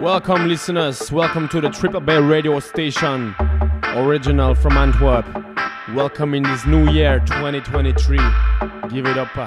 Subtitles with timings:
[0.00, 1.12] Welcome, listeners.
[1.12, 3.34] Welcome to the Triple Bay radio station,
[3.84, 5.26] original from Antwerp.
[5.94, 8.16] Welcome in this new year, 2023.
[8.88, 9.36] Give it up.
[9.36, 9.46] uh.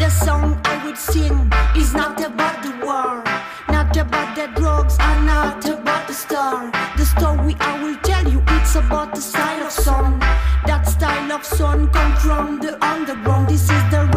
[0.00, 3.22] The song I would sing is not about the war,
[3.68, 6.72] not about the drugs, and not about the star.
[6.96, 10.18] The story I will tell you, it's about the style of song.
[10.66, 13.48] That style of song comes from the underground.
[13.48, 14.10] This is the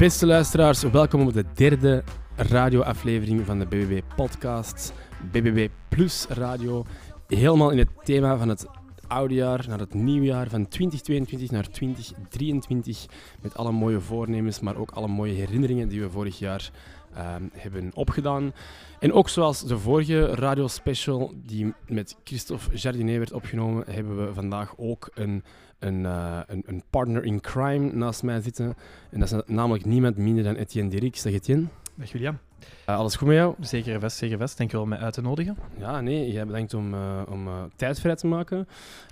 [0.00, 2.04] Beste luisteraars, welkom op de derde
[2.36, 4.92] radioaflevering van de BBB Podcast.
[5.32, 6.84] BBB Plus Radio.
[7.26, 8.66] Helemaal in het thema van het
[9.06, 13.06] oude jaar naar het nieuwjaar, van 2022 naar 2023.
[13.42, 16.70] Met alle mooie voornemens, maar ook alle mooie herinneringen die we vorig jaar
[17.14, 18.52] ehm, hebben opgedaan.
[18.98, 24.74] En ook zoals de vorige radiospecial die met Christophe Jardinet werd opgenomen, hebben we vandaag
[24.76, 25.44] ook een,
[25.80, 28.74] een, eh, een, een partner in crime naast mij zitten.
[29.10, 31.16] En dat is namelijk niemand minder dan Etienne Dirk.
[31.16, 32.38] Zeg Etienne, Dag William.
[32.84, 33.54] Eh, alles goed met jou?
[33.60, 34.58] Zeker vast, zeker vast.
[34.58, 35.56] Dank je wel om mij uit te nodigen.
[35.78, 38.68] Ja, nee, jij bedankt om, eh, om tijd vrij te maken.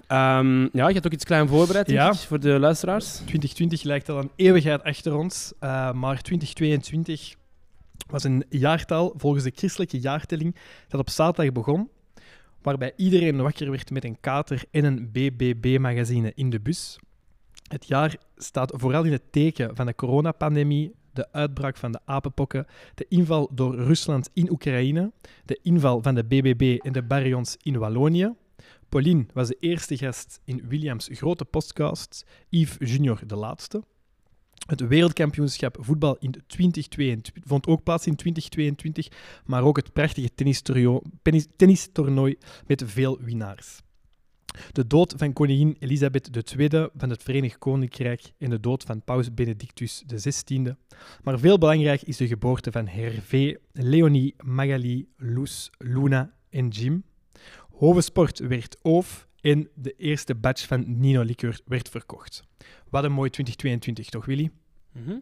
[0.06, 2.14] Ehm, ja, je hebt ook iets klein voorbereid, denk Ja.
[2.14, 3.16] voor de luisteraars.
[3.16, 5.52] 2020 lijkt al een eeuwigheid achter ons,
[5.94, 7.34] maar 2022
[8.10, 10.56] was een jaartal volgens de christelijke jaartelling
[10.88, 11.88] dat op zaterdag begon,
[12.62, 16.98] waarbij iedereen wakker werd met een kater en een BBB-magazine in de bus.
[17.68, 22.66] Het jaar staat vooral in het teken van de coronapandemie, de uitbraak van de apenpokken,
[22.94, 25.12] de inval door Rusland in Oekraïne,
[25.44, 28.34] de inval van de BBB en de baryons in Wallonië.
[28.88, 33.82] Pauline was de eerste gast in Williams' grote podcast, Yves Junior de laatste.
[34.66, 39.08] Het wereldkampioenschap voetbal in 2022 vond ook plaats in 2022,
[39.44, 40.30] maar ook het prachtige
[41.56, 43.80] tennistoernooi met veel winnaars.
[44.72, 49.34] De dood van koningin Elisabeth II van het Verenigd Koninkrijk en de dood van paus
[49.34, 50.74] Benedictus XVI.
[51.22, 57.04] Maar veel belangrijk is de geboorte van Hervé, Leonie, Magali, Loes, Luna en Jim.
[57.70, 62.42] Hovensport werd oof en de eerste batch van Nino Liqueur werd verkocht.
[62.90, 64.50] Wat een mooi 2022, toch Willy?
[64.92, 65.18] Mhm.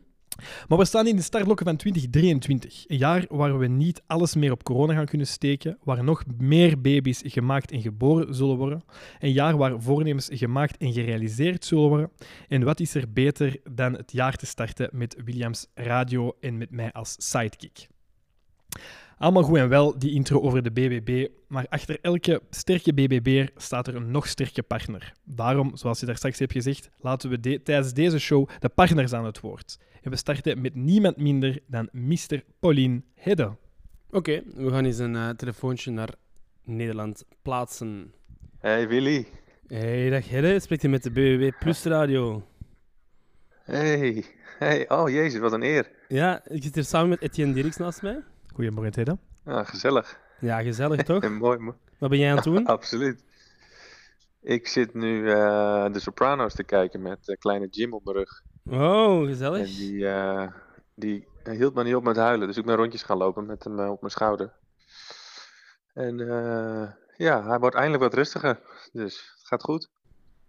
[0.69, 2.85] Maar we staan in de startblokken van 2023.
[2.87, 6.81] Een jaar waar we niet alles meer op corona gaan kunnen steken, waar nog meer
[6.81, 8.83] baby's gemaakt en geboren zullen worden.
[9.19, 12.11] Een jaar waar voornemens gemaakt en gerealiseerd zullen worden.
[12.49, 16.71] En wat is er beter dan het jaar te starten met Williams Radio en met
[16.71, 17.87] mij als sidekick?
[19.19, 23.87] Allemaal goed en wel, die intro over de BBB, maar achter elke sterke BBB'er staat
[23.87, 25.13] er een nog sterke partner.
[25.25, 29.13] Daarom, zoals je daar straks hebt gezegd, laten we de- tijdens deze show de partners
[29.13, 29.79] aan het woord.
[30.03, 32.43] En we starten met niemand minder dan Mr.
[32.61, 33.57] Pauline Hedde.
[34.11, 36.15] Oké, we gaan eens een eh, telefoontje naar
[36.65, 38.13] Nederland plaatsen.
[38.59, 39.27] Hey Willy.
[39.67, 42.43] Hey, dag Hedde, spreekt je met de BBB Plus Radio.
[43.65, 44.25] Hey.
[44.59, 44.89] Hey.
[44.91, 45.91] Oh jezus, wat een eer.
[46.09, 48.23] Ja, ik zit hier samen met Etienne Dirks naast mij.
[48.57, 49.19] Goedemorgen, Hedde.
[49.45, 50.19] Ah, gezellig.
[50.41, 51.23] Ja, gezellig toch?
[51.23, 51.59] En mooi.
[51.59, 52.67] mo- Wat ben jij aan het doen?
[52.77, 53.25] Absoluut.
[54.41, 58.43] Ik zit nu eh, de Sopranos te kijken met eh, kleine Jim op mijn rug.
[58.71, 59.67] Oh, En gezellig.
[59.77, 60.47] die, eh,
[60.95, 62.47] die hield me niet op met huilen.
[62.47, 64.53] Dus ik ben rondjes gaan lopen met hem op mijn schouder.
[65.95, 66.17] En
[67.17, 68.61] ja, hij wordt eindelijk wat rustiger.
[68.93, 69.91] Dus het gaat goed.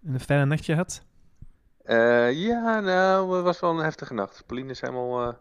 [0.03, 1.03] Een fijne nacht gehad?
[1.83, 4.43] Eh, ja, nou, het was wel een heftige nacht.
[4.45, 5.37] Pauline is helemaal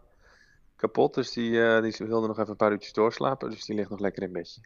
[0.77, 1.13] kapot.
[1.13, 3.49] Dus die, eh, die wilde nog even een paar uurtjes doorslapen.
[3.49, 4.61] Dus die ligt nog lekker in bedje.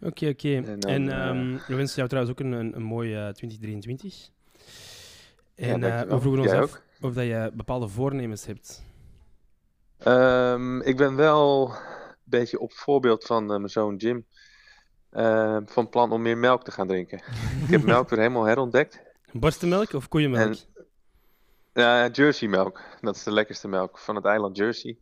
[0.00, 0.54] Oké, oké.
[0.56, 4.28] En En eh, ehm, we wensen jou trouwens ook een, een, een mooi eh, 2023.
[5.54, 6.14] Ja, En eh, dankjewel.
[6.16, 6.82] we vroegen ons af ook?
[7.00, 8.84] of dat je bepaalde voornemens hebt.
[9.98, 14.26] Ehm, ik ben wel een beetje op voorbeeld van mijn zoon Jim.
[15.10, 17.18] ehm, van plan om meer melk te gaan drinken.
[17.64, 19.00] ik heb melk weer helemaal herontdekt.
[19.32, 20.46] Borstenmelk of koeienmelk?
[20.48, 20.56] En-
[21.72, 22.80] Ja, Jersey melk.
[23.00, 24.98] Dat is de lekkerste melk van het eiland Jersey.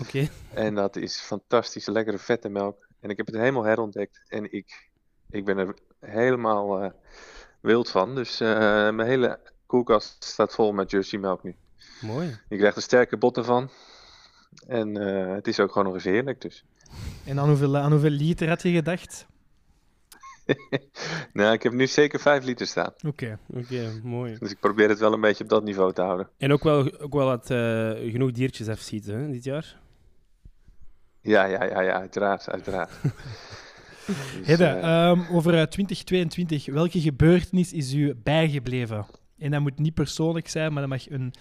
[0.00, 0.28] Oké.
[0.54, 2.86] En dat is fantastische, lekkere vette melk.
[3.00, 4.22] En ik heb het helemaal herontdekt.
[4.28, 4.90] En ik,
[5.30, 6.90] ik ben er helemaal eh,
[7.60, 8.14] wild van.
[8.14, 8.48] Dus eh,
[8.90, 11.56] mijn hele koelkast staat vol met Jersey melk nu.
[12.00, 12.38] Mooi.
[12.48, 13.70] Je krijgt er sterke botten van.
[14.66, 16.40] En eh, het is ook gewoon nog eens heerlijk.
[16.40, 16.64] Dus.
[17.24, 19.26] En aan hoeveel, aan hoeveel liter had je gedacht?
[21.32, 22.92] nou, ik heb nu zeker 5 liter staan.
[23.06, 23.38] Oké.
[23.54, 24.36] Oké, mooi.
[24.38, 26.28] Dus ik probeer het wel een beetje op dat niveau te houden.
[26.38, 29.78] En ook wel, ook wel wat, eh, genoeg diertjes afschieten hè, dit jaar.
[31.20, 32.48] Ja, ja, ja, ja uiteraard.
[32.50, 32.90] uiteraard.
[34.06, 39.06] Dus, Hedde, eh, ehm, over eh, 2022, welke gebeurtenis is u bijgebleven?
[39.38, 41.32] En dat moet niet persoonlijk zijn, maar dat mag een,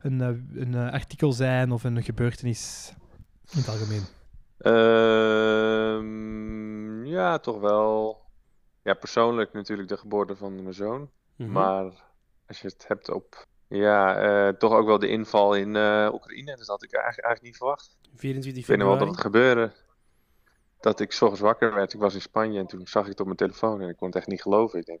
[0.00, 0.28] een, eh,
[0.62, 2.92] een eh, artikel zijn of een gebeurtenis
[3.52, 4.02] in het algemeen.
[5.56, 8.24] ehm, ja, toch wel.
[8.86, 11.10] Ja, persoonlijk natuurlijk de geboorte van mijn zoon.
[11.36, 11.52] Mhm.
[11.52, 11.84] Maar
[12.46, 13.46] als je het hebt op.
[13.68, 16.56] Ja, eh, toch ook wel de inval in eh, Oekraïne.
[16.56, 17.96] Dus dat had ik eigenlijk, eigenlijk niet verwacht.
[18.14, 19.38] 24 Ik weet nog wel dat februari.
[19.38, 19.72] het gebeurde.
[20.80, 21.92] Dat ik 's ochtends wakker werd.
[21.92, 24.06] Ik was in Spanje en toen zag ik het op mijn telefoon en ik kon
[24.06, 24.78] het echt niet geloven.
[24.78, 25.00] Ik denk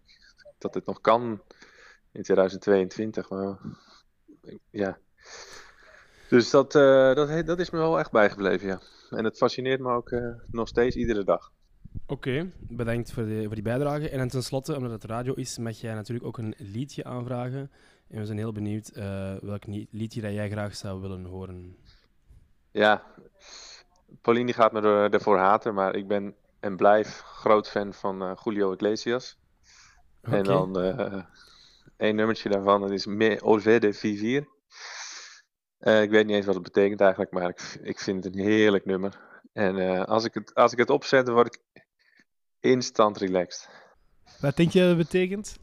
[0.58, 1.42] dat dit nog kan
[2.12, 3.30] in 2022.
[3.30, 3.58] Maar
[4.70, 4.98] ja.
[6.28, 8.80] Dus dat, eh, dat, dat is me wel echt bijgebleven, ja.
[9.10, 10.10] En het fascineert me ook
[10.50, 11.54] nog steeds iedere dag.
[12.06, 14.08] Oké, bedankt voor, de, voor die bijdrage.
[14.10, 17.70] En tenslotte, omdat het radio is, mag jij natuurlijk ook een liedje aanvragen.
[18.08, 21.76] En we zijn heel benieuwd eh, welk liedje dat jij graag zou willen horen.
[22.70, 23.02] Ja,
[24.20, 28.22] Pauline die gaat me er- ervoor haten, maar ik ben en blijf groot fan van
[28.22, 29.38] eh, Julio Iglesias.
[30.22, 31.22] En dan eh
[31.96, 34.48] één nummertje daarvan, dat is Me Olvé de Vivir.
[35.78, 38.40] Eh, ik weet niet eens wat het betekent eigenlijk, maar ik, ik vind het een
[38.40, 39.20] heerlijk nummer.
[39.52, 41.84] En eh, als, ik het, als ik het opzet, dan word ik
[42.60, 43.68] instant relaxed.
[44.40, 45.56] Wat denk je dat het betekent?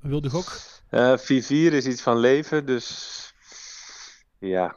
[0.00, 0.52] Wilde gok?
[0.90, 3.32] Eh Vivir is iets van leven, dus
[4.38, 4.76] ja,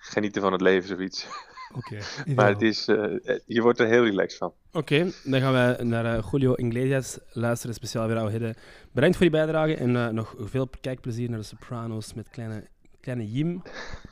[0.00, 1.26] genieten van het leven, zoiets.
[1.74, 1.98] Oké.
[2.34, 3.14] Maar het is, eh,
[3.46, 4.52] je wordt er heel relaxed van.
[4.72, 8.54] Oké, dan gaan we naar eh, Julio Iglesias luisteren, speciaal voor jou, Hidde.
[8.92, 12.64] Bedankt voor die bijdrage en eh, nog veel kijkplezier naar de Sopranos met kleine,
[13.00, 13.62] kleine Jim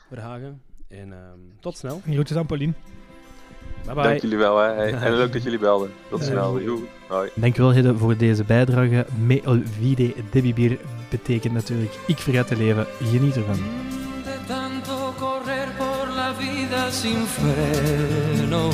[0.08, 0.62] Verhagen.
[0.88, 2.00] En ehm, tot snel.
[2.04, 2.72] Groetjes aan Pauline.
[3.84, 4.02] Bye bye.
[4.02, 4.72] Dank jullie wel, hè.
[4.72, 5.92] Hey, en leuk dat jullie belden.
[6.08, 6.60] Tot snel.
[6.60, 6.78] Joe.
[7.08, 7.30] Hoi.
[7.34, 9.06] Dankjewel Hidde voor deze bijdrage.
[9.26, 10.78] Me olvide de vivir
[11.08, 12.86] betekent natuurlijk ik vergat te leven.
[13.10, 13.58] Geniet ervan.
[14.24, 18.70] De tanto correr por la vida sin freno.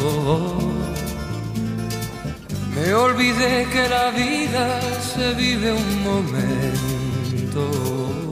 [2.74, 8.29] Me olvidé que la vida se vive un momento.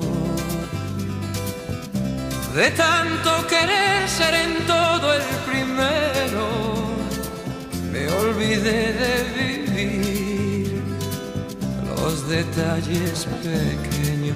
[2.59, 6.49] De tanto querer ser en todo el primero,
[7.93, 10.83] me olvidé de vivir
[11.87, 14.35] los detalles pequeños.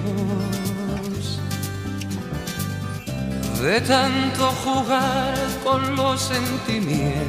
[3.61, 7.25] De tanto jugar con los sentimientos,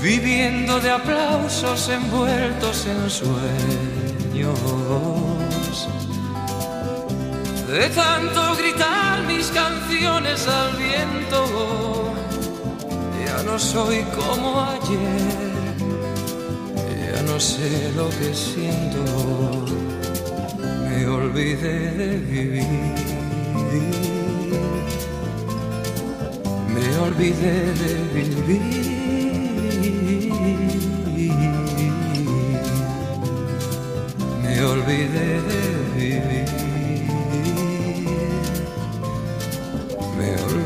[0.00, 4.58] viviendo de aplausos envueltos en sueños.
[7.68, 12.14] De tanto gritar mis canciones al viento,
[13.26, 15.44] ya no soy como ayer,
[17.12, 19.66] ya no sé lo que siento,
[20.88, 22.64] me olvidé de vivir,
[26.74, 28.88] me olvidé de vivir.
[34.42, 35.77] Me olvidé de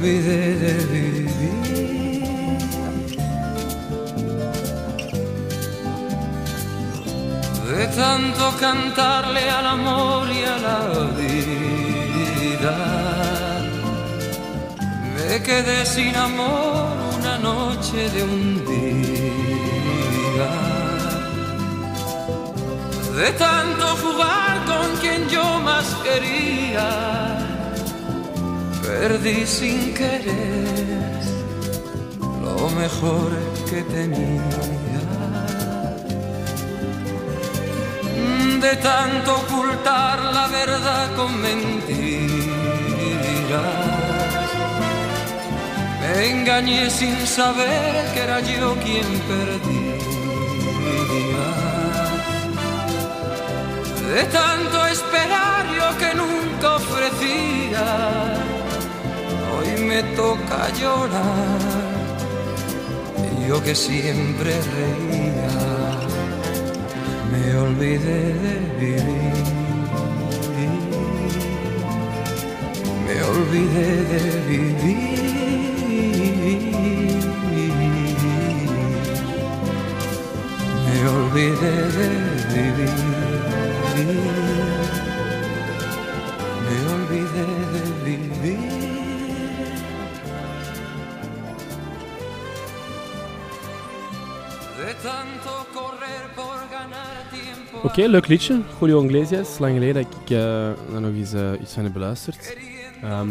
[0.03, 1.29] olvidé de vivir.
[7.71, 10.81] De tanto cantarle al amor y a la
[11.21, 12.77] vida.
[15.15, 20.51] Me quedé sin amor una noche de un día.
[23.21, 27.52] De tanto jugar con quien yo más quería,
[28.83, 31.23] perdí sin querer
[32.45, 33.31] lo mejor
[33.71, 34.61] que tenía.
[38.61, 42.33] De tanto ocultar la verdad con mentiras,
[46.01, 49.93] me engañé sin saber que era yo quien perdía.
[54.15, 58.42] De tanto esperar yo que nunca ofrecía,
[59.93, 61.61] me toca llorar.
[63.47, 65.55] Yo que siempre reía,
[67.31, 69.37] me olvidé de vivir.
[73.07, 75.23] Me olvidé de vivir.
[80.87, 82.09] Me olvidé de
[82.55, 82.97] vivir.
[86.67, 87.47] Me olvidé
[88.05, 89.02] de vivir.
[97.83, 98.61] Oké, leuk liedje.
[98.81, 99.59] Julio Iglesias.
[99.59, 100.39] Lang geleden dat ik eh,
[100.93, 102.57] daar nog eens eh, iets van heb beluisterd.
[103.03, 103.29] Ehm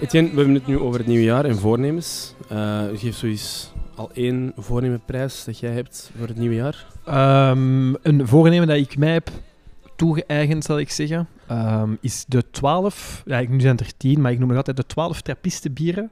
[0.00, 2.34] Etienne, we hebben het nu over het nieuwe jaar en voornemens.
[2.48, 6.86] Eh geef zoiets al één voornemenprijs dat jij hebt voor het nieuwe jaar.
[7.04, 9.30] Ehm, een voornemen dat ik mij heb
[9.96, 14.20] toegeëigend, zal ik zeggen, ehm, is de 12, ja, ik- nu zijn het er 10,
[14.20, 16.10] maar ik noem nog altijd de 12 trappistenbieren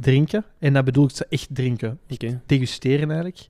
[0.00, 0.44] Drinken.
[0.58, 1.98] En dat bedoel ik ze echt drinken.
[2.46, 3.48] Degusteren eigenlijk.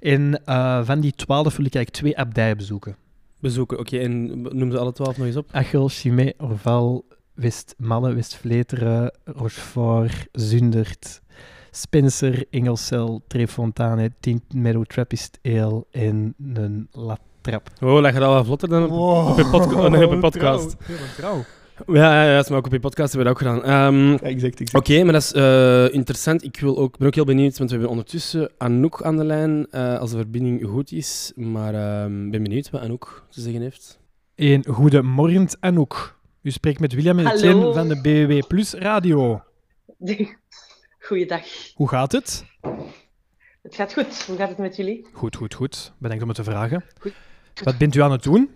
[0.00, 2.96] En eh, van die 12 wil ik eigenlijk twee abdijen bezoeken.
[3.40, 3.98] Bezoeken, oké.
[3.98, 5.48] En noem ze alle twaalf nog eens op.
[5.52, 7.04] Achel, Chimay, Orval,
[7.34, 11.20] West-Malle, West-Vleteren, Rochefort, Zundert,
[11.70, 17.70] Spencer, Engelsel, Trefontane, Tint Meadow Trappist Ale en een Latrap.
[17.82, 20.76] Oh, dat gaat al wel vlotter dan op, op je podca- oh, op je podcast.
[21.16, 21.44] Trouw.
[21.86, 23.92] Ja, ja, ja, maar ook op je podcast hebben we dat ook gedaan.
[23.94, 24.74] Ehm, Exact, exact.
[24.74, 26.44] Oké, maar dat is eh, interessant.
[26.44, 29.66] Ik wil ook, ben ook heel benieuwd, want we hebben ondertussen Anouk aan de lijn,
[29.70, 31.32] eh, als de verbinding goed is.
[31.34, 31.74] Maar
[32.24, 34.00] ik ben benieuwd wat Anouk te zeggen heeft.
[34.34, 36.18] Een goedemorgen, Anouk.
[36.42, 37.26] U spreekt met William en.
[37.26, 39.42] Etienne van de BWW Plus Radio.
[41.06, 41.42] Goeiedag.
[41.74, 42.44] Hoe gaat het?
[43.62, 44.24] Het gaat goed.
[44.26, 45.06] Hoe gaat het met jullie?
[45.12, 45.92] Goed, goed, goed.
[45.98, 46.84] Bedankt om het te vragen.
[47.00, 47.12] Goed.
[47.64, 48.50] Wat bent u aan het doen?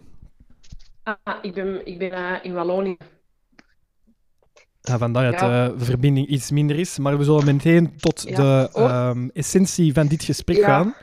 [1.02, 2.96] Ah, ik ben, ik ben eh, in Wallonië.
[4.80, 5.68] Ja, vandaar dat Ja.
[5.68, 6.98] de verbinding iets minder is.
[6.98, 8.36] Maar we zullen meteen tot Ja.
[8.36, 8.84] de Oh.
[8.90, 10.66] ehm, essentie van dit gesprek Ja.
[10.66, 10.94] gaan.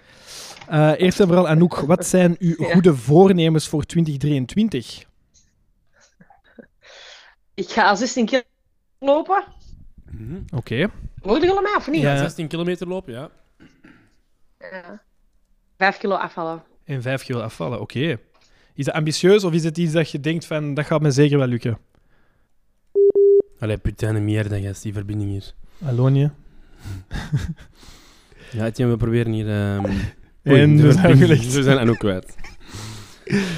[0.68, 2.74] Eh, eerst en vooral, Anouk, wat zijn uw Ja.
[2.74, 5.06] goede voornemens voor 2023?
[7.54, 8.44] Ik ga 16 keer
[9.00, 9.44] lopen.
[10.56, 10.88] Oké.
[11.22, 12.02] Hoorde je mij of niet?
[12.02, 12.18] Ja.
[12.18, 13.30] 16 kilometer lopen, ja.
[14.60, 15.02] Ja.
[15.78, 16.64] Vijf kilo afvallen.
[16.84, 18.20] En 5 kilo afvallen, oké.
[18.80, 21.38] Is dat ambitieus of is het iets dat je denkt van, dat gaat me zeker
[21.38, 21.78] wel lukken?
[23.60, 25.54] Allee, putain, meer dan gast, die verbinding hier.
[25.86, 26.30] Alonie.
[28.52, 29.50] Ja, Etienne, we proberen hier...
[29.50, 29.86] ehm,
[30.44, 31.18] En oei, we zijn.
[31.18, 32.36] We zijn Anouk kwijt.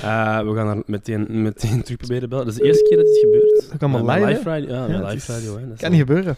[0.01, 2.45] Eh, we gaan haar meteen, meteen terug proberen bellen.
[2.45, 3.69] Dat is de eerste keer dat dit gebeurt.
[3.69, 4.69] Dat kan maar Eh, live, live radio.
[4.73, 5.57] Ja, live is- radio.
[5.57, 5.67] Hè.
[5.67, 6.35] Dat Kan wel- niet gebeuren.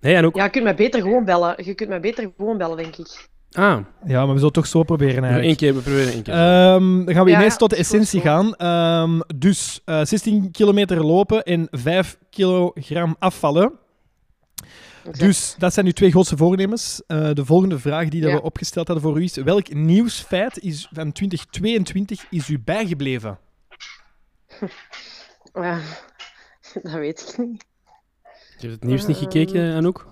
[0.00, 0.36] Hey Anouk.
[0.36, 1.54] Ja, je kunt mij beter gewoon bellen.
[1.64, 3.28] Je kunt mij beter gewoon bellen, denk ik.
[3.56, 5.44] Ah, Ja, maar we zullen het toch zo proberen eigenlijk.
[5.44, 6.34] één keer, we proberen één keer.
[6.34, 8.54] Ehm, dan gaan we Ja, ineens tot de essentie gaan.
[8.56, 13.72] Ehm, dus eh, 16 kilometer lopen en 5 kilogram afvallen.
[15.18, 17.02] Dus dat zijn uw twee grootste voornemens.
[17.06, 18.36] Eh, de volgende vraag die dat Ja.
[18.36, 23.38] we opgesteld hadden voor u is: welk nieuwsfeit is van 2022 is u bijgebleven?
[25.54, 25.80] Ja,
[26.82, 27.64] dat weet ik niet.
[28.58, 30.06] Je hebt het nieuws niet gekeken, Anouk?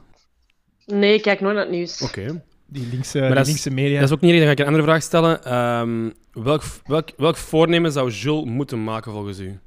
[0.87, 2.03] Nee, ik kijk nooit naar het nieuws.
[2.03, 2.45] Oké.
[2.67, 4.01] Die linkse, Maar die dat is- linkse media.
[4.01, 5.45] Dat is ook niet erg, dan ga ik een andere vraag stellen.
[5.45, 6.11] Ehm,
[6.45, 9.59] welk, welk, welk voornemen zou Jules moeten maken volgens u?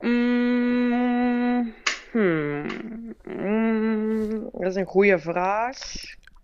[0.00, 1.72] Mm,
[2.12, 2.66] hmm.
[3.24, 5.78] Mm, dat is een goede vraag.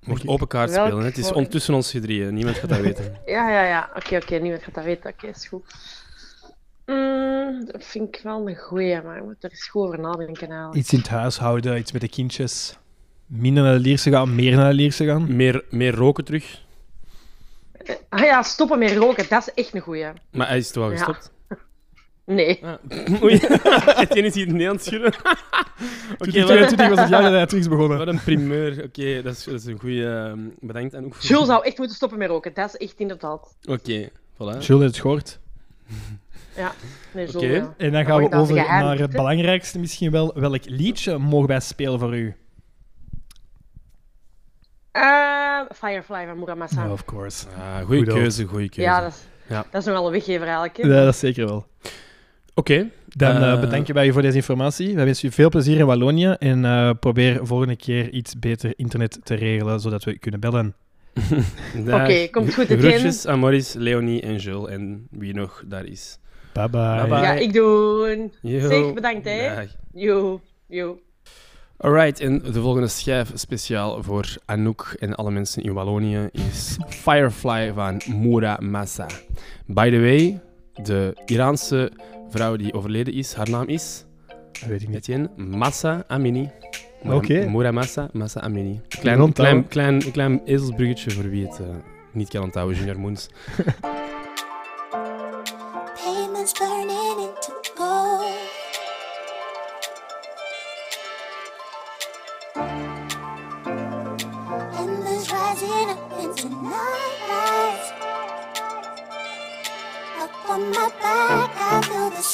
[0.00, 0.30] Mocht ik.
[0.30, 1.02] open kaart Welk spelen.
[1.02, 1.08] Hè?
[1.08, 2.35] Het is ondertussen ons gedrieën.
[2.35, 3.16] Niemand gaat dat weten.
[3.26, 3.90] Ja, ja, ja.
[3.97, 4.35] Oké, oké.
[4.37, 5.11] Niemand gaat dat weten.
[5.11, 5.75] Oké, is goed.
[6.87, 10.49] Mm, dat vind ik wel een goeie, maar ik moet er eens goed over nadenken
[10.49, 10.75] eigenlijk.
[10.76, 12.78] Iets in het huishouden, iets met de kindjes.
[13.28, 15.37] Minder naar de Lierse gaan, meer naar de Lierse gaan.
[15.37, 16.61] Meer, meer roken terug.
[18.08, 20.06] Ah ja, stoppen met roken, dat is echt een goeie.
[20.32, 20.97] Maar hij is toch al Ja.
[20.97, 21.30] gestopt?
[22.25, 22.61] Nee.
[22.64, 23.23] Ah.
[23.23, 23.35] Oei,
[24.00, 25.12] Etienne is hier niet aan het schudden.
[25.14, 25.25] Oké,
[26.18, 27.99] wat, 2022 was het jaar dat hij terug is begonnen.
[27.99, 28.85] wat een primeur.
[28.85, 30.37] Oké, dat, is, dat is een goede.
[30.61, 30.94] bedankt.
[30.94, 33.56] En ook voor- Jules zou echt moeten stoppen met roken, dat is echt inderdaad.
[33.68, 34.38] Oké, voilà.
[34.38, 35.38] Jules heeft het gehoord.
[36.56, 36.73] Ja,
[37.12, 37.66] nee, Jules.
[37.76, 40.32] En dan gaan we over naar het belangrijkste misschien wel.
[40.35, 42.35] Welk liedje mogen wij spelen voor u?
[45.02, 46.90] Eh, Firefly van Muramasa.
[46.92, 47.46] of course.
[47.58, 48.90] Ah, goeie Goed keuze, goeie keuze.
[48.90, 49.64] ja, dat is, Ja.
[49.70, 50.76] dat is nogal een weggever eigenlijk.
[50.76, 50.82] Hè?
[50.88, 51.66] Ja, dat is zeker wel.
[52.54, 52.90] Oké.
[53.06, 54.94] Dan eh Eh, bedanken wij u voor deze informatie.
[54.94, 59.18] Wij wensen u veel plezier in Wallonië en eh, probeer volgende keer iets beter internet
[59.22, 60.74] te regelen, zodat we u kunnen bellen.
[61.86, 62.66] Oké, komt goed.
[62.66, 66.18] Groetjes aan Maurice, Leonie en Jules en wie nog daar is.
[66.52, 66.94] Bye bye.
[66.96, 67.18] Bye bye.
[67.20, 68.30] Ja, ik doe.
[68.42, 69.62] Zeg, bedankt, hè.
[69.92, 70.98] Yo, yo.
[71.80, 77.73] Alright, en de volgende schijf speciaal voor Anouk en alle mensen in Wallonië is Firefly
[77.73, 79.06] van Muramasa.
[79.66, 80.40] By the way,
[80.82, 81.92] de Iraanse
[82.30, 84.04] vrouw die overleden is, haar naam is,
[84.52, 84.97] Dat weet ik niet.
[84.97, 86.50] Etienne, Massa Amini.
[87.04, 87.47] Oké.
[87.49, 88.80] Muramasa, Massa Amini.
[88.88, 89.68] Klein Klein, onthouden.
[89.68, 91.66] klein, klein, klein ezelsbruggetje voor wie het eh,
[92.12, 93.28] niet kan onthouden, Junior Moons.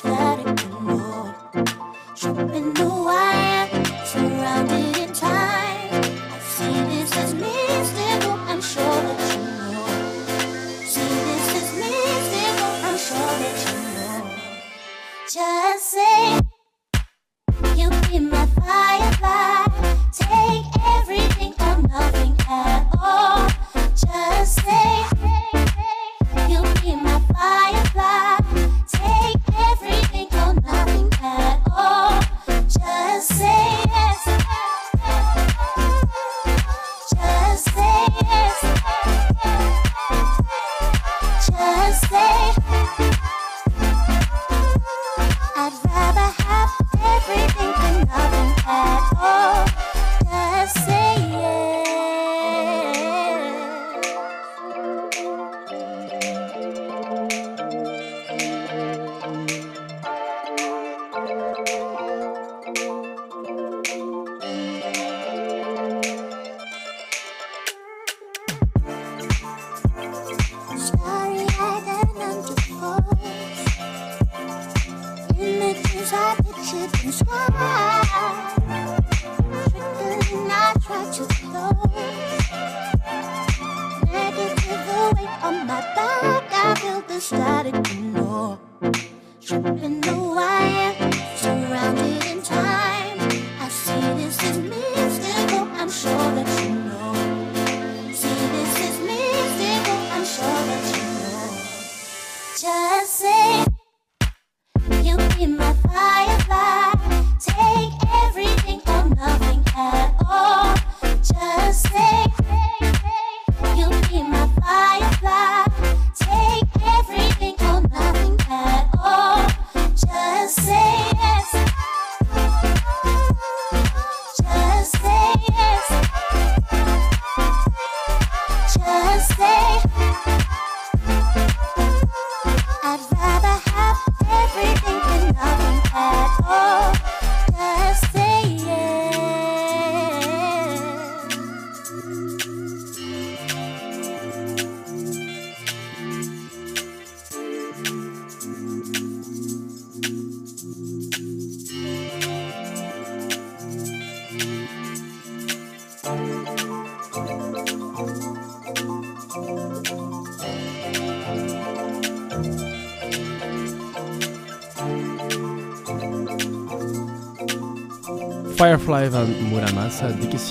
[0.05, 1.35] feel the static more.
[2.15, 3.04] Tripping the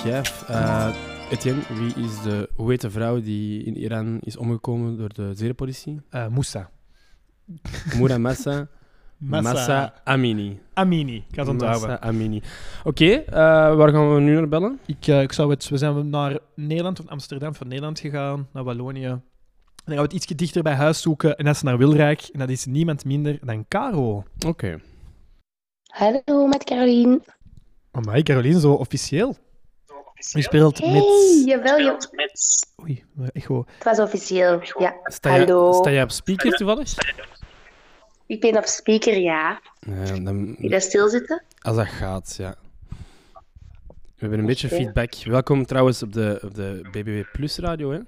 [0.03, 0.43] Schijf.
[0.47, 0.95] Eh
[1.31, 5.33] Etienne, wie is de, hoe heet de vrouw die in Iran is omgekomen door de
[5.33, 6.01] zeepolitie?
[6.09, 6.69] Eh, Moussa.
[7.97, 8.67] Muramasa
[9.17, 9.53] Massa.
[9.53, 10.59] Massa Amini.
[10.73, 11.15] Amini.
[11.15, 11.89] Ik ga het onthouden.
[11.89, 12.41] Massa Amini.
[12.83, 13.33] Oké, eh,
[13.75, 14.79] waar gaan we nu naar bellen?
[14.85, 19.05] Ik, ik zou het, we zijn naar Nederland, van Amsterdam, van Nederland gegaan, naar Wallonië.
[19.05, 19.21] En
[19.85, 21.37] dan gaan we het iets dichter bij huis zoeken.
[21.37, 22.21] En dat is naar Wilrijk.
[22.21, 24.23] En dat is niemand minder dan Caro.
[24.47, 24.79] Oké.
[25.83, 27.21] Hallo, met Caroline.
[27.91, 29.35] Amai, Caroline, zo officieel.
[30.31, 31.03] Je speelt Hey, met...
[31.45, 31.97] jawel, je...
[32.81, 33.65] Oei, echo.
[33.75, 34.61] het was officieel.
[34.79, 34.95] Ja.
[35.03, 35.71] Sta, je, Hallo.
[35.73, 36.93] sta je op speaker toevallig?
[38.25, 39.61] Ik ben op speaker, ja.
[39.79, 41.43] Ja, dan, Wil je daar stilzitten?
[41.61, 42.55] als dat gaat, ja.
[44.15, 45.13] We hebben een beetje feedback.
[45.23, 47.99] Welkom trouwens op de, op de BBW Plus radio, hè?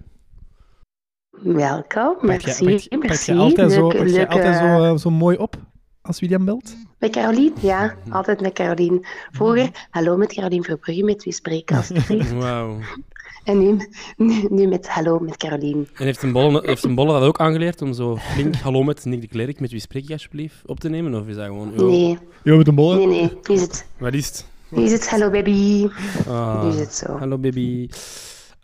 [1.29, 2.63] Welkom, Pak je, merci.
[2.65, 3.31] pak je- pak je merci.
[3.33, 5.55] altijd, zo, pak je altijd zo, eh, zo mooi op
[6.05, 6.75] als William belt?
[6.99, 7.51] Met Caroline?
[7.61, 9.05] Ja, altijd met Caroline.
[9.31, 12.31] Vroeger, hallo met Caroline Verbrugge, met wie spreek ik alstublieft?
[12.43, 12.77] Wauw.
[13.43, 13.77] En nu,
[14.17, 15.85] nu, nu met hallo met Caroline.
[15.95, 19.05] En heeft een, bolle, heeft een bolle dat ook aangeleerd om zo flink hallo met
[19.05, 21.15] Nick de Klerk, met wie spreek ik alsjeblieft, op te nemen?
[21.21, 21.71] Of is dat gewoon...
[21.77, 22.97] yo, Nee, Jo, met de bollen.
[22.97, 23.37] nee, nee.
[23.55, 24.45] Is het, Wat is het?
[24.69, 25.87] is het hallo baby.
[26.27, 27.17] Ah, Nu is het zo.
[27.17, 27.89] Hallo baby.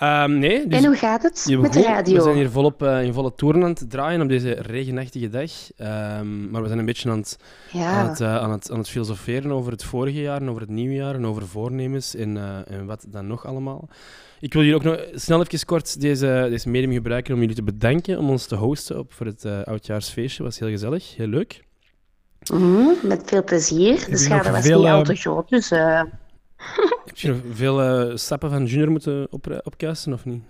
[0.01, 2.15] Ehm, nee, dus En hoe gaat het met de radio?
[2.15, 5.51] We zijn hier volop eh, in volle toeren aan het draaien op deze regenachtige dag.
[5.77, 7.37] Ehm, maar we zijn een beetje aan het,
[7.73, 10.61] aan, Ja, het, eh, aan, het, aan het filosoferen over het vorige jaar en over
[10.61, 13.87] het nieuwe jaar en over voornemens en, eh, en wat dan nog allemaal.
[14.39, 17.63] Ik wil hier ook nog snel even kort deze, deze medium gebruiken om jullie te
[17.63, 20.43] bedanken om ons te hosten op voor het oudjaarsfeestje.
[20.43, 21.63] was heel gezellig, heel leuk.
[22.53, 24.05] Mhm, met veel plezier.
[24.09, 25.71] De schade was veel, niet al te groot, dus...
[27.13, 30.43] eh, Heb je veel eh, stappen van Junior moeten op, opkuisen of niet?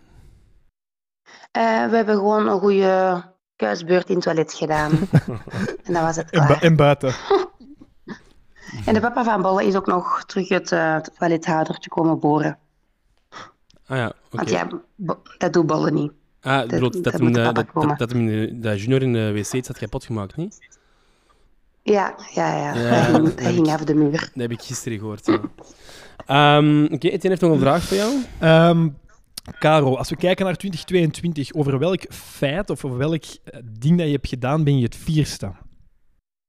[1.52, 3.24] eh, we hebben gewoon een goede
[3.56, 4.91] kuisbeurt in het toilet gedaan.
[5.86, 6.62] en dan was het bu- klaar.
[6.62, 7.13] en buiten.
[8.86, 12.58] En de papa van Bolle is ook nog terug het eh, toilethoudertje komen boren.
[13.86, 14.15] Ah ja, oké.
[14.30, 14.67] Want ja,
[15.38, 16.12] dat doet Bolle niet.
[16.41, 16.69] Ah, dat
[17.04, 19.78] dat, hem, eh, dat, dat, dat hem in de- dat junior in de wc had
[19.78, 20.60] kapot gemaakt, niet?
[21.84, 22.74] Ja, ja, ja.
[22.74, 24.12] Ja, hij ging, dat hij heb ging ik- af de muur.
[24.19, 25.26] Dat heb ik gisteren gehoord.
[25.26, 25.41] Ja.
[26.25, 28.12] Ehm, Oké, Etienne heeft nog een vraag voor jou.
[28.39, 28.88] Ehm
[29.60, 34.05] Caro, als we kijken naar 2022, over welk feit of over welk eh, ding dat
[34.05, 35.51] je hebt gedaan, ben je het vierste?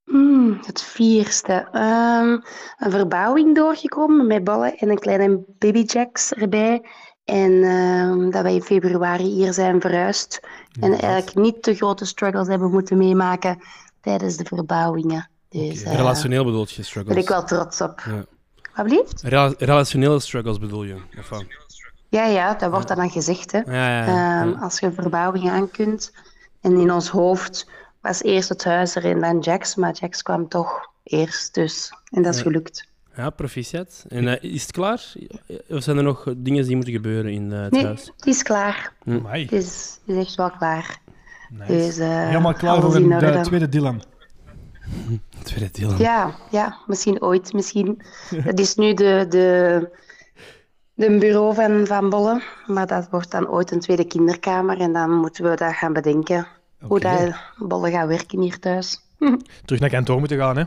[0.04, 1.68] Mm, het vierste.
[1.72, 2.38] Ehm,
[2.78, 6.82] een verbouwing doorgekomen met ballen en een kleine babyjacks erbij.
[7.24, 10.40] En ehm, dat wij in februari hier zijn verhuisd.
[10.80, 13.58] En eigenlijk niet te grote struggles hebben moeten meemaken
[14.00, 15.30] tijdens de verbouwingen.
[15.48, 17.14] Dus eh, Relationeel bedoel je daar struggles?
[17.14, 18.02] ben ik wel trots op.
[18.06, 18.24] Ja.
[18.76, 19.22] Wat blieft?
[19.58, 20.96] Relationele struggles bedoel je?
[21.18, 21.44] Of wat?
[22.08, 23.52] Ja, ja, dat wordt dan gezegd.
[23.52, 23.58] Hè.
[23.58, 24.40] Ja, ja, ja.
[24.42, 26.12] Ehm, als je een verbouwing aan kunt.
[26.61, 27.68] En in ons hoofd
[28.00, 31.54] was eerst het huis er en dan Jax, maar Jax kwam toch eerst.
[31.54, 31.92] Dus.
[32.11, 32.44] En dat is Ja.
[32.46, 32.87] gelukt.
[33.16, 34.04] Ja, proficiat.
[34.08, 35.12] En eh, is het klaar?
[35.68, 38.12] Of zijn er nog dingen die moeten gebeuren in eh, het Nee, huis?
[38.16, 38.92] het is klaar.
[39.04, 39.24] Hm.
[39.24, 40.98] Het is, het is echt wel klaar.
[41.50, 41.72] nice.
[41.72, 44.02] Dus, eh, Helemaal klaar voor een de tweede Dylan.
[45.37, 45.94] Het tweede deel.
[45.98, 47.52] Ja, ja, misschien ooit.
[47.52, 48.02] Misschien.
[48.35, 49.88] Het is nu de, de,
[50.94, 54.81] de bureau van Van Bolle, maar dat wordt dan ooit een tweede kinderkamer.
[54.81, 56.46] En dan moeten we dat gaan bedenken.
[56.81, 59.00] Hoe dat Bolle gaat werken hier thuis.
[59.64, 60.64] Terug naar kantoor moeten gaan, hè?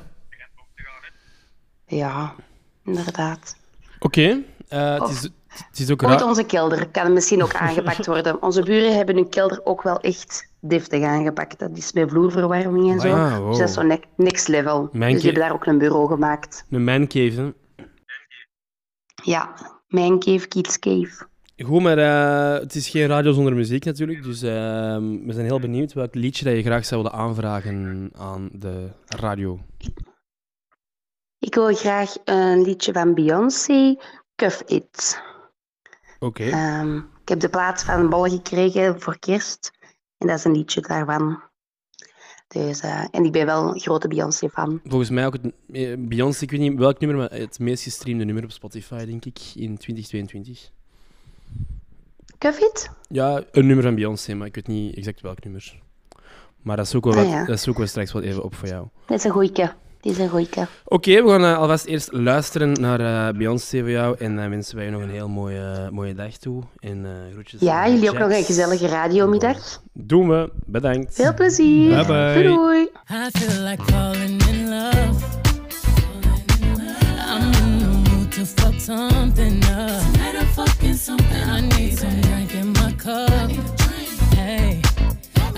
[1.88, 2.34] Ja,
[2.86, 3.56] inderdaad.
[4.00, 4.42] Oké.
[4.68, 6.28] eh, het, is, het is ook Ooit raar.
[6.28, 8.42] onze kelder kan misschien ook aangepakt worden.
[8.42, 11.60] Onze buren hebben hun kelder ook wel echt deftig aangepakt.
[11.60, 13.14] Dat is met vloerverwarming en zo.
[13.14, 13.50] Ah, wow.
[13.50, 14.90] Dus dat is zo ne- next level.
[14.92, 16.66] Mijn dus die hebben daar ook een bureau gemaakt.
[16.70, 17.52] Een mancave, hè.
[19.24, 19.54] Ja,
[19.88, 21.28] mijn cave, Kids Cave.
[21.64, 24.24] Goed, maar eh, het is geen radio zonder muziek natuurlijk.
[24.24, 24.52] Dus eh,
[24.98, 29.60] we zijn heel benieuwd welk liedje dat je graag zou willen aanvragen aan de radio.
[31.40, 33.96] Ik wil graag een liedje van Beyoncé,
[34.36, 35.22] Cuff It.
[36.20, 36.44] Oké.
[36.44, 39.72] Ehm, ik heb de plaats van Bolle gekregen voor kerst.
[40.26, 41.42] En dat is een liedje daarvan.
[42.48, 44.80] Dus, eh, en ik ben wel een grote Beyoncé-fan.
[44.84, 48.26] Volgens mij ook het eh, Beyoncé, ik weet niet welk nummer, maar het meest gestreamde
[48.26, 50.72] nummer op Spotify, denk ik, in 2022.
[52.38, 52.90] Cuff It?
[53.08, 55.82] Ja, een nummer van Beyoncé, maar ik weet niet exact welk nummer.
[56.62, 57.46] Maar dat zoeken we, Ah, ja.
[57.46, 58.88] dat zoeken we straks wel even op voor jou.
[59.06, 59.70] Dat is een goeie.
[60.06, 60.48] Die is een goeie.
[60.86, 64.16] Oké, we gaan eh, alvast eerst luisteren naar eh, Beyoncé voor jou.
[64.20, 66.64] En dan wensen wij je nog een heel mooie, mooie dag toe.
[66.80, 67.62] En eh groetjes.
[67.62, 69.82] Ja, jullie ook nog een gezellige radiomiddag.
[69.94, 70.50] Doen we.
[70.66, 71.16] Bedankt.
[71.16, 71.90] Veel plezier.
[71.90, 72.34] Bye bye.
[72.34, 72.82] Doei doei.
[72.82, 75.24] I feel like falling in love.
[77.30, 80.02] I'm in the mood to fuck something up.
[80.14, 81.44] Tonight I'm fucking something.
[81.50, 83.52] I need some drink in my cup.
[84.36, 84.82] Hey,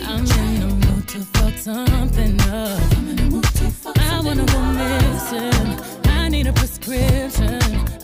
[0.07, 3.06] I'm in the mood to fuck something up.
[3.85, 5.79] I wanna go missing.
[6.05, 7.59] I need a prescription.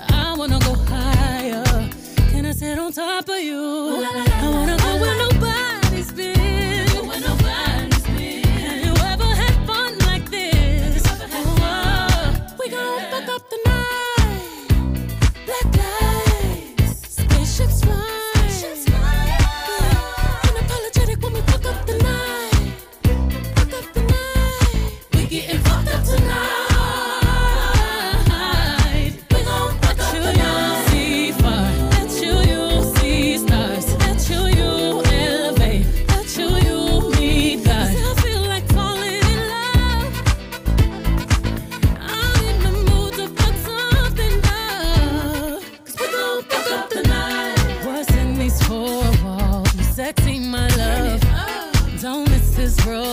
[0.09, 1.63] I wanna go higher.
[2.31, 4.05] Can I sit on top of you?
[4.05, 5.32] I wanna go nobody's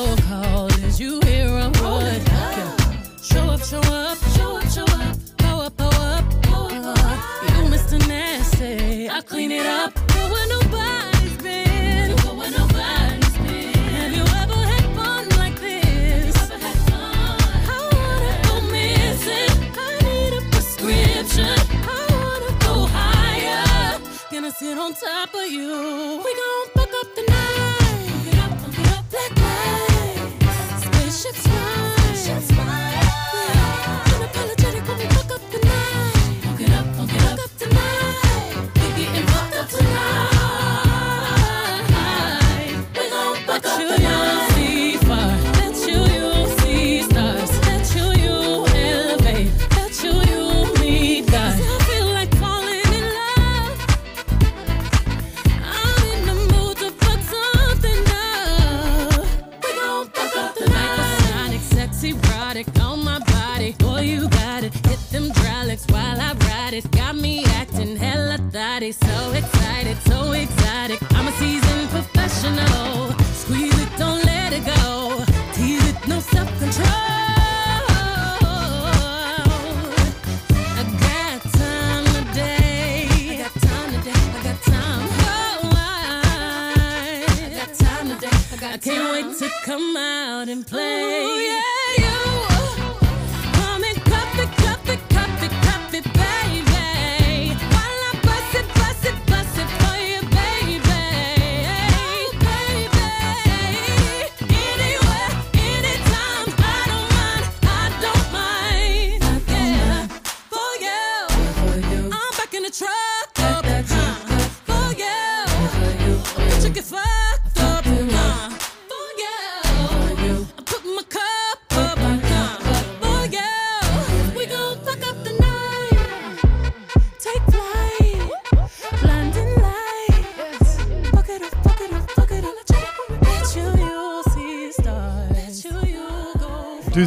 [0.06, 0.66] roll call.
[0.84, 2.22] Is you what?
[2.28, 2.76] Yeah.
[3.22, 5.16] Show up, show up, show up, show up.
[5.44, 7.20] Up, up, go up.
[7.42, 7.98] You Mr.
[8.08, 9.08] Nasty.
[9.10, 9.94] I clean it up.
[10.14, 12.16] Go where nobody's been.
[12.16, 13.74] Go where nobody's been.
[13.96, 16.36] Have you ever had fun like this?
[17.72, 19.52] I wanna go missing.
[19.86, 21.56] I need a prescription.
[21.96, 24.00] I wanna go higher.
[24.30, 26.22] Gonna sit on top of you.
[26.24, 26.69] We gon'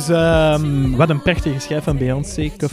[0.07, 2.67] Dus ehm, wat een prachtige schijf van Beyoncé, hè?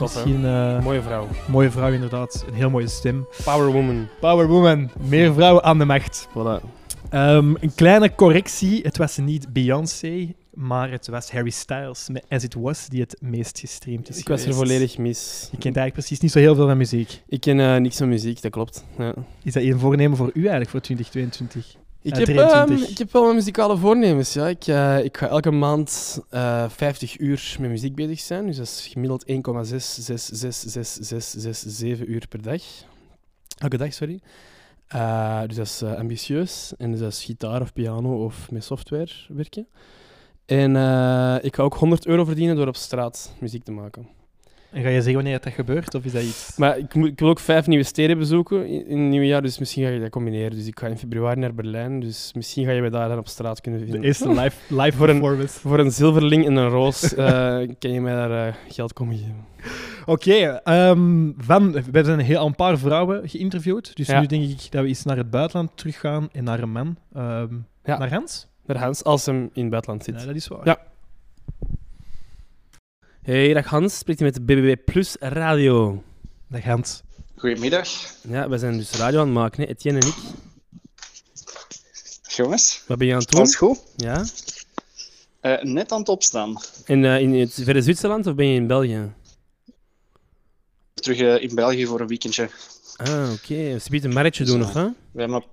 [0.00, 1.28] Misschien eh, Mooie vrouw.
[1.48, 2.44] mooie vrouw inderdaad.
[2.48, 3.26] Een heel mooie stem.
[3.44, 4.08] Power woman.
[4.20, 4.90] Power woman.
[5.08, 6.28] Meer vrouwen aan de macht.
[6.28, 6.64] Voilà.
[7.10, 8.80] Ehm, een kleine correctie.
[8.82, 13.16] Het was niet Beyoncé, maar het was Harry Styles met As It Was die het
[13.20, 15.48] meest gestreamd is Ik was er volledig mis.
[15.50, 17.22] Je kent eigenlijk precies niet zo heel veel van muziek.
[17.28, 18.84] Ik ken eh, niks van muziek, dat klopt.
[18.98, 19.14] Ja.
[19.42, 21.82] Is dat een voornemen voor u eigenlijk voor 2022?
[22.04, 22.80] Ik, Eh, heb, 23.
[22.82, 24.32] ehm, ik heb wel mijn muzikale voornemens.
[24.32, 24.48] Ja.
[24.48, 28.46] Ik, eh, ik ga elke maand eh 50 uur met muziek bezig zijn.
[28.46, 32.62] Dus dat is gemiddeld 1,6666667 uur per dag.
[33.58, 34.20] Elke dag, sorry.
[34.86, 36.72] Eh, dus dat is eh, ambitieus.
[36.78, 39.66] En dus dat is gitaar of piano of met software werken.
[40.46, 44.08] En eh, ik ga ook 100 euro verdienen door op straat muziek te maken.
[44.74, 46.56] En ga je zeggen wanneer dat gebeurt, of is dat iets...
[46.56, 49.42] Maar ik, moet, ik wil ook vijf nieuwe steden bezoeken in, in het nieuwe jaar,
[49.42, 50.50] dus misschien ga je dat combineren.
[50.50, 53.28] Dus ik ga in februari naar Berlijn, dus misschien ga je me daar dan op
[53.28, 54.00] straat kunnen vinden.
[54.00, 55.60] De eerste live, live Voor een- performance.
[55.60, 57.26] Voor een zilverling en een roos eh,
[57.78, 59.46] kan je mij daar eh, geld komen geven.
[60.06, 60.32] Oké,
[60.64, 63.96] ehm, van, we hebben een, heel, een paar vrouwen geïnterviewd.
[63.96, 64.20] Dus Ja.
[64.20, 66.96] nu denk ik dat we eens naar het buitenland teruggaan en naar een man.
[67.14, 67.98] Ehm, Ja.
[67.98, 68.46] Naar Hans?
[68.66, 70.20] Naar Hans, als hem in het buitenland zit.
[70.20, 70.60] Ja, dat is waar.
[70.66, 70.78] Ja.
[73.24, 76.02] Hey, dag Hans, spreekt hij met BBB Plus Radio.
[76.48, 77.02] Dag Hans.
[77.36, 77.88] Goedemiddag,
[78.28, 79.68] Ja, wij zijn dus radio aan het maken, hè?
[79.68, 80.14] Etienne en ik.
[82.28, 82.82] jongens.
[82.86, 83.40] Wat ben je aan het doen?
[83.40, 83.78] Alles goed?
[83.96, 84.24] Ja?
[85.40, 86.60] Eh, net aan het opstaan.
[86.84, 89.12] En eh, in het verre Zwitserland of ben je in België?
[90.94, 92.48] Terug eh, in België voor een weekendje.
[92.96, 93.78] Ah, oké.
[93.78, 94.66] Ze biedt een marktje doen, Zo.
[94.68, 94.92] of wat?
[95.12, 95.46] We hebben, op,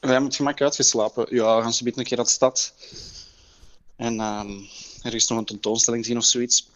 [0.00, 1.26] we hebben het gemak uitgeslapen.
[1.34, 2.74] Ja, we gaan ze een keer naar de stad.
[3.96, 4.50] En ehm,
[5.02, 6.70] er is nog een tentoonstelling zien of zoiets.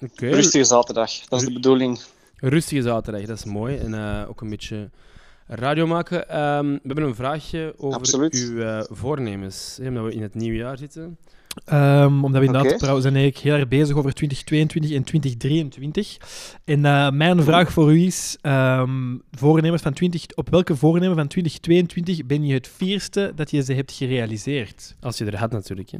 [0.00, 0.28] Oké.
[0.28, 2.00] Rustige zaterdag, dat is de bedoeling.
[2.36, 3.76] Rustige zaterdag, dat is mooi.
[3.76, 4.90] En eh, ook een beetje
[5.46, 6.28] radio maken.
[6.28, 8.34] Ehm, we hebben een vraagje over Absoluut.
[8.34, 9.78] uw eh, voornemens.
[9.82, 11.18] Hè, omdat we in het nieuwe jaar zitten.
[11.64, 12.76] Ehm, omdat we inderdaad Oké.
[12.76, 16.16] trouwens zijn eigenlijk heel erg bezig over 2022 en 2023.
[16.64, 21.26] En eh, mijn vraag voor u is: ehm, voornemens van 20, op welke voornemen van
[21.26, 24.96] 2022 ben je het vierste dat je ze hebt gerealiseerd?
[25.00, 25.90] Als je er had, natuurlijk.
[25.90, 25.98] Hè.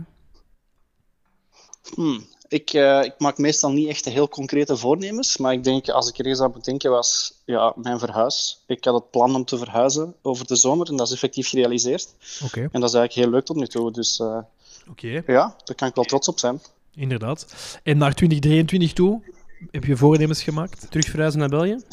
[1.94, 2.24] Hmm.
[2.48, 6.18] Ik, eh, ik maak meestal niet echt heel concrete voornemens, maar ik denk, als ik
[6.18, 8.62] er eens aan moet denken, was ja, mijn verhuis.
[8.66, 12.08] Ik had het plan om te verhuizen over de zomer en dat is effectief gerealiseerd.
[12.44, 13.92] Oké, En dat is eigenlijk heel leuk tot nu toe.
[13.92, 14.38] Dus eh,
[14.90, 16.60] oké, ja, daar kan ik wel trots op zijn.
[16.94, 17.46] inderdaad.
[17.82, 19.22] En naar 2023 toe
[19.70, 20.86] heb je voornemens gemaakt?
[20.90, 21.76] Terug verhuizen naar België?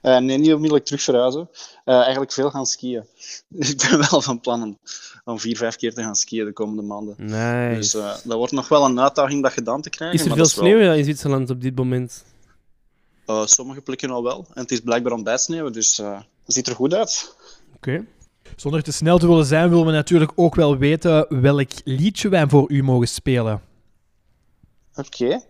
[0.00, 1.50] Eh, nee, niet onmiddellijk terug verhuizen.
[1.84, 3.04] Eh, eigenlijk veel gaan skiën.
[3.50, 4.78] ik ben wel van plan om,
[5.24, 7.14] om vier, vijf keer te gaan skiën de komende maanden.
[7.18, 7.76] Nee.
[7.76, 10.16] Dus eh, dat wordt nog wel een uitdaging dat gedaan te krijgen.
[10.18, 12.24] is er maar veel dat wel- sneeuw in Zwitserland op dit moment?
[13.26, 14.46] Eh, sommige plekken al wel.
[14.54, 16.12] En het is blijkbaar aan het bijsneeuwen, dus eh,
[16.44, 17.34] het ziet er goed uit.
[17.76, 18.04] Oké.
[18.56, 22.46] Zonder te snel te willen zijn, willen we natuurlijk ook wel weten welk liedje wij
[22.48, 23.60] voor u mogen spelen.
[24.94, 25.40] Oké.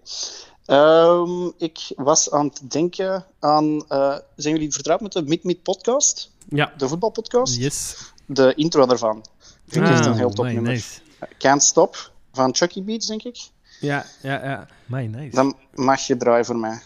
[0.70, 3.84] Ehm, ik was aan het denken aan...
[3.88, 6.30] eh, zijn jullie vertrouwd met de Meet Meet podcast?
[6.48, 6.72] Ja.
[6.76, 7.56] De voetbalpodcast?
[7.56, 7.96] Yes.
[8.26, 9.24] De intro daarvan.
[9.68, 10.62] Vind ik echt een Ah, heel top nummer.
[10.72, 11.00] nice.
[11.38, 13.36] Can't Stop van Chucky Beats, denk ik.
[13.80, 14.66] Ja, ja, ja.
[14.88, 15.34] Amai, nice.
[15.36, 16.80] Dan mag je draaien voor mij.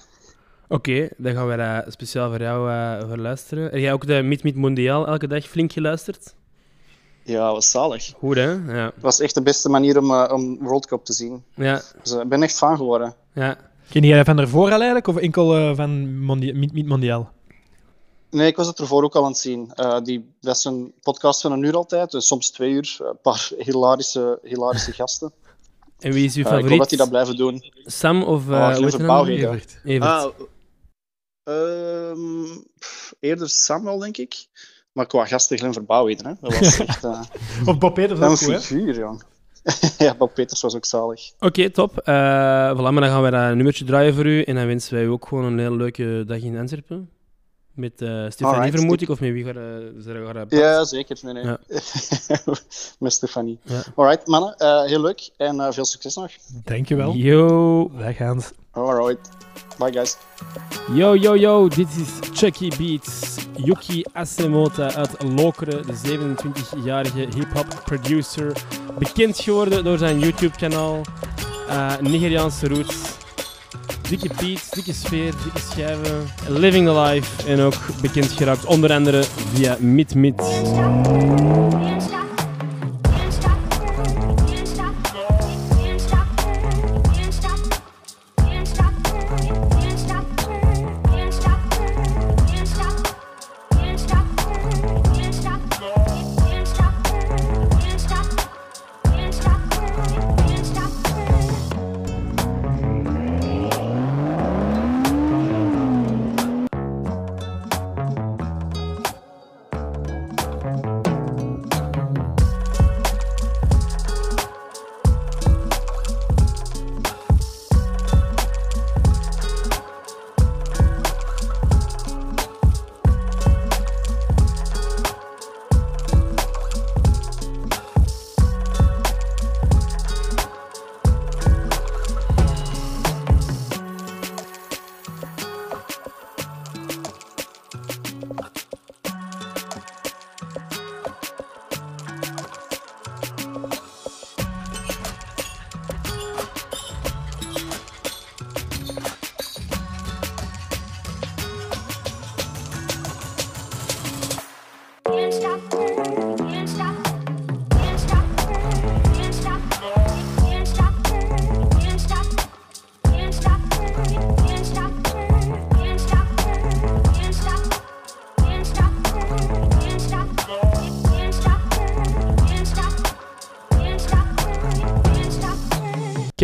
[0.69, 3.65] Oké, dan gaan we dat speciaal voor jou eh voor luisteren.
[3.65, 6.35] Heb jij ook de Meet Meet Mondiaal elke dag flink geluisterd?
[7.23, 8.13] Ja, wat zalig.
[8.19, 8.51] Goed, hè?
[8.51, 8.85] Ja.
[8.85, 11.45] Het was echt de beste manier om, eh, om World Cup te zien.
[11.55, 13.15] Ja, Dus, eh, ik ben echt fan geworden.
[13.33, 13.57] ja.
[13.91, 17.33] Ken jij van ervoor al eigenlijk, of enkel eh, van Mondi Meet Meet Mondiaal?
[18.31, 19.73] Nee, ik was het ervoor ook al aan het zien.
[19.75, 22.97] Eh, die, dat is een podcast van een uur altijd, dus soms twee uur.
[22.99, 25.33] Een paar hilarische, hilarische gasten.
[25.99, 26.79] En wie is uw Eh, ik hoop favoriet?
[26.79, 27.63] dat die dat blijven doen.
[27.85, 28.49] Sam of...
[28.49, 29.33] Oh, eh andere?
[29.33, 29.81] heet Evert.
[29.85, 30.11] Evert.
[30.11, 30.31] Ah,
[31.43, 32.45] ehm,
[32.79, 34.47] pff, eerder Samuel, denk ik.
[34.93, 36.33] Maar qua gasten Glenn Verbouwheden, hè.
[36.41, 37.21] Dat was echt eh,
[37.67, 38.61] Of Bob Peters een ook goed, hè?
[38.61, 39.23] figuur, jong.
[39.99, 41.33] ja, Bob Peters was ook zalig.
[41.39, 41.99] Oké, top.
[41.99, 44.43] Eh voilà, maar dan gaan we dat nummertje draaien voor u.
[44.43, 47.14] En dan wensen wij u ook gewoon een hele leuke dag in Antwerpen.
[47.75, 50.47] Met eh Stefanie Alright, vermoed ik, of met wie ga je...
[50.49, 51.19] Ja, zeker.
[51.23, 51.45] Nee, nee.
[51.45, 51.59] Ja.
[52.99, 53.59] Met Stefanie.
[53.63, 53.83] Ja.
[53.95, 54.57] Alright, mannen.
[54.57, 55.31] eh, heel leuk.
[55.37, 56.31] En eh, veel succes nog.
[56.65, 57.13] Dankjewel.
[57.15, 58.43] Yo, Wij gaan.
[58.71, 59.29] Alright.
[59.79, 60.17] Bye, guys.
[60.95, 62.09] yo, yo, yo, dit is
[62.39, 63.37] Chucky Beats.
[63.57, 68.53] Yuki Asemota uit Lokeren, de 27-jarige hip-hop producer.
[68.99, 71.01] Bekend geworden door zijn YouTube-kanaal.
[71.69, 72.95] eh, Nigeriaanse roots.
[74.09, 76.29] Dikke beats, dikke sfeer, dikke schijven.
[76.49, 77.49] Living the life.
[77.49, 80.43] En ook bekend geraakt onder andere via Mid Mid.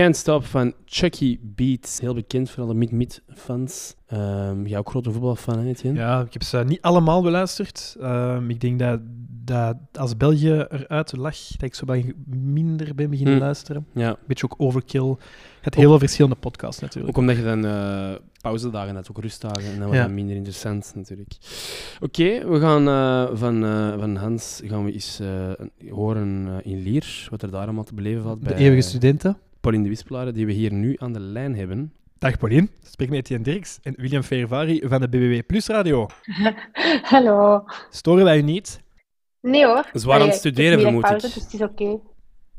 [0.01, 2.01] Can't Stop van Chucky Beats.
[2.01, 3.95] Heel bekend voor alle Mid-Mid-fans.
[4.07, 5.99] Ehm jij ook grote voetbalfan, hè, Etienne?
[5.99, 7.97] Ja, ik heb ze niet allemaal beluisterd.
[8.01, 9.01] Ehm, ik denk dat,
[9.45, 13.41] dat als België eruit lag, dat ik zo bij minder ben beginnen Hm.
[13.41, 13.87] luisteren.
[13.95, 14.17] Ja.
[14.27, 15.07] Beetje ook overkill.
[15.07, 15.17] Je
[15.61, 17.09] hebt heel veel verschillende podcasts natuurlijk.
[17.17, 19.73] Ook omdat je dan eh pauzedagen had, ook rustdagen.
[19.73, 20.03] En dan was Ja.
[20.03, 21.33] dat minder interessant natuurlijk.
[22.01, 25.21] Oké, we gaan eh, van, eh, van Hans gaan we eens
[25.91, 29.37] horen in Lier, wat er daar allemaal te beleven valt De bij eeuwige studenten.
[29.61, 31.93] Pauline de Wispelaar, die we hier nu aan de lijn hebben.
[32.19, 36.07] Dag Pauline, spreek met Etienne Dirks en William Fervari van de BBB Plus Radio.
[37.13, 37.65] Hallo.
[37.91, 38.81] Storen wij u niet?
[39.41, 39.89] Nee hoor.
[39.93, 41.09] Zwaar aan het studeren, ik vermoed ik.
[41.09, 42.01] pauze, Dus het is oké.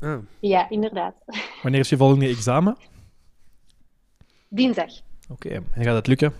[0.00, 0.18] Ah.
[0.40, 1.14] Ja, inderdaad.
[1.62, 2.76] Wanneer is je volgende examen?
[4.48, 4.90] Dinsdag.
[5.28, 6.32] Oké, en gaat het lukken?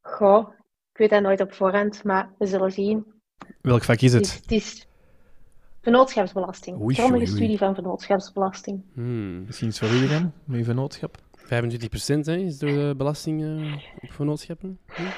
[0.00, 0.48] Goh,
[0.92, 3.04] ik weet dat nooit op voorhand, maar we zullen zien.
[3.60, 4.42] Welk vak is Het is, het?
[4.42, 4.86] het is
[5.80, 6.80] vennootschapsbelasting.
[6.80, 7.36] Oei, Grondige oei, oei.
[7.36, 8.82] studie van vennootschapsbelasting.
[8.94, 9.44] Hmm.
[9.46, 11.18] Misschien iets voor u, met vennootschap?
[11.44, 11.46] 25%
[12.24, 14.78] hè, is door de belasting eh, op vennootschappen.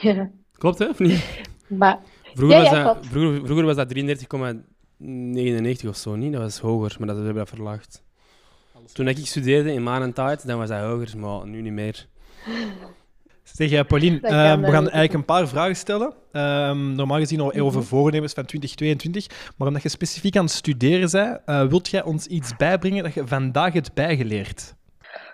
[0.00, 0.30] Ja.
[0.52, 0.88] Klopt, hè?
[0.88, 1.40] Of niet?
[1.66, 1.98] Maar
[2.34, 3.94] Vroeger, Ja, ja, was, dat, vroeger, vroeger was dat
[5.82, 6.32] 33,99 of zo, niet?
[6.32, 8.02] Dat was hoger, maar dat hebben we dat verlaagd.
[8.92, 12.06] Toen ik studeerde in Maan en Tijd, dan was dat hoger, maar nu niet meer.
[13.52, 16.12] Zeg, jij, Pauline, eh, kan, we gaan eigenlijk een paar vragen stellen.
[16.32, 17.88] Ehm, normaal gezien al over Mhm.
[17.88, 19.26] voornemens van 2022.
[19.56, 23.14] Maar omdat je specifiek aan het studeren bent, eh, wilt jij ons iets bijbrengen dat
[23.14, 24.74] je vandaag hebt bijgeleerd?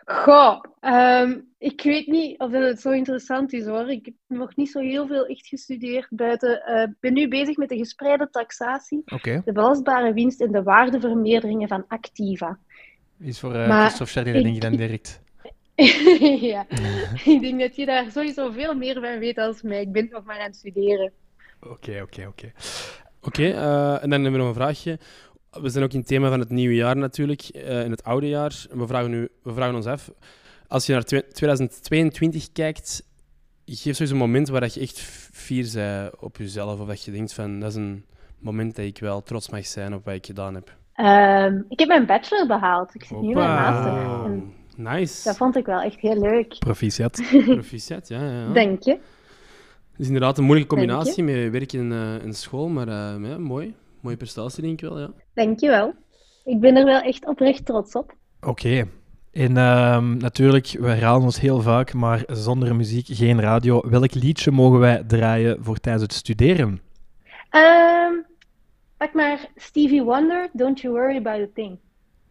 [0.05, 3.91] Goh, ehm, ik weet niet of dat het zo interessant is hoor.
[3.91, 6.63] Ik heb nog niet zo heel veel echt gestudeerd buiten.
[6.63, 9.03] eh, Ik ben nu bezig met de gespreide taxatie,
[9.45, 12.59] de belastbare winst en de waardevermeerderingen van activa.
[13.21, 15.21] Is voor eh Maar Christophe Charlier, ik- denk je dan direct.
[16.53, 16.67] ja,
[17.25, 19.81] ik denk dat je daar sowieso veel meer van weet als mij.
[19.81, 21.13] Ik ben nog maar aan het studeren.
[21.61, 22.53] Oké, oké, oké.
[23.23, 24.99] Oké, eh, en dan hebben we nog een vraagje.
[25.51, 28.29] We zijn ook in het thema van het nieuwe jaar natuurlijk, eh, in het oude
[28.29, 28.67] jaar.
[28.71, 30.11] We vragen, nu, we vragen ons af,
[30.69, 33.03] als je naar twe- 2022 kijkt,
[33.67, 35.01] geef sowieso een moment waar dat je echt
[35.33, 38.05] fier bent op jezelf, of dat je denkt van, dat is een
[38.39, 40.77] moment dat ik wel trots mag zijn op wat ik gedaan heb.
[40.95, 42.95] Ehm, ik heb mijn bachelor behaald.
[42.95, 44.25] Ik zit nu in mijn master.
[44.25, 45.25] En Nice.
[45.25, 46.59] dat vond ik wel echt heel leuk.
[46.59, 47.23] Proficiat.
[47.45, 48.23] Proficiat, ja.
[48.23, 48.53] ja, ja.
[48.53, 48.91] Denk je?
[49.91, 50.95] Het is inderdaad een moeilijke Dank je.
[50.95, 53.75] combinatie met werken in, eh, in school, maar eh, ja, mooi.
[54.01, 55.11] Mooie prestatie, denk ik wel, ja.
[55.35, 55.95] Dankjewel.
[56.45, 58.15] Ik ben er wel echt oprecht trots op.
[58.41, 58.89] Oké.
[59.33, 63.83] En ehm, natuurlijk, we herhalen ons heel vaak, maar zonder muziek geen radio.
[63.89, 66.81] Welk liedje mogen wij draaien voor tijdens het studeren?
[67.51, 68.13] Ehm,
[68.97, 71.79] pak maar Stevie Wonder, Don't You Worry About a Thing.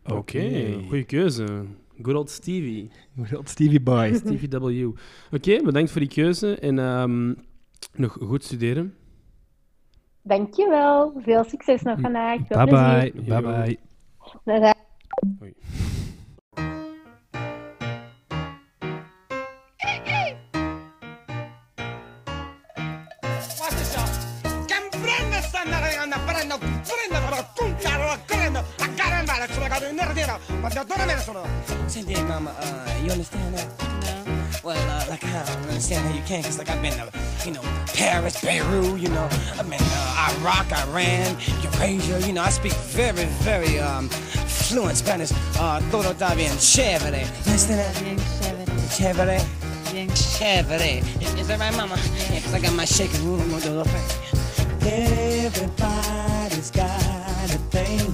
[0.06, 1.66] Oké, goede keuze.
[2.02, 2.90] Good old Stevie.
[3.16, 4.14] Good old Stevie Boy.
[4.26, 4.92] Stevie W.
[5.32, 7.34] Oké, bedankt voor die keuze en ehm,
[7.94, 8.94] nog goed studeren.
[10.22, 11.14] Dankjewel.
[11.18, 12.40] Veel succes nog vandaag.
[12.48, 13.12] Veel Bye bye.
[13.12, 13.42] plezier.
[13.42, 13.78] Bye
[14.46, 14.60] bye.
[14.60, 14.74] Dag.
[29.48, 31.46] Caduto in nero, ma da dove me ne sono?
[32.28, 33.68] Mama, uh, you understand that?
[34.64, 37.10] Well, uh, like, I don't understand how you can, because, like, I've been to,
[37.46, 37.62] you know,
[37.96, 39.28] Paris, Beirut, you know,
[39.58, 45.32] I've been uh, Iraq, Iran, Eurasia, you know, I speak very, very um, fluent Spanish.
[45.58, 47.22] Uh, todo está bien chévere.
[47.46, 47.96] You understand that?
[48.92, 49.42] Chévere.
[50.14, 51.02] Chévere.
[51.22, 51.98] Is, that right, mama?
[52.30, 53.86] Yeah, because I got my shaking room, gonna the.
[54.84, 58.14] Everybody's got a thing,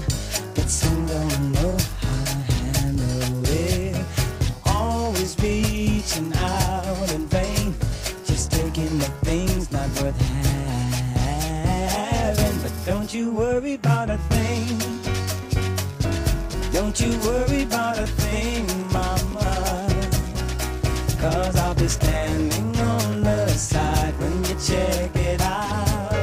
[12.88, 14.78] don't you worry about a thing.
[16.72, 19.90] Don't you worry about a thing, mama.
[21.20, 26.14] Cause I'll be standing on the side when you check it out.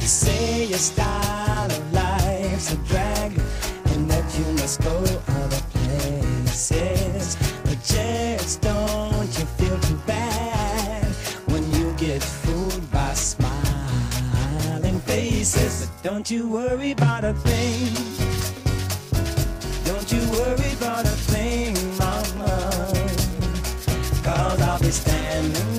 [0.00, 3.32] You say your style of life's a drag
[3.86, 5.23] and that you must go
[16.04, 17.88] don't you worry about a thing.
[19.86, 22.60] Don't you worry about a thing, mama.
[24.22, 25.73] Cause I'll be standing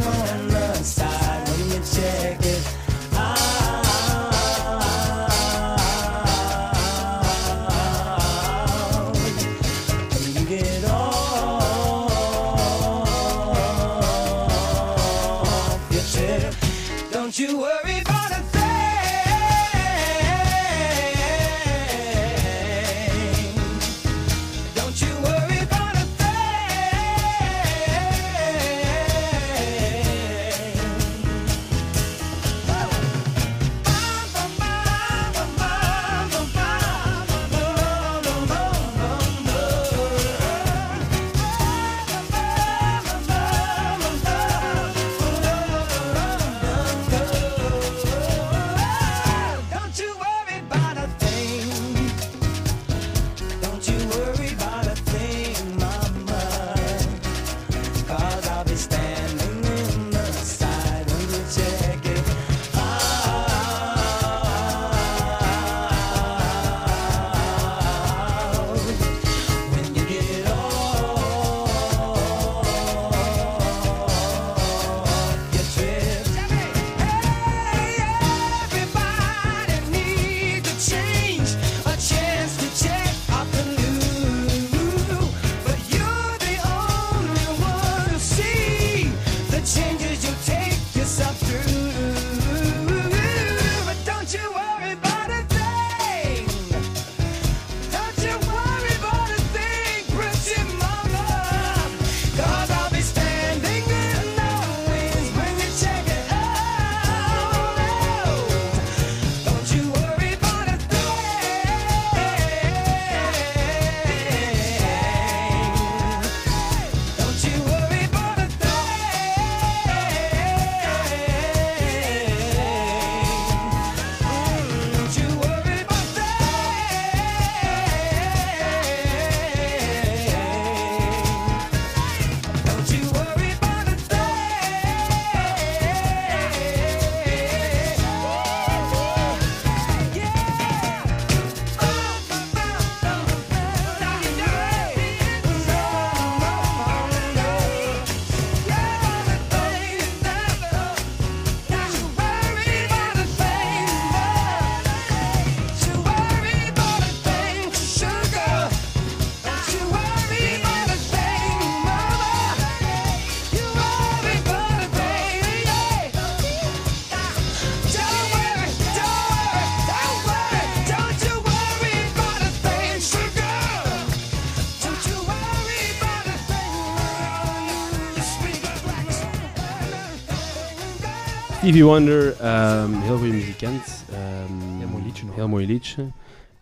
[181.66, 184.06] Stevie Wonder, ehm, heel goede muzikant.
[184.12, 185.36] ehm, Heel mooi liedje nog.
[185.36, 186.06] Heel mooi liedje.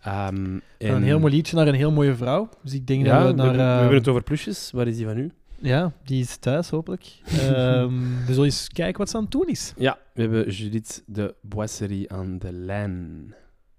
[0.02, 0.34] Ehm,
[0.78, 2.48] en- een heel mooi liedje naar een heel mooie vrouw.
[2.62, 3.46] Dus ik denk Ja, dat we we, naar...
[3.46, 4.70] hebben- we eh, hebben het over plusjes.
[4.72, 5.30] Waar is die van u?
[5.58, 7.04] Ja, die is thuis, hopelijk.
[7.26, 7.92] Ehm,
[8.26, 9.72] we zullen eens kijken wat ze aan het doen is.
[9.76, 13.34] Ja, we hebben Judith de Boisserie aan de lijn.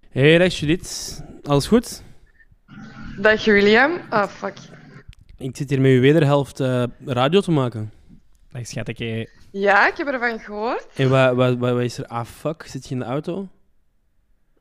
[0.09, 1.23] Hey, dag Judith.
[1.43, 2.03] Alles goed?
[3.21, 3.91] Dag William.
[4.09, 4.57] Ah, fuck.
[5.37, 7.91] Ik zit hier met uw wederhelft eh, radio te maken.
[8.51, 9.29] Dag schatje.
[9.57, 10.87] Ja, ik heb ervan gehoord.
[10.95, 12.05] En wat, wat, wat, wat is er?
[12.05, 12.63] Ah, fuck.
[12.67, 13.47] Zit je in de auto?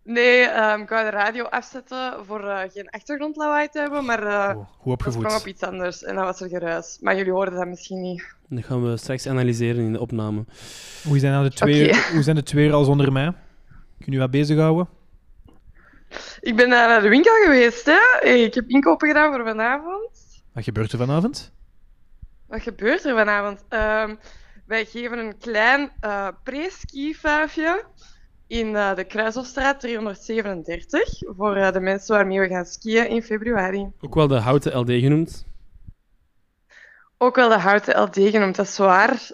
[0.03, 4.47] Nee, ehm, ik wou de radio afzetten voor eh, geen achtergrondlawaai te hebben, maar eh
[4.47, 5.22] Hoe dat opgevoed.
[5.22, 6.99] sprong op iets anders en dat was er geruis.
[7.01, 8.34] Maar jullie hoorden dat misschien niet.
[8.49, 10.45] Dat gaan we straks analyseren in de opname.
[11.05, 13.32] Hoe zijn, nou de twee, hoe zijn de twee uur al zonder mij?
[14.01, 14.88] Kun je wat bezighouden?
[16.40, 18.28] Ik ben eh, naar de winkel geweest, hè.
[18.28, 20.42] Ik heb inkopen gedaan voor vanavond.
[20.53, 21.53] Wat gebeurt er vanavond?
[22.47, 23.64] Wat gebeurt er vanavond?
[23.68, 24.14] Ehm,
[24.67, 27.85] wij geven een klein eh pre-ski-vuifje
[28.47, 33.91] in eh, de Kruishofstraat 337 voor eh, de mensen waarmee we gaan skiën in februari.
[34.01, 35.47] Ook wel de houten LD genoemd.
[37.19, 39.31] Ook wel de houten LD genoemd, dat is waar.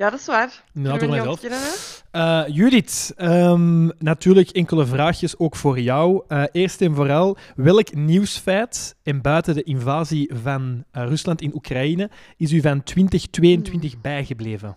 [0.00, 0.62] Ja, dat is waar.
[0.72, 2.04] We door mijzelf.
[2.10, 6.24] Eh, Judith, ehm, natuurlijk enkele vraagjes ook voor jou.
[6.28, 12.10] Eh, eerst en vooral, welk nieuwsfeit en buiten de invasie van eh, Rusland in Oekraïne
[12.36, 14.76] is u van 2022 bijgebleven?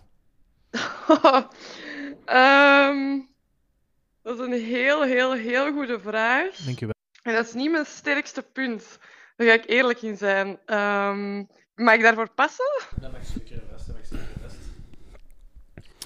[2.24, 3.20] Ehm,
[4.22, 6.56] dat is een heel, heel, heel goede vraag.
[6.56, 6.94] Dank u wel.
[7.22, 8.98] En dat is niet mijn sterkste punt.
[9.36, 10.58] Daar ga ik eerlijk in zijn.
[10.66, 11.44] Ehm,
[11.74, 12.82] mag ik daarvoor passen?
[13.00, 14.56] Dat mag zeker best, dat mag zeker best.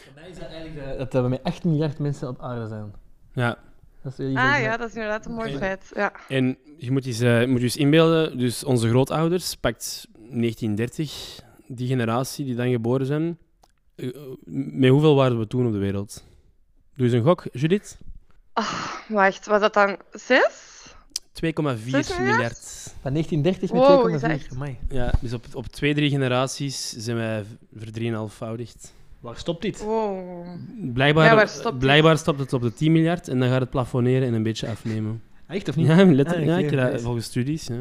[0.09, 2.93] Voor mij is dat eigenlijk dat we met 8 miljard mensen op aarde zijn.
[3.33, 3.59] Ja.
[4.03, 5.91] Dat is Ah ja, dat is inderdaad een mooi feit.
[5.95, 6.13] Ja.
[6.29, 11.41] En je moet je eens, eh, moet je eens inbeelden, dus onze grootouders, pakt 1930,
[11.67, 13.39] die generatie die dan geboren zijn.
[13.95, 14.09] Eh,
[14.45, 16.25] Met hoeveel waren we toen op de wereld?
[16.97, 17.99] Doe eens een gok, Judith.
[19.09, 20.77] Wacht, was dat dan zes?
[21.33, 22.93] 2,4 Zes miljard?
[23.03, 24.15] Van 1930 met Wow, 2,4.
[24.15, 24.79] is dat echt- Amai.
[24.89, 28.93] Ja, dus op, op twee, drie generaties zijn wij verdrieënhalfvoudigd.
[29.21, 29.83] Waar stopt dit?
[29.83, 30.47] Wow.
[30.95, 31.79] Blijkbaar, Ja, waar stopt dit?
[31.79, 34.69] blijkbaar stopt het op de 10 miljard en dan gaat het plafonneren en een beetje
[34.69, 35.23] afnemen.
[35.47, 35.87] Echt of niet?
[35.87, 36.51] Ja, letterlijk.
[36.51, 37.67] Ah, ja, ik, volgens studies.
[37.67, 37.75] Ja.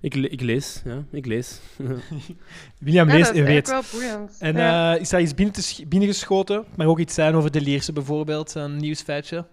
[0.00, 1.60] Ik, le- ik lees, ja, ik lees.
[2.78, 3.46] William Ja, leest en weet.
[3.70, 4.36] eigenlijk wel boeiend.
[4.40, 4.94] En Ja.
[4.94, 6.64] eh, is daar iets binnen te sch- binnengeschoten?
[6.76, 9.44] Mag ook iets zijn over de Lierse bijvoorbeeld, een nieuwsfeitje.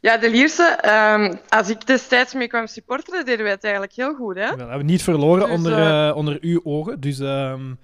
[0.00, 4.14] Ja, de Lierse, ehm, als ik destijds mee kwam supporteren, deden wij het eigenlijk heel
[4.14, 4.48] goed, hè?
[4.48, 7.00] Wel, hebben we niet verloren Dus, onder, eh, eh, onder uw ogen.
[7.00, 7.74] Dus ehm,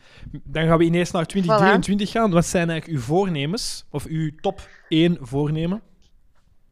[0.44, 2.30] dan gaan we ineens naar 2023 gaan.
[2.30, 3.84] Wat zijn eigenlijk uw voornemens?
[3.90, 5.82] Of uw top 1 voornemen?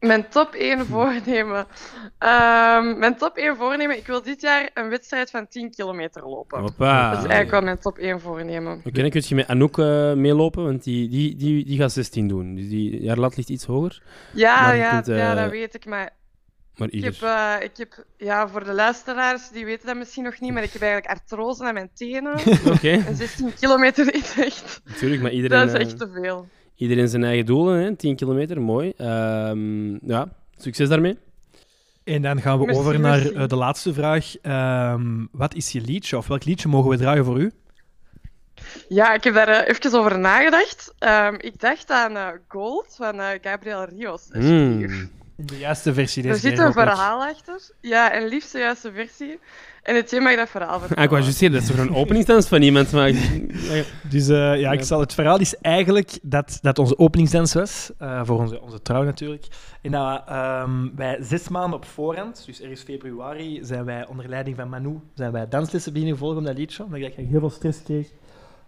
[0.05, 1.67] Mijn top 1 voornemen.
[2.17, 6.59] Ehm, mijn top 1 voornemen, ik wil dit jaar een wedstrijd van 10 kilometer lopen.
[6.59, 7.09] Hoppa.
[7.09, 8.81] Dat is eigenlijk wel mijn top 1 voornemen.
[8.85, 12.27] Oké, dan kun je met Anouk eh, meelopen, want die, die, die, die gaat 16
[12.27, 12.55] doen.
[12.55, 14.01] Dus die, haar lat ligt iets hoger.
[14.33, 16.09] Ja, ja, kunt, ja, eh, dat weet ik, maar
[16.75, 20.39] Maar ik heb, eh, ik heb, ja, voor de luisteraars, die weten dat misschien nog
[20.39, 22.33] niet, maar ik heb eigenlijk artrose aan mijn tenen.
[22.73, 22.89] Oké.
[22.89, 26.47] En 16 kilometer is echt, Natuurlijk, maar iedereen, dat is echt te veel.
[26.75, 27.95] Iedereen zijn eigen doelen, hè?
[27.95, 28.93] 10 kilometer, mooi.
[28.97, 31.17] Ehm, ja, succes daarmee.
[32.03, 33.33] En dan gaan we Merci, over naar merci.
[33.33, 34.35] eh, de laatste vraag.
[34.41, 36.17] Ehm, wat is je liedje?
[36.17, 37.51] Of welk liedje mogen we draaien voor u?
[38.89, 40.93] Ja, ik heb daar eh, even over nagedacht.
[40.99, 44.27] Ehm, ik dacht aan eh, Gold van Gabriel Rios.
[44.31, 45.09] Mm.
[45.37, 47.61] De juiste versie Er zit een verhaal achter.
[47.81, 49.39] Ja, een liefst de juiste versie.
[49.85, 50.97] En het mag dat verhaal vertellen.
[50.97, 53.17] Ah, ik was juist zeggen, dat is toch een openingsdans van iemand maakt.
[54.09, 58.21] Dus eh, ja, ik zal, het verhaal is eigenlijk dat, dat onze openingsdans was, eh,
[58.23, 59.47] voor onze, onze trouw natuurlijk.
[59.81, 64.55] En dat ehm, wij zes maanden op voorhand, dus ergens februari, zijn wij onder leiding
[64.55, 67.83] van Manu, zijn wij danslessen beginnen volgen om dat liedje, omdat ik heel veel stress
[67.83, 68.07] kreeg,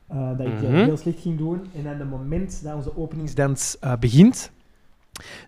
[0.07, 0.74] eh, dat ik Mhm.
[0.74, 1.61] heel slecht ging doen.
[1.76, 4.51] En dan het moment dat onze openingsdans eh, begint,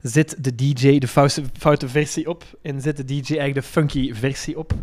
[0.02, 4.14] zet de DJ de foute, foute versie op en zet de DJ eigenlijk de funky
[4.14, 4.74] versie op.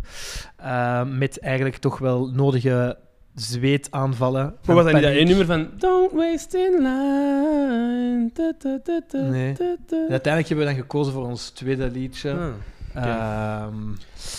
[0.57, 2.97] Eh, met eigenlijk toch wel nodige
[3.35, 4.55] zweetaanvallen.
[4.65, 5.17] Hoe was dat niet dat paniek.
[5.17, 8.29] één nummer van Don't waste in line.
[8.33, 9.53] Da, da, da, da, Nee.
[9.53, 9.95] da, da.
[10.05, 12.47] En uiteindelijk hebben we dan gekozen voor ons tweede liedje Ah,
[12.95, 13.07] oké.
[13.07, 13.75] ehm,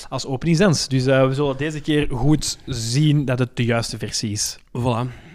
[0.09, 0.89] als openingsdans.
[0.89, 4.59] Dus eh, we zullen deze keer goed zien dat het de juiste versie is.
[4.79, 5.27] Voilà.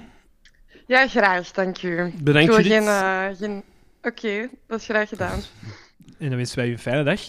[0.88, 2.14] Ja, graag, dank u.
[2.22, 2.72] Bedankt, Ik wil Judith.
[2.72, 2.88] geen...
[2.88, 3.64] eh, geen...
[4.04, 5.40] Oké, dat is graag gedaan.
[6.20, 7.22] En dan wensen wij u een fijne dag.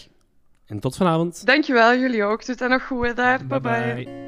[0.65, 1.45] En tot vanavond.
[1.45, 2.45] Dankjewel, jullie ook.
[2.45, 3.45] Doet dat nog goed hè, daar.
[3.45, 4.23] Bye bye.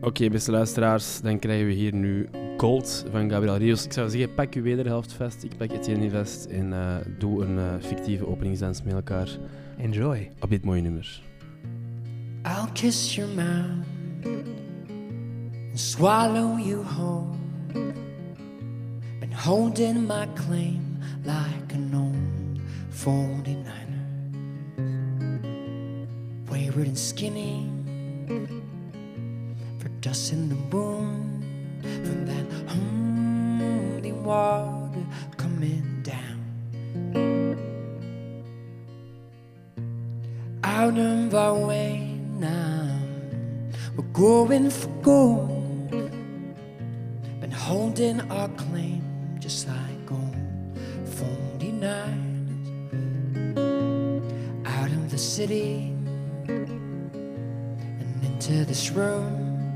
[0.00, 3.84] Oké, beste luisteraars, dan krijgen we hier nu Gold van Gabriel Rios.
[3.84, 7.58] Ik zou zeggen, pak uw wederhelft vast, ik pak Etienne vast en eh, doe een
[7.58, 9.28] eh, fictieve openingsdans met elkaar
[9.78, 10.30] Enjoy.
[10.40, 11.22] op dit mooie nummer.
[12.44, 13.86] I'll kiss your mouth
[15.70, 17.26] and swallow you whole.
[19.20, 20.95] Been holding my claim
[21.26, 22.60] like an old
[22.92, 23.66] 49er.
[26.48, 27.68] weird and skinny
[29.78, 31.42] for dust in the moon
[31.82, 35.04] from that holy water
[35.36, 36.36] coming down
[40.62, 42.98] out of our way now.
[43.96, 45.90] We're going for gold,
[47.40, 49.02] been holding our claim
[49.40, 49.85] just like.
[51.80, 52.16] 49ers
[54.66, 55.92] out of the city
[56.48, 59.68] and into this room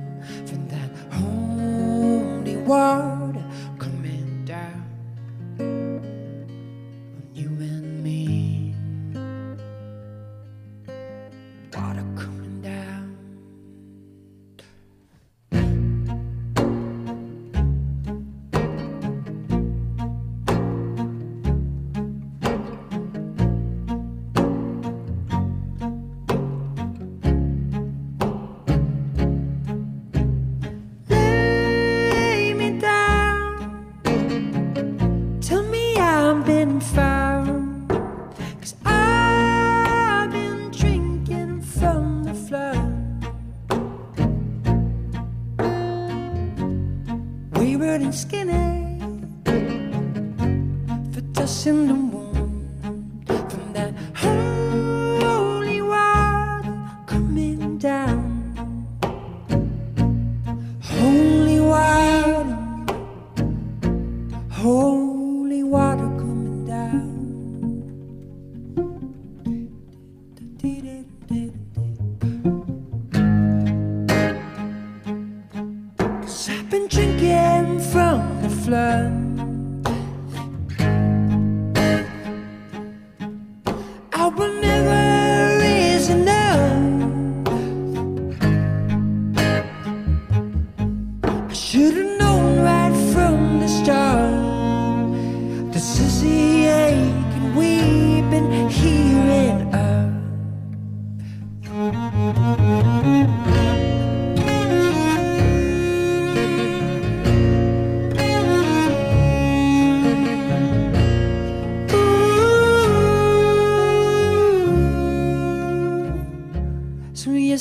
[0.47, 3.30] from that holy water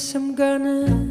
[0.10, 1.09] So yes, I'm gonna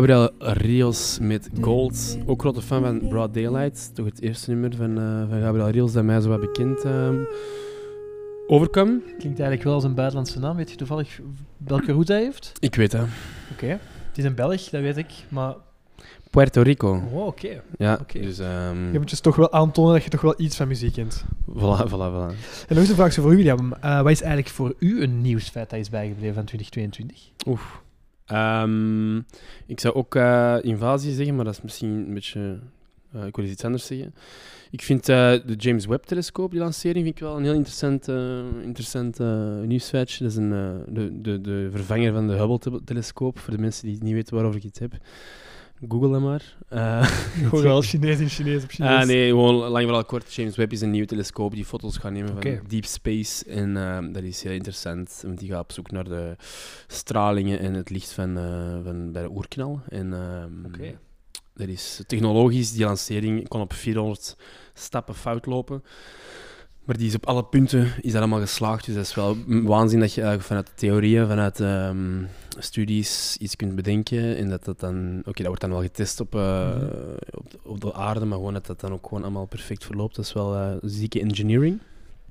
[0.00, 2.18] Gabriel Rios met Gold.
[2.26, 3.94] Ook grote fan van Broad Daylight.
[3.94, 7.16] Toch het eerste nummer van, eh, van Gabriel Rios dat mij zo wat bekend ehm
[8.46, 9.02] overkwam.
[9.04, 10.56] Klinkt eigenlijk wel als een buitenlandse naam.
[10.56, 11.20] Weet je toevallig
[11.56, 12.52] welke route hij heeft?
[12.58, 13.06] Ik weet dat.
[13.52, 13.66] Oké.
[14.08, 15.12] Het is een Belg, dat weet ik.
[15.28, 15.54] Maar
[16.30, 17.02] Puerto Rico.
[17.12, 17.62] Oh, oké.
[17.78, 18.38] Ja, dus...
[18.38, 21.24] ehm je moet dus toch wel aantonen dat je toch wel iets van muziek kent.
[21.48, 22.34] Voilà, voilà, voilà.
[22.66, 23.72] En nog eens een vraag voor u, William.
[23.72, 27.30] Eh, wat is eigenlijk voor u een nieuwsfeit dat is bijgebleven van 2022?
[27.46, 27.82] Oef.
[28.30, 29.16] Ehm,
[29.66, 32.58] ik zou ook eh, invasie zeggen, maar dat is misschien een beetje...
[33.12, 34.14] eh, ik wil iets anders zeggen.
[34.70, 38.08] Ik vind eh, de James Webb-telescoop, die lancering, vind ik wel een heel interessant,
[38.62, 39.18] interessant
[39.66, 40.22] nieuwsfeitje.
[40.24, 40.50] Dat is een,
[40.88, 44.62] de, de, de vervanger van de Hubble-telescoop, voor de mensen die niet weten waarover ik
[44.66, 44.92] het heb.
[45.88, 46.56] Google dat maar.
[46.68, 47.02] Eh,
[47.48, 49.00] Gewoon wel Chinees in Chinees op Chinees.
[49.00, 50.34] Ah, nee, gewoon lang vooral kort.
[50.34, 53.44] James Webb is een nieuwe telescoop die foto's gaat nemen van deep space.
[53.44, 56.36] En ehm, dat is heel interessant, want die gaat op zoek naar de
[56.86, 59.80] stralingen en het licht van, eh, van bij de oerknal.
[59.88, 60.90] En ehm,
[61.54, 64.36] dat is technologisch, die lancering kon op 400
[64.74, 65.82] stappen fout lopen.
[66.90, 68.84] Maar die is op alle punten is dat allemaal geslaagd.
[68.86, 72.22] Dus dat is wel waanzin dat je eigenlijk vanuit de theorieën, vanuit ehm,
[72.58, 74.36] studies iets kunt bedenken.
[74.36, 75.18] En dat dat dan...
[75.18, 76.84] Oké, dat wordt dan wel getest op, eh, Mhm.
[77.34, 80.16] op, de- op de aarde, maar gewoon dat dat dan ook gewoon allemaal perfect verloopt.
[80.16, 81.78] Dat is wel eh, zieke engineering.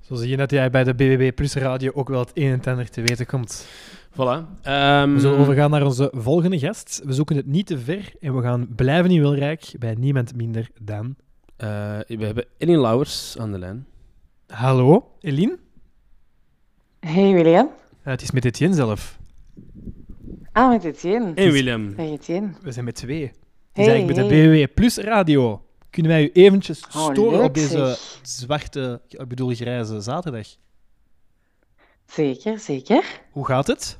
[0.02, 2.72] Zo zie je dat jij bij de BBB Plus Radio ook wel het een en
[2.72, 3.66] ander te weten komt.
[4.12, 4.46] Voilà.
[4.62, 7.02] Ehm, We zullen overgaan naar onze volgende gast.
[7.06, 10.70] We zoeken het niet te ver en we gaan blijven in Wilrijk bij niemand minder
[10.82, 11.16] dan...
[11.58, 11.68] eh,
[12.08, 13.86] we hebben Eline Lauwers aan de lijn.
[14.50, 15.58] Hallo, Eline?
[17.00, 17.70] Hey William.
[18.04, 19.18] Eh, het is met Etienne zelf.
[20.52, 21.34] Ah, met Etienne.
[21.34, 21.96] En Willem.
[21.96, 22.52] Bij Etienne.
[22.62, 23.22] We zijn met twee.
[23.22, 23.32] Het
[23.74, 24.66] Hey, is eigenlijk met de hey.
[24.66, 25.64] BWW Plus Radio.
[25.90, 28.20] Kunnen wij u eventjes Oh, storen leuk, op deze zeg.
[28.22, 30.48] zwarte, ik bedoel grijze zaterdag?
[32.06, 33.22] Zeker, zeker.
[33.32, 34.00] Hoe gaat het?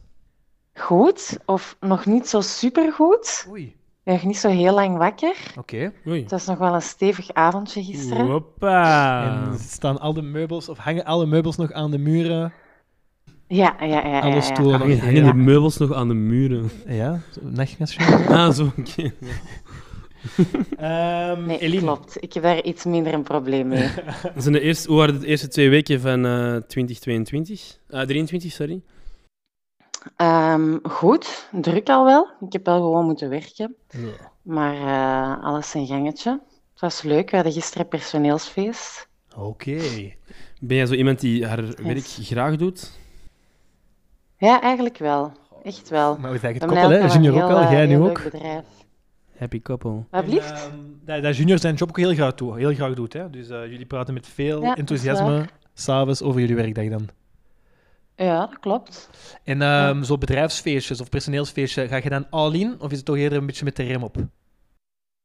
[0.74, 3.46] Goed, of nog niet zo supergoed.
[3.50, 3.76] Oei.
[4.10, 5.36] Ik ben niet zo heel lang wakker.
[5.58, 5.92] Oké.
[6.08, 6.22] Oei.
[6.22, 8.26] Het was nog wel een stevig avondje gisteren.
[8.26, 9.24] Hoppa.
[9.52, 12.54] En staan al de meubels, of hangen alle meubels nog aan de muren?
[13.48, 14.08] Ja, ja, ja.
[14.08, 14.42] ja, Alle ja.
[14.42, 16.70] stoelen nog Hangen, de meubels nog aan de muren?
[16.88, 18.00] Ja, nachtmesje.
[18.30, 18.72] Ah, zo.
[18.78, 19.12] oké.
[20.78, 21.82] Ehm Nee, Eline.
[21.82, 22.24] klopt.
[22.24, 23.90] Ik heb daar iets minder een probleem mee.
[24.34, 27.78] Dat zijn de eerste, hoe waren de eerste twee weken van eh 2022?
[27.90, 28.82] Ah, 23, sorry.
[30.16, 32.28] Ehm, goed, druk al wel.
[32.40, 33.76] Ik heb wel gewoon moeten werken.
[33.90, 34.32] Ja.
[34.42, 36.32] Maar eh, alles in gangetje.
[36.72, 37.30] Het was leuk.
[37.30, 39.08] We hadden gisteren personeelsfeest.
[39.36, 39.80] Oké.
[40.60, 42.92] Ben jij zo iemand die haar werk graag doet?
[44.38, 45.32] Ja, eigenlijk wel.
[45.64, 46.18] Echt wel.
[46.18, 47.06] Maar we zijn het koppel, hè?
[47.06, 48.24] Junior ook wel al, een jij heel, nu eh, ook.
[48.24, 48.66] bedrijf.
[49.38, 50.04] Happy couple.
[50.10, 50.70] Wat blieft?
[51.06, 53.14] Ehm, dat, Junior zijn job ook heel graag, doet, heel graag doet.
[53.14, 53.30] Hè?
[53.30, 57.08] Dus eh, jullie praten met veel Ja, enthousiasme s'avonds over jullie werkdag dan.
[58.26, 59.10] Ja, dat klopt.
[59.44, 62.76] En ehm, zo bedrijfsfeestjes of personeelsfeestjes, ga je dan all in?
[62.80, 64.18] Of is het toch eerder een beetje met de rem op?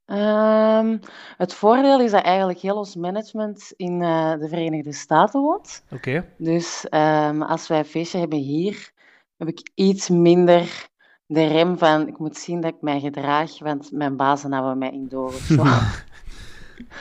[0.04, 0.98] Ehm,
[1.36, 5.84] het voordeel is dat eigenlijk heel ons management in eh, de Verenigde Staten woont.
[5.90, 6.28] Oké.
[6.38, 8.90] Dus ehm, als wij een feestje hebben hier,
[9.36, 10.88] heb ik iets minder
[11.26, 14.90] de rem van ik moet zien dat ik mij gedraag, want mijn bazen houden mij
[14.90, 15.64] in door of zo.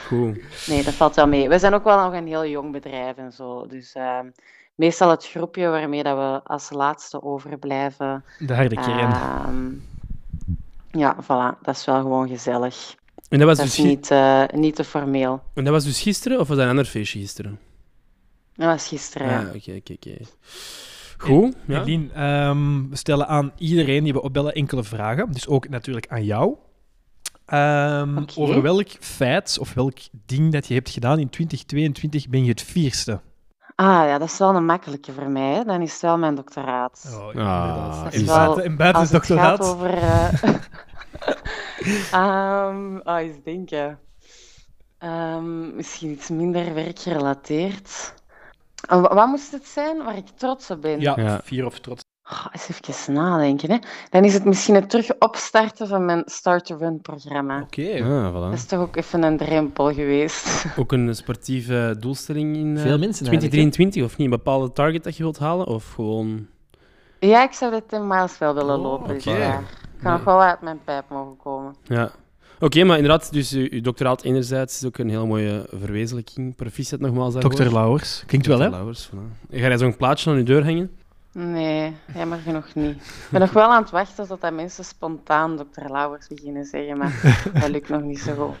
[0.06, 0.66] Goed.
[0.66, 1.48] Nee, dat valt wel mee.
[1.48, 3.66] We zijn ook wel nog een heel jong bedrijf en zo.
[3.66, 4.26] Dus ehm,
[4.74, 8.24] meestal het groepje waarmee dat we als laatste overblijven.
[8.38, 9.12] De harde kern.
[9.12, 9.70] Ehm,
[10.90, 11.60] ja, voilà.
[11.62, 12.94] Dat is wel gewoon gezellig.
[13.28, 15.42] En dat was, Dat dus is niet, eh, niet te formeel.
[15.54, 17.58] en dat was dus gisteren of was dat een ander feestje gisteren?
[18.54, 19.38] Dat was gisteren, ja.
[19.40, 20.16] Ah, oké, oké, oké.
[21.18, 21.56] Goed.
[21.66, 21.80] Ja.
[21.80, 25.32] Eline, ehm, we stellen aan iedereen die we opbellen enkele vragen.
[25.32, 26.54] Dus ook natuurlijk aan jou.
[27.46, 28.24] Ehm.
[28.36, 32.62] Over welk feit of welk ding dat je hebt gedaan in 2022 ben je het
[32.62, 33.20] vierste?
[33.74, 35.52] Ah ja, dat is wel een makkelijke voor mij.
[35.54, 35.64] Hè.
[35.64, 37.12] Dan is het wel mijn doctoraat.
[37.14, 39.64] Oh, Ah, Dat is buiten, wel- en buiten als het het doctoraat?
[39.64, 39.94] gaat over...
[39.98, 40.32] eh,
[42.12, 43.98] Ehm, ah, eens denken.
[44.98, 48.14] Ehm, misschien iets minder werkgerelateerd.
[48.88, 51.00] Wa- wat moest het zijn waar ik trots op ben?
[51.00, 51.40] Ja, Ja.
[51.44, 52.02] vier of trots.
[52.32, 53.70] Oh, eens even nadenken.
[53.70, 53.78] Hè.
[54.10, 57.60] Dan is het misschien het terug opstarten van mijn Start-to-Run-programma.
[57.60, 58.02] Oké.
[58.02, 58.52] Ah, Dat voilà.
[58.52, 60.64] is toch ook even een drempel geweest.
[60.78, 63.48] Ook een sportieve doelstelling in eh, Veel mensen eigenlijk, hè?
[63.48, 64.30] 2023 of niet?
[64.30, 65.66] Een bepaalde target dat je wilt halen?
[65.66, 66.46] Of gewoon...
[67.18, 69.36] Ja, ik zou de 10 miles wel willen Oh, lopen dit oké.
[69.38, 69.60] jaar.
[69.60, 71.74] Ik ga nog wel uit mijn pijp mogen komen.
[71.82, 72.10] Ja.
[72.60, 76.56] Oké, maar inderdaad, dus uw uw doctoraat enerzijds is ook een hele mooie verwezenlijking.
[76.56, 77.50] Proficiat nogmaals daarvoor.
[77.50, 78.22] Dokter Lauwers.
[78.26, 78.68] Klinkt wel, hè?
[78.68, 79.48] Lauwers, voilà.
[79.50, 80.90] Ga jij zo'n plaatje aan je deur hangen?
[81.34, 82.96] Nee, jammer genoeg niet.
[82.96, 85.92] Ik ben nog wel aan het wachten tot dat mensen spontaan Dr.
[85.92, 88.56] Lauwers beginnen zeggen, maar dat lukt nog niet zo goed.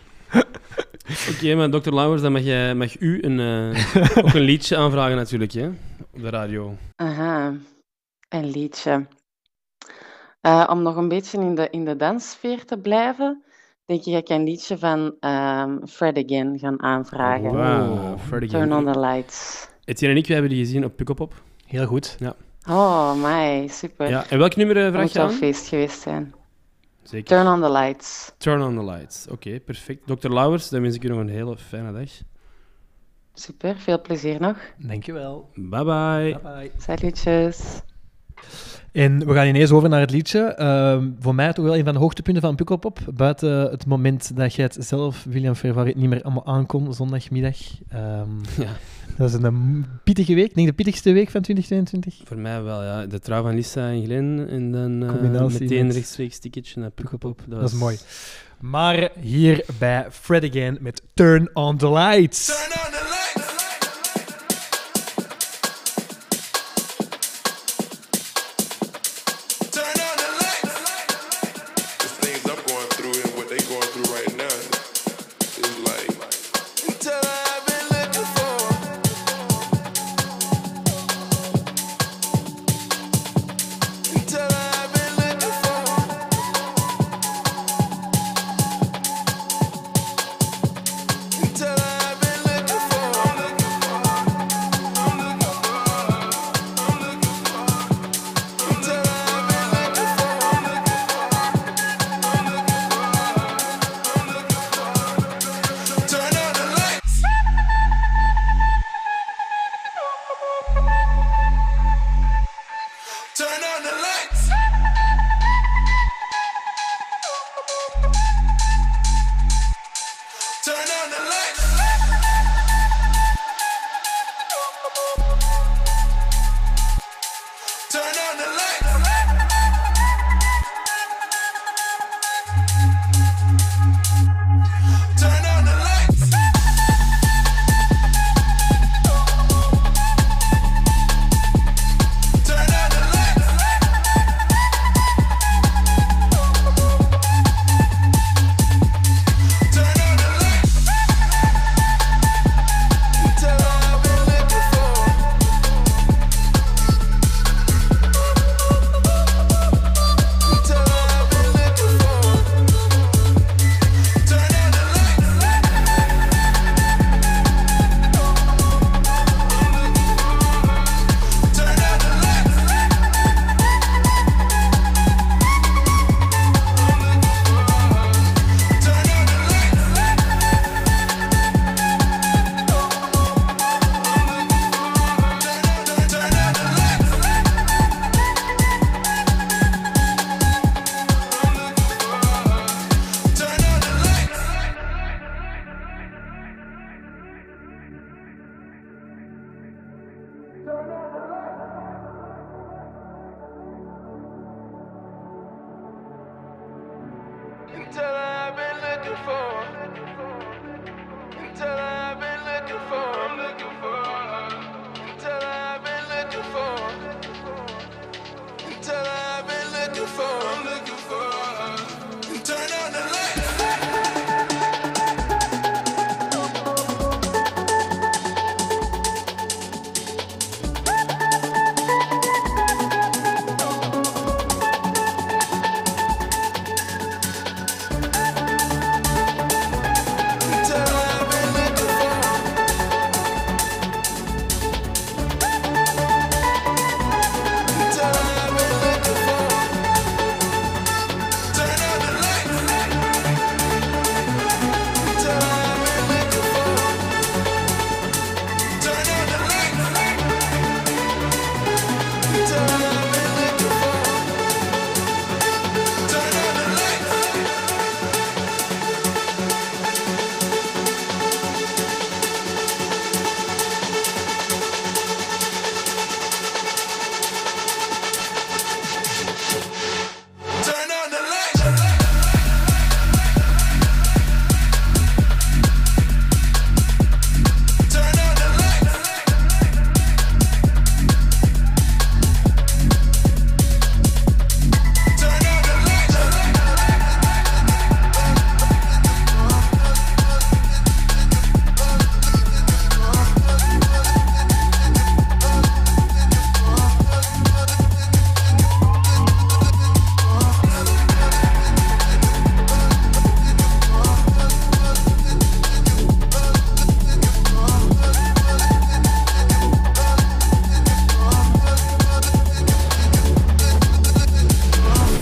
[1.30, 5.16] Oké, maar dokter Lauwers, dan mag, jij, mag u een, eh, ook een liedje aanvragen
[5.16, 5.66] natuurlijk, hè?
[6.12, 6.76] Op de radio.
[6.96, 7.52] Aha,
[8.28, 9.06] een liedje.
[10.40, 13.42] Eh, om nog een beetje in de, in de danssfeer te blijven,
[13.84, 17.50] denk ik dat ik een liedje van ehm, Fred Again gaan aanvragen.
[17.50, 18.92] Wow, Fred Turn on again.
[18.92, 19.68] the lights.
[19.84, 21.42] Etienne en ik, we hebben die gezien op Pukkelpop.
[21.66, 22.16] Heel goed.
[22.68, 24.08] Oh, my, super.
[24.08, 25.34] Ja, en welk nummer eh, vraag moet je wel aan?
[25.34, 26.34] feest geweest zijn.
[27.02, 27.36] Zeker.
[27.36, 28.32] Turn on the lights.
[28.38, 29.26] Turn on the lights.
[29.28, 30.06] Oké, perfect.
[30.06, 32.10] Dokter Lauwers, dan wens ik u nog een hele fijne dag.
[33.34, 34.56] Super, veel plezier nog.
[34.78, 35.50] Dankjewel.
[35.54, 36.38] Bye bye.
[36.42, 36.70] bye.
[36.78, 37.80] Salutjes.
[38.92, 40.40] En we gaan ineens over naar het liedje.
[40.40, 42.98] Ehm, voor mij toch wel een van de hoogtepunten van Pukkelpop.
[43.14, 47.56] Buiten het moment dat jij het zelf, William Fervarit, niet meer allemaal aankon zondagmiddag.
[47.88, 48.28] Ehm,
[48.64, 48.68] Ja.
[49.16, 50.48] Dat is een pittige week.
[50.48, 52.28] Ik denk de pittigste week van 2022.
[52.28, 53.06] Voor mij wel, ja.
[53.06, 57.40] De trouw van Lisa en Glen en dan eh, meteen met rechtstreeks ticketje naar Pukkelpop.
[57.46, 57.98] Dat is mooi.
[58.60, 62.44] Maar hier bij Fred Again met Turn on the Lights.
[62.44, 63.53] The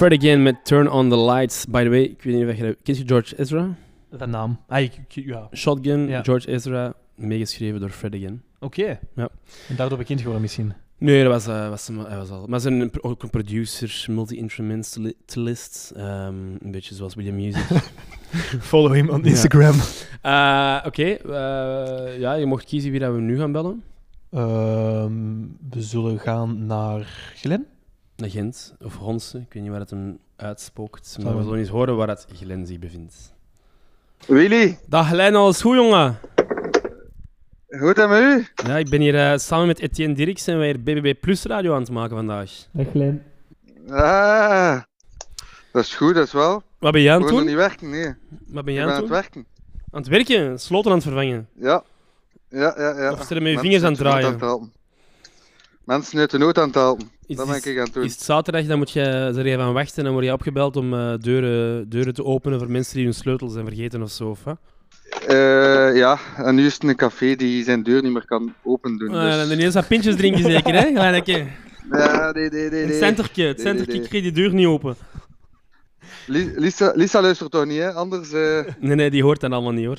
[0.02, 1.66] Fred Again met Turn on the Lights.
[1.66, 2.76] By the way, ik weet niet of je...
[2.82, 3.74] Kent je George Ezra?
[4.18, 4.58] De naam.
[4.68, 5.48] Ah, ik, ja.
[5.52, 6.22] Shotgun, Ja.
[6.22, 8.42] George Ezra, meegeschreven door Fred Again.
[8.60, 8.98] Oké.
[9.16, 9.28] Ja.
[9.68, 10.72] En daardoor bekend geworden misschien.
[10.98, 12.46] Nee, dat was, eh, was hem, hij was al.
[12.46, 15.92] Maar ze zijn ook een producer, multi-instrumentalist.
[15.96, 17.64] ehm, een beetje zoals William Music.
[18.70, 19.28] Follow him on Ja.
[19.30, 19.74] Instagram.
[20.22, 23.82] Eh, Oké, eh, ja, je mocht kiezen wie dat we nu gaan bellen.
[24.30, 25.12] Ehm,
[25.70, 27.66] we zullen gaan naar Glen.
[28.22, 31.18] Naar Gent of Ronse, ik weet niet waar het hem uitspookt.
[31.22, 33.34] Maar we zullen eens horen waar het Glen zich bevindt.
[34.26, 36.18] Willy, Dag Glen, alles goed jongen?
[37.68, 38.46] goed en met u?
[38.66, 41.74] Ja, ik ben hier eh, samen met Etienne Dirks en wij hier BBB Plus radio
[41.74, 42.50] aan het maken vandaag.
[42.72, 43.22] Dag Glen.
[43.88, 44.80] Ah,
[45.72, 46.62] dat is goed, dat is wel.
[46.78, 47.46] Wat ben jij aan We het doen?
[47.46, 48.14] niet werken, nee.
[48.46, 49.46] Wat ben jij Ik aan aan het werken.
[49.90, 50.60] Aan het werken?
[50.60, 51.48] Sloten aan het vervangen?
[51.54, 51.82] Ja.
[52.48, 53.12] Ja, ja, ja.
[53.12, 54.72] Of er met je vingers aan uit het de nood draaien?
[55.84, 57.10] Mensen uit de nood aan het helpen.
[57.32, 58.04] Is- dat ben is- ik aan het doen.
[58.04, 60.76] Is het zaterdag, dan moet je er even aan wachten en dan word je opgebeld
[60.76, 64.28] om eh, deuren, deuren te openen voor mensen die hun sleutels zijn vergeten of zo.
[64.28, 64.40] Of?
[65.26, 68.98] Eh, ja, en nu is het een café die zijn deur niet meer kan open
[68.98, 69.14] doen.
[69.14, 70.86] Ah, dus- dan ineens wat pintjes drinken zeker, hè?
[70.86, 72.84] Ja, nee, nee, nee.
[72.84, 74.96] Het centertje, het centertje kreeg die deur niet open.
[76.26, 77.92] Li- Lisa, Lisa luistert toch niet, hè?
[77.92, 78.32] Anders...
[78.32, 79.98] eh, Nee, nee, die hoort dat allemaal niet hoor.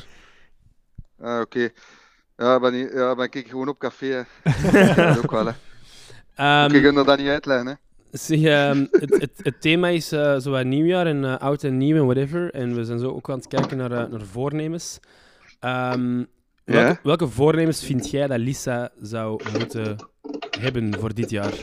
[1.22, 1.70] Ah, oké.
[2.38, 4.22] Ja, ben, ik- ja, ben ik gewoon op café, hè.
[5.06, 5.52] dat ook wel, hè.
[6.36, 7.80] Ehm, ik kan er dat niet uitleggen.
[8.12, 11.78] Zeg, ehm, het, het, het thema is eh zo wat nieuwjaar en eh, oud en
[11.78, 12.54] nieuw en whatever.
[12.54, 15.00] En we zijn zo ook aan het kijken naar, eh, naar voornemens.
[15.60, 16.24] Ehm,
[16.64, 17.00] welke, Ja?
[17.04, 19.96] welke voornemens vind jij dat Lisa zou moeten
[20.60, 21.54] hebben voor dit jaar?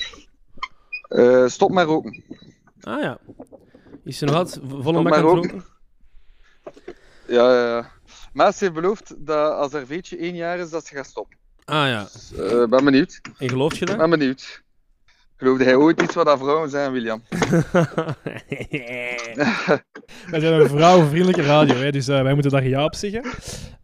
[1.47, 2.23] Stop maar roken.
[2.81, 3.19] Ah ja.
[4.05, 5.51] Is ze nog altijd vo- volle aan het roken.
[5.51, 5.65] roken?
[7.27, 7.91] Ja, ja, ja.
[8.33, 11.39] Maar ze heeft beloofd dat als haar veetje één jaar is, dat ze gaat stoppen.
[11.71, 12.09] Ah ja.
[12.39, 13.21] Eh, ben benieuwd.
[13.39, 13.97] En geloof je dat?
[13.97, 14.63] Ben benieuwd.
[15.37, 17.23] Geloofde hij ooit iets wat dat vrouwen zijn, William?
[20.31, 23.25] Wij zijn een vrouwenvriendelijke radio, hè, dus eh, wij moeten daar ja op zeggen.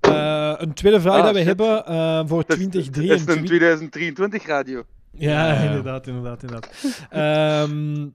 [0.00, 1.46] Eh, een tweede vraag Ah, dat we shit.
[1.46, 3.46] hebben eh, voor Het is een 2023.
[3.46, 4.84] 2023 radio.
[5.12, 6.72] Ja, inderdaad, inderdaad, inderdaad.
[7.10, 8.06] Ehm,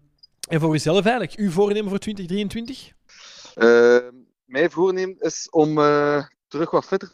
[0.49, 2.91] en voor uzelf eigenlijk, uw voornemen voor 2023?
[3.55, 3.97] Eh,
[4.45, 7.09] mijn voornemen is om eh, terug wat fitter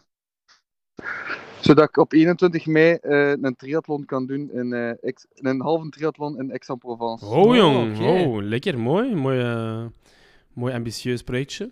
[1.62, 5.90] zodat ik op 21 mei eh, een triathlon kan doen, in, eh, Aix- een halve
[5.90, 7.26] triathlon in Aix-en-Provence.
[7.26, 8.04] Oh jong, oké.
[8.08, 9.16] oh, lekker, mooi.
[9.16, 9.86] Mooi, eh,
[10.54, 11.70] mooi ambitieus projectje.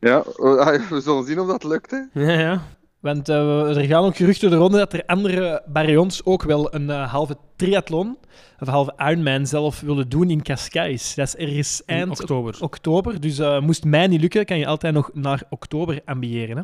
[0.00, 1.90] Ja, oh, we zullen zien of dat lukt.
[1.90, 2.20] Hè.
[2.22, 2.62] Ja, ja.
[3.00, 6.88] Want er gaan ook geruchten de ronde dat er anderen bij ons ook wel een
[6.88, 8.18] halve triathlon,
[8.60, 11.14] of halve Ironman zelf, willen doen in Cascais.
[11.14, 12.56] Dat is ergens In eind oktober.
[12.60, 13.20] oktober.
[13.20, 16.56] Dus eh, moest mij niet lukken, kan je altijd nog naar oktober ambiëren.
[16.56, 16.62] Hè?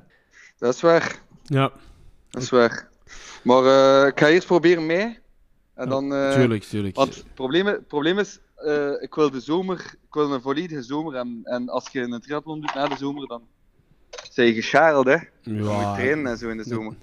[0.58, 1.70] Dat is waar, Ja,
[2.32, 2.88] dat is waar.
[3.44, 5.18] Maar eh, ik ga eerst proberen mei.
[5.74, 6.96] En dan, eh, tuurlijk, tuurlijk.
[6.96, 9.78] Want het probleem, het probleem is, eh, ik wil de zomer,
[10.08, 11.14] ik wil een volledige zomer.
[11.14, 13.42] En, en als je een triathlon doet na de zomer, dan
[14.30, 15.16] Zijn je gescharreld, hè?
[15.40, 15.86] Je Ja.
[15.86, 16.94] moet trainen en zo in de zomer.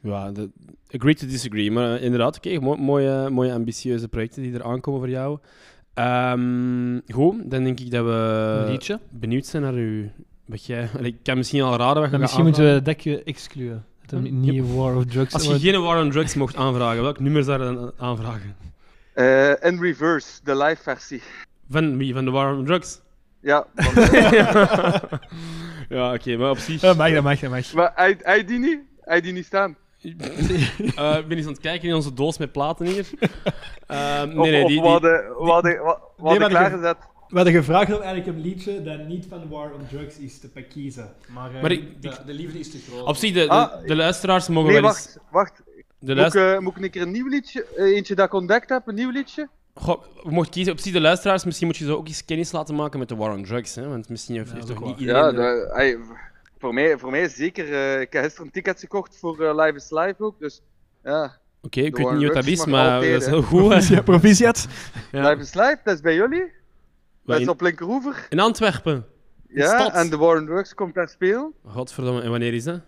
[0.00, 0.50] Ja, de,
[0.90, 1.70] agree to disagree.
[1.70, 5.38] Maar inderdaad, mo- mooie, mooie ambitieuze projecten die er aankomen voor jou.
[5.94, 9.00] Ehm, goed, dan denk ik dat we liedje?
[9.10, 10.10] benieuwd zijn naar u.
[10.46, 12.94] Wat jij, ik kan misschien al raden wat je Dan gaat misschien moeten we aanvragen.
[12.94, 13.22] dat je
[14.76, 15.62] War of Drugs Als je wordt.
[15.64, 18.56] geen War on Drugs mocht aanvragen, welk nummer zou je dan aanvragen?
[19.14, 21.22] Eh, in reverse, de live versie.
[21.70, 22.14] Van wie?
[22.14, 23.00] Van de War on Drugs?
[23.40, 24.10] Ja, want-
[25.88, 26.80] ja, oké, maar op zich...
[26.80, 27.72] Dat mag, dat mag, dat mag.
[27.72, 28.78] Maar hij, hij die niet?
[29.00, 29.76] Hij die niet staan?
[30.96, 33.06] Eh, ik ben eens aan het kijken in onze doos met platen hier.
[33.86, 34.76] Ehm, nee, Of- nee, of die...
[34.76, 35.78] we die- hadden- we hadden- we-
[36.16, 36.96] we Nee, hadden maar de- klaargezet.
[37.28, 40.48] We hadden gevraagd om eigenlijk een liedje dat niet van War on Drugs is te
[40.68, 41.12] kiezen.
[41.28, 43.06] Maar, eh, Maar ik- de, de liefde is te groot.
[43.06, 45.04] Op zich, de, de, Ah, de luisteraars mogen Nee, wel eens...
[45.14, 45.56] wacht, wacht.
[45.66, 46.54] De Moet, ik, luister...
[46.54, 48.94] eh, moet ik een keer een nieuw liedje, eh, eentje dat ik ontdekt heb, een
[48.94, 49.48] nieuw liedje?
[49.74, 50.72] Goh, we mochten kiezen.
[50.72, 53.16] Op zich, de luisteraars, misschien moet je zo ook eens kennis laten maken met de
[53.16, 53.74] War on Drugs.
[53.74, 53.88] Hè?
[53.88, 55.22] Want misschien heeft, heeft toch niet iedereen...
[55.22, 55.36] Ja, de-
[55.68, 55.98] dat- ey,
[56.58, 57.72] voor, mij, voor mij zeker.
[57.72, 60.62] eh, ik heb gisteren tickets gekocht voor eh, Live is Live ook, dus
[61.04, 61.38] ja.
[61.62, 63.32] Oké, ik weet niet wat dat Drugs is, mag maar altijd, dat is hè.
[63.32, 63.60] heel goed.
[63.60, 63.66] hè.
[63.68, 64.66] Proficiat, proficiat.
[65.12, 65.28] Ja.
[65.30, 66.52] Live is Live, dat is bij jullie.
[67.26, 68.26] Dat in- op Linkeroever.
[68.28, 69.06] In Antwerpen.
[69.48, 69.94] In Ja, stad.
[69.94, 71.52] en de War on Drugs komt daar spelen.
[71.66, 72.80] Godverdomme, en wanneer is dat?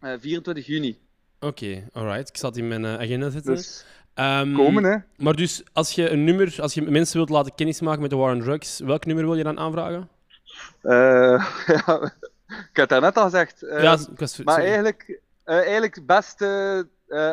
[0.00, 0.98] Eh, 24 juni.
[1.40, 2.28] Oké, alright.
[2.28, 3.54] Ik zal het in mijn eh, agenda zetten.
[3.54, 3.84] Dus
[4.14, 4.96] Ehm, komen, hè.
[5.16, 8.34] Maar dus, als je een nummer, als je mensen wilt laten kennismaken met de War
[8.34, 10.08] on Drugs, welk nummer wil je dan aanvragen?
[10.82, 10.92] Eh,
[11.86, 12.12] ja,
[12.48, 13.62] ik heb het daarnet al gezegd.
[13.62, 14.64] eh, Ja, ik was- maar sorry.
[14.68, 16.84] eigenlijk, eh, eigenlijk best eh, eh,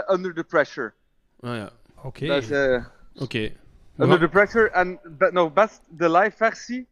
[0.07, 0.93] Under the Pressure.
[1.39, 1.69] Ah ja.
[2.03, 2.25] Oké.
[2.27, 3.51] Dat eh, Oké.
[3.99, 6.87] Under the Pressure en be- nog best de live versie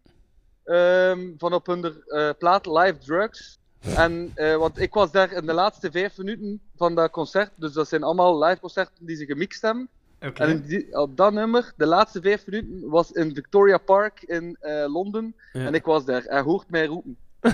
[0.64, 3.60] ehm, van op hun eh, plaat Live Drugs.
[3.96, 7.74] En, eh, want ik was daar in de laatste vijf minuten van dat concert, dus
[7.74, 9.90] dat zijn allemaal live concerten die ze gemixt hebben.
[10.20, 10.30] En
[10.66, 15.36] die- op dat nummer, de laatste vijf minuten, was in Victoria Park in eh, Londen.
[15.54, 15.66] Ja.
[15.66, 16.22] En ik was daar.
[16.24, 17.18] Hij hoort mij roepen.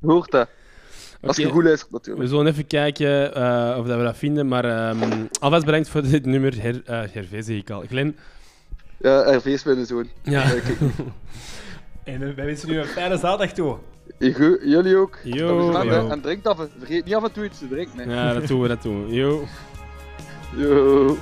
[0.00, 0.48] hoort dat.
[1.26, 2.28] Als je goed luistert, We natuurlijk.
[2.28, 4.98] zullen even kijken eh, of dat we dat vinden, maar ehm,
[5.40, 6.62] alvast bedankt voor dit nummer.
[6.62, 7.82] Her, eh Hervé zeg ik al.
[7.88, 8.16] Glenn?
[8.98, 10.08] Ja, RV is mijn zoon.
[10.22, 10.44] Ja.
[12.04, 13.76] En eh, wij wensen u een fijne zaterdag toe.
[14.20, 15.18] Goed, jullie ook.
[15.24, 15.96] Yo, Nog eens aan, hè.
[15.96, 16.08] yo.
[16.08, 16.66] En drink af.
[16.78, 17.98] Vergeet niet af en toe iets te drinken.
[17.98, 18.14] hè.
[18.14, 19.12] Ja, dat doen we, dat doen we.
[19.14, 19.44] Yo.
[20.56, 21.16] Yo.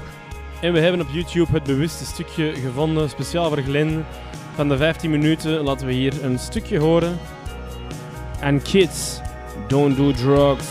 [0.62, 4.04] En we hebben op YouTube het bewuste stukje gevonden, speciaal voor Glenn.
[4.54, 7.18] Van de 15 minuten laten we hier een stukje horen.
[8.42, 9.20] And kids,
[9.70, 10.66] don't do drugs.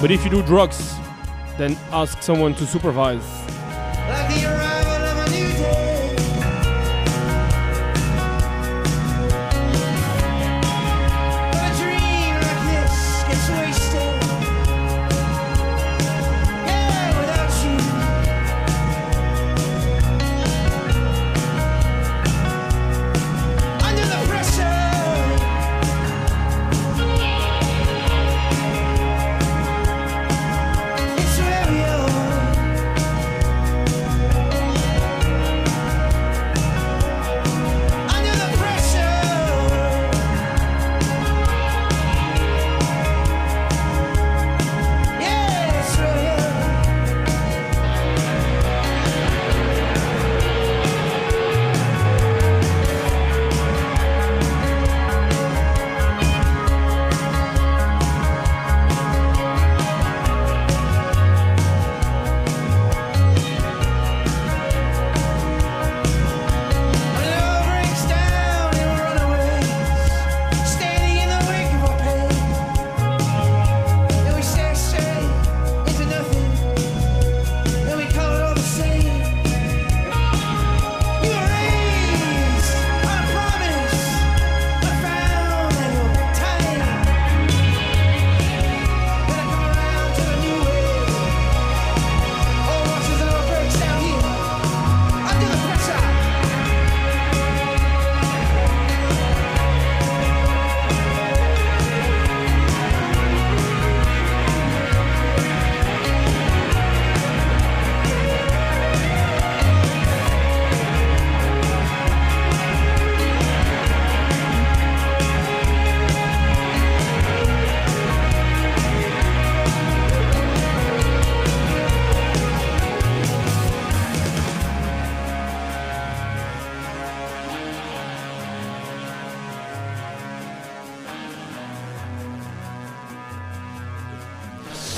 [0.00, 0.94] But if you do drugs,
[1.58, 3.43] then ask someone to supervise.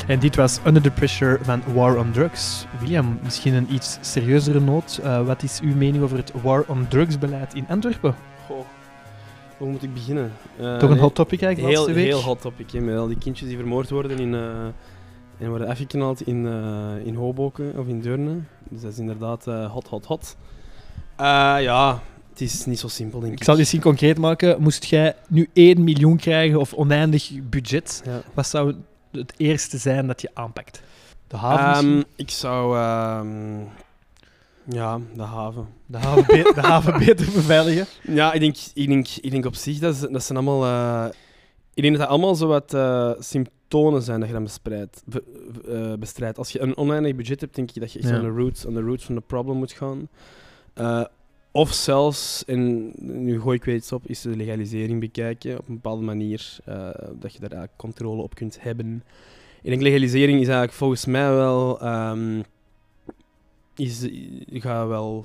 [0.06, 2.66] En dit was Under the Pressure van War on Drugs.
[2.80, 5.00] William, misschien een iets serieuzere noot.
[5.02, 8.14] Eh, wat is uw mening over het War on Drugs beleid in Antwerpen?
[8.46, 8.56] Goh,
[9.56, 10.32] hoe moet ik beginnen?
[10.60, 12.04] Eh, Toch een hot topic eigenlijk Heel, week?
[12.04, 14.40] heel hot topic, hè, met al die kindjes die vermoord worden in, eh,
[15.38, 16.46] en worden afgeknald in,
[17.04, 18.36] in Hoboken of in Deurne.
[18.70, 20.36] Dus dat is inderdaad hot, hot, hot.
[21.16, 21.26] Eh,
[21.60, 22.00] ja,
[22.30, 23.38] het is niet zo simpel, denk ik.
[23.38, 24.62] Ik zal het misschien concreet maken.
[24.62, 28.20] Moest jij nu 1 miljoen krijgen of oneindig budget, Ja.
[28.34, 28.74] wat zou
[29.16, 30.82] het eerste zijn dat je aanpakt?
[31.28, 31.94] De haven misschien?
[31.96, 32.76] Ehm, ik zou...
[32.76, 33.58] ehm,
[34.68, 35.68] ja, de haven.
[35.86, 37.86] De haven, be- de haven beter beveiligen?
[38.02, 40.64] Ja, ik denk, ik denk, ik denk op zich dat, ze- dat zijn allemaal...
[40.64, 41.14] eh,
[41.74, 45.24] ik denk dat dat allemaal zo wat eh, symptomen zijn dat je dan bespreidt, be-
[45.68, 46.38] eh, bestrijdt.
[46.38, 48.14] Als je een oneindig budget hebt, denk ik dat je echt Ja.
[48.14, 50.08] aan de roots, aan de roots van de problem moet gaan.
[51.56, 55.68] Eh, of zelfs, en nu gooi ik weer iets op, is de legalisering bekijken op
[55.68, 56.56] een bepaalde manier.
[56.64, 59.02] eh, dat je daar eigenlijk controle op kunt hebben.
[59.62, 61.80] Ik denk legalisering is eigenlijk volgens mij wel...
[61.80, 62.42] ehm,
[63.76, 64.08] is,
[64.52, 65.24] gaat wel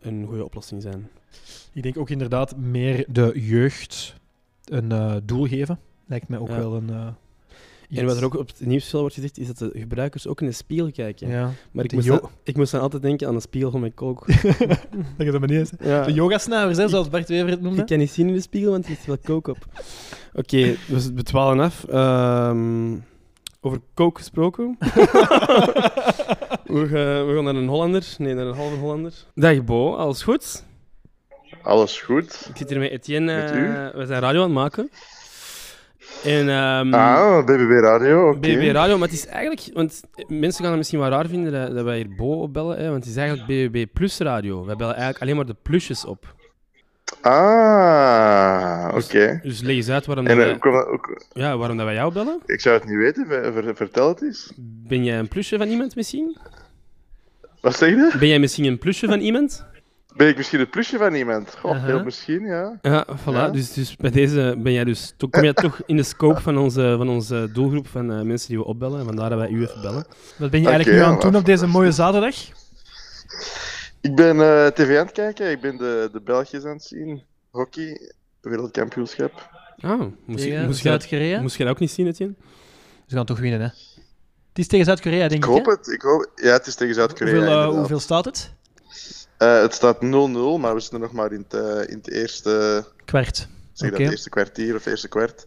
[0.00, 1.08] een goede oplossing zijn.
[1.72, 4.14] Ik denk ook inderdaad meer de jeugd
[4.64, 5.78] een eh, doel geven.
[6.06, 6.56] Lijkt mij ook Ja.
[6.58, 7.14] wel een.
[8.00, 10.40] En wat er ook op het nieuws veel wordt gezegd, is dat de gebruikers ook
[10.40, 11.28] in de spiegel kijken.
[11.28, 11.50] Ja.
[11.70, 14.26] Maar ik moest, dan, ik moest dan altijd denken aan een spiegel van mijn kook.
[15.16, 15.70] Dat je dat maar niet eens.
[15.80, 16.04] Ja.
[16.04, 17.80] De yogasnavers, hè, zoals Bart Wever het noemde.
[17.80, 19.58] Ik kan niet zien in de spiegel, want er is veel kook op.
[20.34, 21.84] Oké, dus we dwalen af.
[21.84, 22.96] Ehm,
[23.60, 24.76] over kook gesproken.
[26.74, 28.14] we, gaan, we gaan naar een Hollander.
[28.18, 29.12] Nee, naar een halve Hollander.
[29.34, 30.64] Dag Bo, alles goed?
[31.62, 32.46] Alles goed.
[32.50, 33.42] Ik zit hier met Etienne.
[33.42, 33.66] Met u?
[33.68, 34.90] eh, we zijn radio aan het maken.
[36.24, 38.38] En, ehm, Ah, BBB Radio, oké.
[38.38, 39.70] BBB Radio, maar het is eigenlijk...
[39.74, 42.84] Want mensen gaan het misschien wel raar vinden dat, dat wij hier Bo opbellen, hè,
[42.90, 44.64] want het is eigenlijk BBB Plus Radio.
[44.66, 46.34] Wij bellen eigenlijk alleen maar de plusjes op.
[47.20, 49.40] Ah, oké.
[49.42, 51.94] Dus leg eens uit waarom, En, dat eh, wij, dat ook- ja, waarom dat wij
[51.94, 52.40] jou bellen.
[52.46, 54.52] Ik zou het niet weten, ver- ver- vertel het eens.
[54.58, 56.36] Ben jij een plusje van iemand misschien?
[57.60, 58.14] Wat zeg je?
[58.18, 59.64] Ben jij misschien een plusje van iemand?
[60.16, 61.54] Ben ik misschien het plusje van iemand?
[61.60, 62.78] Goh, heel misschien, ja.
[62.82, 63.24] Ja, voilà.
[63.32, 63.48] Ja.
[63.48, 66.58] Dus, dus bij deze ben jij dus, to- kom jij toch in de scope van
[66.58, 68.98] onze, van onze doelgroep van eh, mensen die we opbellen.
[68.98, 70.06] En vandaar dat wij u even bellen.
[70.36, 72.34] Wat ben je eigenlijk nu aan het doen op deze mooie zaterdag?
[74.00, 77.22] Ik ben eh, tv aan het kijken, ik ben de, de Belgiërs aan het zien.
[77.50, 79.50] Hockey, wereldkampioenschap.
[79.80, 81.40] Ah, moest, je, Tegen moest, Zuid-Korea?
[81.40, 82.34] moest je dat ook niet zien, Etienne?
[83.06, 83.66] Ze gaan toch winnen, hè?
[83.66, 85.56] Het is tegen Zuid-Korea, denk Ik ik.
[85.56, 85.72] hoop hè?
[85.72, 87.32] het, ik hoop Ja, het is tegen Zuid-Korea.
[87.34, 87.74] Hoeveel, inderdaad.
[87.78, 88.52] hoeveel staat het?
[89.36, 92.84] Eh, het staat 0-0, maar we zitten nog maar in het, eh, in het eerste...
[93.04, 93.48] Kwart.
[93.72, 94.02] Zeg Oké.
[94.02, 95.46] dat, eerste kwartier of eerste kwart.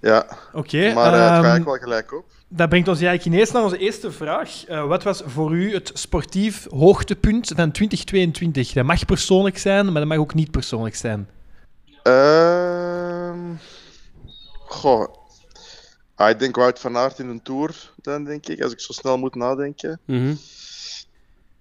[0.00, 0.26] Ja.
[0.52, 2.24] Oké, Maar eh, het gaat ehm, eigenlijk wel gelijk op.
[2.48, 4.64] Dat brengt ons eigenlijk ineens naar onze eerste vraag.
[4.66, 8.72] Eh, wat was voor u het sportief hoogtepunt van 2022?
[8.72, 11.28] Dat mag persoonlijk zijn, maar dat mag ook niet persoonlijk zijn.
[12.02, 13.54] Ehm
[14.68, 15.14] goh.
[16.14, 18.92] Ah, ik denk Wout van Aert in een Tour, dan denk ik, als ik zo
[18.92, 20.00] snel moet nadenken.
[20.04, 20.34] Mhm.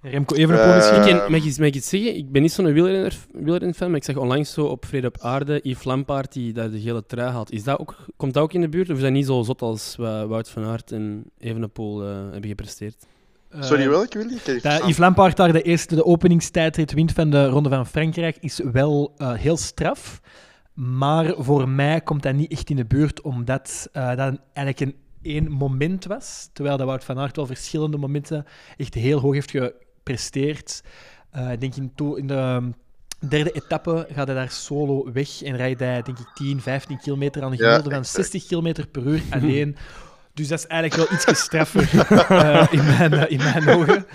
[0.10, 0.98] Remco Evenepoel misschien?
[1.02, 2.16] Eh, Ik ken- mag, ik, iets- mag ik iets zeggen?
[2.16, 5.60] Ik ben niet zo'n wielrenner, wielrenner-fan, maar ik zag onlangs zo op Vrede op Aarde
[5.64, 7.52] Yves Lampaard die daar de gele trui had.
[7.52, 8.90] Is dat ook, komt dat ook in de buurt?
[8.90, 12.50] Of is dat niet zo zot als wat Wout van Aert en Evenepoel eh, hebben
[12.50, 13.06] gepresteerd?
[13.60, 14.34] Sorry, Eh, welke wil je?
[14.36, 14.82] Ik Dat verstaan.
[14.88, 19.14] Yves Lampaard daar de eerste de openingstijdrit wint van de Ronde van Frankrijk is wel
[19.18, 20.22] eh, heel straf.
[20.74, 24.96] Maar voor mij komt dat niet echt in de buurt, omdat eh, dat eigenlijk een
[25.22, 26.50] één moment was.
[26.54, 28.46] Terwijl dat Wout van Aert wel verschillende momenten
[28.78, 29.52] echt heel hoog heeft
[30.12, 30.82] gepresteerd.
[31.32, 32.70] Eh, ik denk in, to- in de ehm,
[33.30, 37.42] derde etappe gaat hij daar solo weg en rijdt hij denk ik 10, 15 kilometer
[37.44, 38.16] aan een Ja, gemiddelde van exact.
[38.30, 39.76] 60 kilometer per uur alleen.
[40.34, 41.90] Dus dat is eigenlijk wel iets straffer
[42.30, 44.06] eh, in, mijn, eh, in mijn ogen.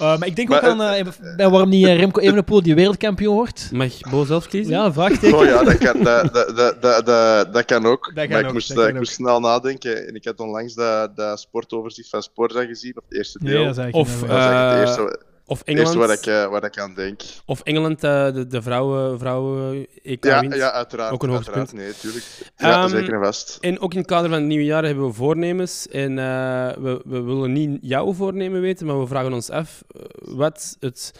[0.00, 1.06] Uh, maar ik denk ook aan eh,
[1.36, 3.68] bij waarom niet Remco Evenepoel die wereldkampioen wordt.
[3.72, 4.72] Mag Bo zelf kiezen?
[4.72, 5.38] Ja, vraagteken.
[5.38, 8.10] Oh ja, dat kan, dat, dat, dat, dat, dat, kan ook.
[8.14, 10.06] kan maar ik, ook, moest, dat dat- kan ik moest snel nadenken.
[10.08, 13.86] En ik had onlangs dat, dat sportoverzicht van Sporza gezien, op het eerste Nee, deel.
[13.86, 15.20] ik Of, Dat was eigenlijk het eerste,
[15.52, 15.94] of Engeland.
[15.94, 17.20] waar ik, eh, waar ik aan denk.
[17.46, 20.54] Of Engeland, eh, de, de vrouwen, vrouwen EK Ja, wint.
[20.54, 21.12] ja, uiteraard.
[21.12, 21.72] Ook een hoogtepunt.
[21.72, 22.24] Nee, tuurlijk.
[22.56, 23.58] Ja, Ehm, zeker en vast.
[23.60, 25.88] En ook in het kader van het nieuwe jaar hebben we voornemens.
[25.88, 30.02] En eh, we, we willen niet jouw voornemen weten, maar we vragen ons af: eh,
[30.20, 31.12] wat, het,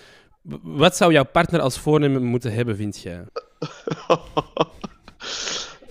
[0.63, 3.25] wat zou jouw partner als voornemen moeten hebben, vind jij?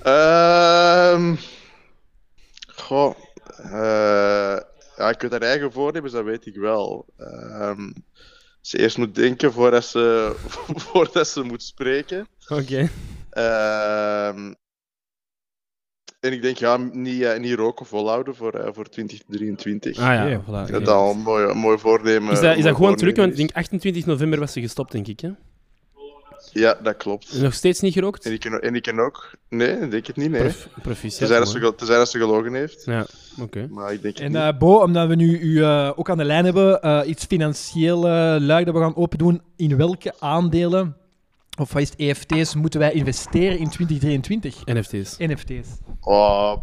[0.03, 1.35] Ehm
[2.75, 3.15] goh.
[3.57, 4.57] eh,
[4.97, 7.05] ja, ik weet haar eigen voornemens, dat weet ik wel.
[7.17, 7.91] Ehm,
[8.61, 10.35] ze eerst moet denken voordat ze,
[10.89, 12.27] voordat ze moet spreken.
[12.47, 12.89] Oké.
[13.29, 14.53] Ehm,
[16.19, 19.97] en ik denk, ja, niet, eh, niet roken volhouden voor, eh, voor 2023.
[19.97, 22.33] Ah ja, voilà, Dat is al een mooi, een mooi voornemen.
[22.33, 23.15] Is dat, is dat gewoon terug?
[23.15, 25.19] Want ik denk 28 november was ze gestopt, denk ik.
[25.19, 25.29] Hè?
[26.53, 27.41] Ja, dat klopt.
[27.41, 28.25] Nog steeds niet gerookt?
[28.25, 29.31] En ik ken, en ik ken ook...
[29.49, 30.41] Nee, ik denk het niet, nee.
[30.41, 32.85] Prof- proficiat, Tenzij dat, ze, tenzij dat ze gelogen heeft.
[32.85, 33.05] Ja,
[33.41, 33.67] oké.
[33.69, 34.41] Maar ik denk het En niet.
[34.41, 38.07] eh, Bo, omdat we nu u eh, ook aan de lijn hebben, eh, iets financieel
[38.07, 39.41] eh luik dat we gaan opendoen.
[39.55, 40.95] In welke aandelen,
[41.59, 44.65] of wat is het, EFT's, moeten wij investeren in 2023?
[44.65, 45.17] NFT's.
[45.17, 45.67] NFT's.
[46.01, 46.53] Oh,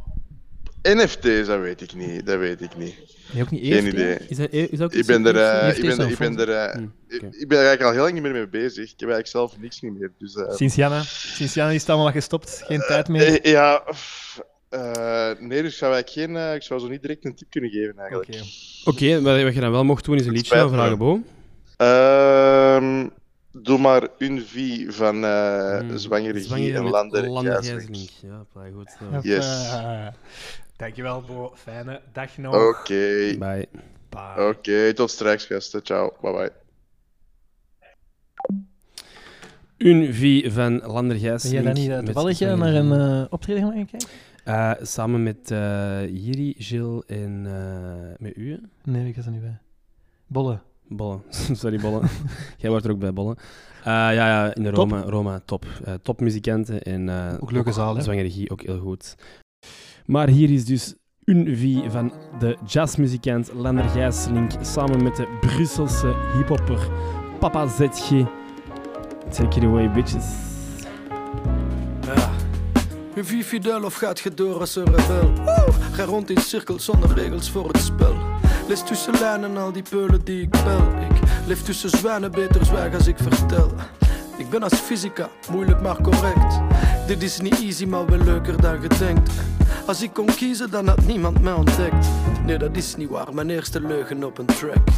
[0.83, 2.27] NFT's, dat weet ik niet.
[2.27, 2.95] Dat weet ik niet.
[3.33, 3.93] Nee, ook niet Geen EFT?
[3.93, 4.17] idee.
[4.29, 6.51] Is dat- is dat ook ik ben er, eh, ik ben, EFT's ik ben er,
[6.51, 8.85] eh, Hm, ik, ik ben er eigenlijk al heel lang niet meer mee bezig.
[8.93, 10.13] Ik heb eigenlijk zelf niks niet meer.
[10.19, 11.01] Dus, eh, Sinds Janne.
[11.05, 12.63] Sinds Janne is het allemaal gestopt.
[12.67, 13.49] Geen tijd meer.
[13.49, 13.83] ja,
[14.69, 17.99] eh, nee, dus zou ik geen, ik zou zo niet direct een tip kunnen geven
[17.99, 18.43] eigenlijk.
[18.85, 20.71] Oké, maar wat je dan wel mocht doen is een liedje spijt me.
[20.77, 21.23] vragen, Bo.
[21.77, 23.07] Ehm,
[23.53, 27.29] doe maar een V van eh Zwangere Guy Zwangere en Lander.
[27.43, 27.61] Ja,
[28.75, 28.97] goed.
[28.99, 29.19] zo.
[29.23, 29.47] Yes.
[30.79, 31.53] Dankjewel, Bo.
[31.55, 32.55] Fijne dag nog.
[32.55, 33.37] Oké.
[33.39, 33.69] Bye.
[34.49, 35.83] Oké, tot straks gasten.
[35.83, 36.13] Ciao.
[36.21, 36.53] Bye bye.
[39.77, 44.09] Een V van Lander Ben jij dan niet toevallig naar een eh, optreden gaan kijken?
[44.45, 48.61] Eh, samen met eh Jiri, Gilles en eh, met u.
[48.85, 49.59] Nee, ik was er niet bij.
[50.27, 50.61] Bolle.
[50.89, 51.21] Bolle.
[51.53, 52.01] Sorry, Bolle.
[52.59, 53.37] Jij wordt er ook bij, Bolle.
[53.79, 54.91] Eh, ja, ja, in de Top.
[54.91, 55.67] Roma, Roma top.
[55.85, 59.17] Eh, topmuzikanten en eh, Ook leuke zaal, Guy ook heel goed.
[60.09, 60.95] Maar hier is dus
[61.25, 66.89] een V van de jazzmuzikant Lander Gijsling samen met de Brusselse hiphopper
[67.39, 68.09] Papa ZG.
[69.31, 70.25] Take it away, bitches.
[72.01, 72.31] Ja.
[73.15, 75.33] Nu wie fidel of gaat je door als een rebel?
[75.93, 78.17] Ga rond in cirkels zonder regels voor het spel.
[78.69, 80.93] Lees tussen lijnen al die peulen die ik bel.
[81.11, 83.73] Ik leef tussen zwijnen, beter zwijg als ik vertel.
[84.37, 86.61] Ik ben als fysica, moeilijk maar correct.
[87.07, 89.31] Dit is niet easy, maar wel leuker dan gedenkt.
[89.89, 92.07] Als ik kon kiezen, dan had niemand mij ontdekt.
[92.45, 94.89] Nee, dat is niet waar, mijn eerste leugen op een track.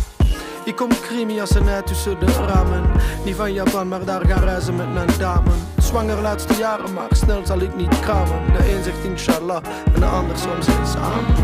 [0.65, 2.91] Ik kom een ei tussen de ramen.
[3.25, 5.51] Niet van Japan, maar daar gaan reizen met mijn dame.
[5.79, 8.53] Zwanger laatste jaren, maar snel zal ik niet kramen.
[8.53, 9.63] De een zegt inshallah
[9.95, 11.35] en de ander soms eens amen.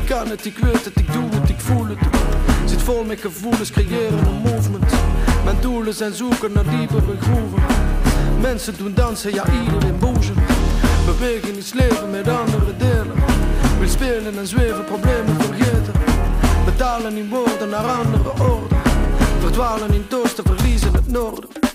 [0.00, 1.98] Ik kan het, ik weet het, ik doe het, ik voel het.
[2.64, 4.97] Zit vol met gevoelens, creëren een movement.
[5.48, 7.62] Mijn doelen zijn zoeken naar diepere groeven.
[8.40, 10.34] Mensen doen dansen, ja iedereen boezen.
[11.06, 13.12] Bewegen is leven met andere delen.
[13.78, 15.92] Wil spelen en zweven, problemen vergeten.
[16.64, 18.74] Betalen in woorden naar andere orde.
[19.40, 21.67] Verdwalen in toosten, verliezen het noorden.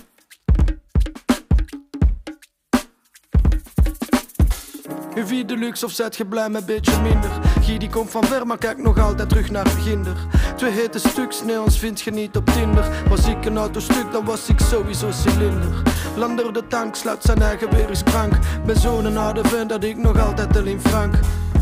[5.22, 7.30] Viert de luxe of zet je blij met een beetje minder?
[7.60, 10.16] Gie die komt van ver, maar kijk nog altijd terug naar het ginder.
[10.56, 12.84] Twee hete stuks, nee, ons vind je niet op Tinder.
[13.08, 15.82] Was ik een autostuk, dan was ik sowieso cilinder.
[16.16, 18.32] Lander de tank, slaat zijn eigen weer is krank.
[18.66, 21.14] Ben zo'n harde vent dat ik nog altijd in frank.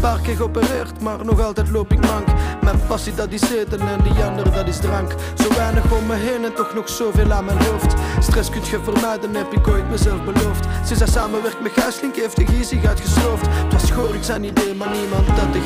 [0.02, 2.26] Paar keer geopereerd, maar nog altijd loop ik mank.
[2.62, 5.14] Mijn passie dat is eten en die andere dat is drank.
[5.34, 7.94] Zo weinig om me heen en toch nog zoveel aan mijn hoofd.
[8.20, 10.64] Stress kunt je vermijden, heb ik ooit mezelf beloofd.
[10.84, 13.46] Sinds hij samenwerkt met Gijslink heeft de Gie zich uitgesloofd.
[13.46, 15.60] Het was ik zijn idee, maar niemand dat de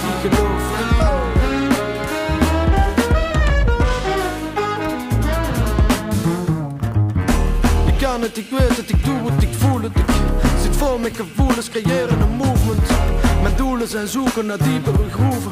[8.01, 9.97] kan het, ik weet het, ik doe het, ik voel het.
[9.97, 13.26] Ik zit vol met gevoelens, creëren een movement.
[13.57, 15.51] Doelen zijn zoeken naar diepere groeven.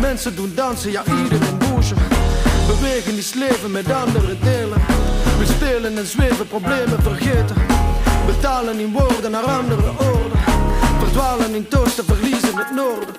[0.00, 1.94] Mensen doen dansen, ja iedereen bouge.
[2.66, 4.78] Bewegen is leven met andere delen.
[5.38, 7.56] We spelen en zweven, problemen vergeten.
[8.26, 10.36] Betalen in woorden naar andere orde.
[10.98, 13.14] Verdwalen in toosten, verliezen het noorden.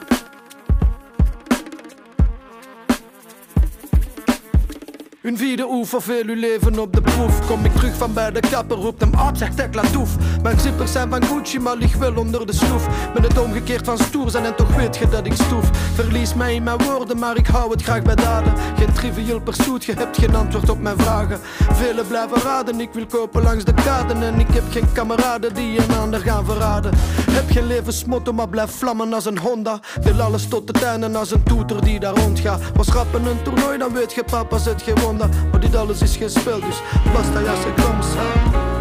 [5.23, 7.47] Een vierde oever, veel uw leven op de proef.
[7.47, 10.15] Kom ik terug van bij de kapper, roept hem op, zegt ik laat toef.
[10.41, 12.87] Mijn zippers zijn van Gucci, maar lig wel onder de sloef.
[13.13, 15.69] Ben het omgekeerd van stoer zijn en toch weet je dat ik stoef.
[15.93, 18.53] Verlies mij in mijn woorden, maar ik hou het graag bij daden.
[18.77, 21.39] Geen trivial pursuit, je hebt geen antwoord op mijn vragen.
[21.73, 24.23] Velen blijven raden, ik wil kopen langs de kaden.
[24.23, 26.93] En ik heb geen kameraden die een ander gaan verraden.
[27.31, 29.79] Heb geen levensmotto, maar blijf vlammen als een Honda.
[30.01, 32.61] Wil alles tot het einde als een toeter die daar rondgaat.
[32.75, 36.29] Was rappen een toernooi, dan weet je papa zet geen Maar dit alles is geen
[36.29, 36.81] spel, dus
[37.13, 38.72] basta ja, ze komt.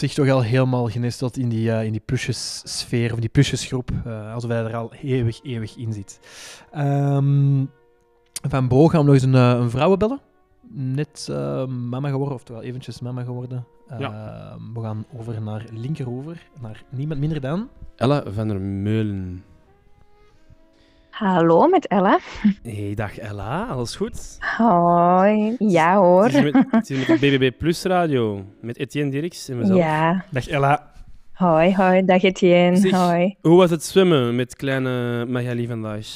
[0.00, 4.34] Zich toch al helemaal genesteld in die, eh, in die plusjessfeer, of die plusjesgroep, eh
[4.34, 6.20] alsof hij er al eeuwig, eeuwig in zit.
[6.70, 7.64] Ehm,
[8.48, 10.20] van Bo gaan we nog eens een, eh, een vrouwen bellen.
[10.72, 13.66] Net eh, mama geworden, oftewel eventjes mama geworden.
[13.88, 17.68] Ehm, we gaan over naar linkeroever, naar niemand minder dan...
[17.96, 19.44] Ella van der Meulen.
[21.20, 22.18] Hallo, met Ella.
[22.62, 24.38] Hey, dag Ella, alles goed?
[24.56, 25.54] Hoi.
[25.58, 26.24] Ja hoor.
[26.24, 29.58] Het is met, het is hier met de BBB Plus Radio, met Etienne Dirks en
[29.58, 29.78] mezelf.
[29.78, 30.24] Ja.
[30.30, 30.90] Dag Ella.
[31.32, 32.04] Hoi, hoi.
[32.04, 32.76] Dag Etienne.
[32.76, 33.36] Zeg, Hoi.
[33.40, 36.06] Hoe was het zwemmen met kleine Magali vandaag?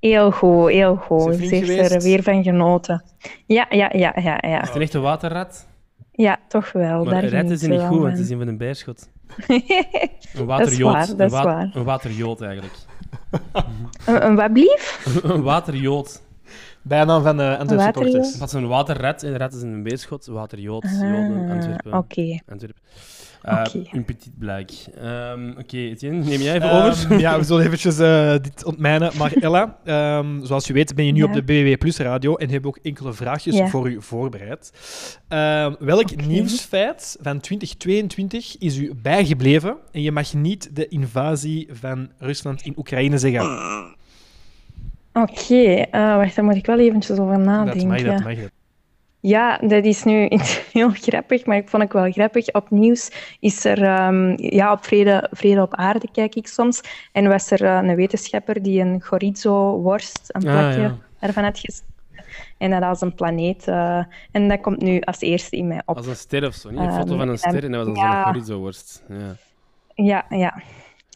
[0.00, 1.34] Heel goed, heel goed.
[1.34, 3.02] Ze heeft er weer van genoten.
[3.46, 4.38] Ja, ja, ja, ja.
[4.40, 5.66] Ja, Is het een echte waterrat?
[6.12, 7.04] ja toch wel.
[7.04, 8.10] Maar daar is ze niet goed, want van.
[8.10, 9.08] het is een van een beerschot.
[9.36, 9.62] Dat Een
[10.34, 10.92] is waterjood.
[10.92, 12.74] waar, dat een, wa- een waterjood eigenlijk.
[14.06, 15.06] Een, een wat blief?
[15.22, 16.22] een waterjood.
[16.82, 18.12] Bijnaam van de Antwerp waterjood?
[18.12, 18.38] supporters.
[18.38, 19.22] Dat is een waterrat.
[19.22, 20.26] En de rat is een beerschot.
[20.26, 20.84] Waterjood.
[20.84, 21.92] Ah, Joden, Antwerpen.
[21.92, 22.40] oké.
[22.48, 22.82] Antwerpen.
[23.48, 23.82] Uh, Oké.
[23.96, 24.70] Een petit blijk.
[25.00, 27.18] Ehm, Oké, Etienne, neem jij even Ehm, over?
[27.26, 29.10] ja, we zullen eventjes eh, dit ontmijnen.
[29.18, 31.26] Maar Ella, ehm, zoals je weet ben je nu Ja.
[31.26, 33.66] op de BBB Plus radio en hebben ook enkele vraagjes Ja.
[33.66, 34.72] voor u voorbereid.
[35.28, 42.08] Ehm, welk nieuwsfeit van 2022 is u bijgebleven en je mag niet de invasie van
[42.18, 43.42] Rusland in Oekraïne zeggen?
[45.12, 45.54] Oké,
[45.90, 47.78] eh, wacht, daar moet ik wel eventjes over nadenken.
[47.78, 48.34] dat mag, dat mag.
[48.36, 48.50] Dat.
[49.20, 50.28] Ja, dat is nu
[50.72, 52.52] heel grappig, maar ik vond het wel grappig.
[52.52, 53.10] Op nieuws
[53.40, 56.80] is er, ehm, ja, op vrede, vrede op aarde kijk ik soms.
[57.12, 60.96] En was er eh, een wetenschapper die een chorizo-worst, een Ah, plakje ja.
[61.18, 61.82] ervan had ges-
[62.58, 63.68] En dat als een planeet.
[63.68, 65.96] eh, en dat komt nu als eerste in mij op.
[65.96, 66.78] Als een ster of zo, niet?
[66.78, 68.12] Een foto Ehm, van een en- ster en dat was ja.
[68.24, 69.02] zo'n chorizo-worst.
[69.08, 69.34] Ja.
[69.94, 70.62] Ja, ja.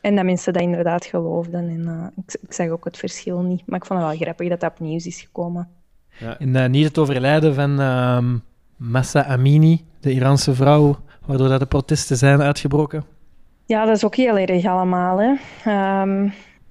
[0.01, 1.69] En dat mensen dat inderdaad geloofden.
[1.69, 3.63] En eh, ik, ik zag ook het verschil niet.
[3.67, 5.69] Maar ik vond het wel grappig dat dat op nieuws is gekomen.
[6.39, 8.37] En eh, niet het overlijden van ehm
[8.77, 13.05] Massa Amini, de Iraanse vrouw, waardoor dat de protesten zijn uitgebroken.
[13.67, 15.21] Ja, dat is ook heel erg allemaal.
[15.21, 15.35] Hè.
[15.65, 16.29] Ehm,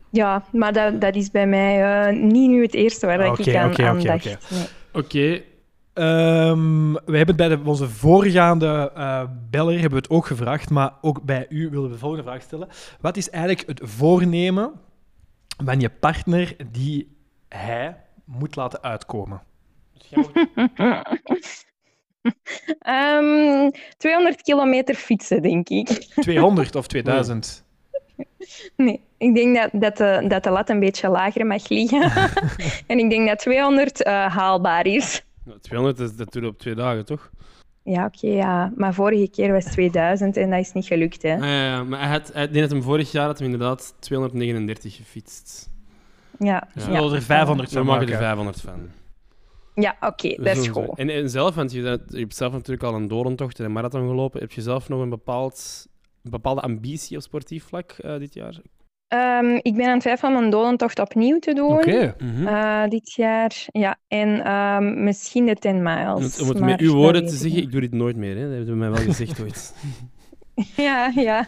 [0.10, 3.70] ja, maar dat, dat is bij mij eh, niet nu het eerste waar ik aan,
[3.70, 4.26] oké, aan oké, dacht.
[4.26, 4.38] oké.
[4.50, 4.66] Nee.
[4.94, 5.42] Oké.
[5.94, 10.94] Ehm, we hebben bij de, onze voorgaande eh, beller hebben we het ook gevraagd, maar
[11.02, 12.68] ook bij u willen we de volgende vraag stellen.
[13.02, 14.72] Wat is eigenlijk het voornemen
[15.66, 17.18] van je partner die
[17.48, 17.96] hij
[18.30, 19.42] moet laten uitkomen?
[22.80, 25.88] Ehm, 200 kilometer fietsen, denk ik.
[26.16, 27.66] 200 of 2000?
[28.76, 32.12] Nee, ik denk dat, dat, de, dat de lat een beetje lager mag liggen.
[32.88, 35.26] en ik denk dat 200 eh, haalbaar is.
[35.44, 37.32] Nou, 200 is dat op twee dagen, toch?
[37.84, 38.72] Ja, oké, ja.
[38.76, 41.34] Maar vorige keer was 2000 en dat is niet gelukt, hè.
[41.34, 43.52] Ah, ja, ja, maar hij had, hij, ik denk dat hem vorig jaar had hem
[43.52, 45.70] inderdaad 239 gefietst.
[46.40, 46.68] Ja.
[46.74, 46.90] Dus ja.
[46.90, 48.26] we willen er 500 We van maken er maken.
[48.26, 48.80] 500 van.
[49.84, 50.98] Ja, oké, dat is goed.
[50.98, 53.72] En, en zelf, want je, bent- je hebt zelf natuurlijk al een doorntocht en een
[53.72, 54.40] marathon gelopen.
[54.42, 55.88] Heb je zelf nog een, bepaald,
[56.24, 58.60] een bepaalde ambitie op sportief vlak eh, dit jaar?
[59.08, 61.72] Ehm, ik ben aan het twijfelen om een dodentocht opnieuw te doen.
[61.72, 62.16] Oké.
[62.20, 62.48] Mhm.
[62.48, 63.66] Eh, dit jaar.
[63.72, 66.24] Ja, en ehm, misschien de 10 Om miles.
[66.24, 67.94] het, om het maar met uw dat woorden weet te ik zeggen, ik doe dit
[67.94, 68.36] nooit meer.
[68.36, 68.42] Hè.
[68.42, 69.74] Dat hebben ze mij wel gezegd ooit.
[70.90, 71.46] Ja, ja.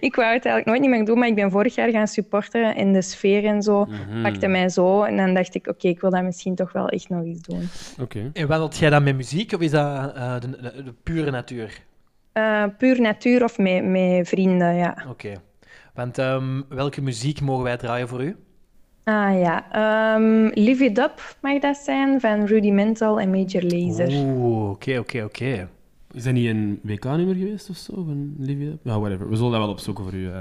[0.00, 2.76] ik wou het eigenlijk nooit niet meer doen, maar ik ben vorig jaar gaan supporteren
[2.76, 4.22] en de sfeer en zo Mhm.
[4.22, 5.02] pakte mij zo.
[5.02, 7.68] En dan dacht ik, oké, ik wil dat misschien toch wel echt nog eens doen.
[8.00, 8.30] Oké.
[8.32, 11.78] En wandelt jij dan met muziek of is dat eh, de, de- de pure natuur?
[12.32, 14.96] Eh, puur natuur of met, met vrienden, ja.
[15.08, 15.32] Oké.
[15.94, 18.36] Want ehm, welke muziek mogen wij draaien voor u?
[19.04, 24.08] Ah ja, ehm, Live It Up mag dat zijn, van Rudimental en Major Lazer.
[24.08, 25.68] Oeh, oké, oké, oké.
[26.16, 27.92] Is dat niet een WK-nummer geweest of zo?
[27.94, 28.70] Van Livia?
[28.82, 29.28] Ja, whatever.
[29.28, 30.26] We zullen dat wel opzoeken voor u.
[30.30, 30.36] eh.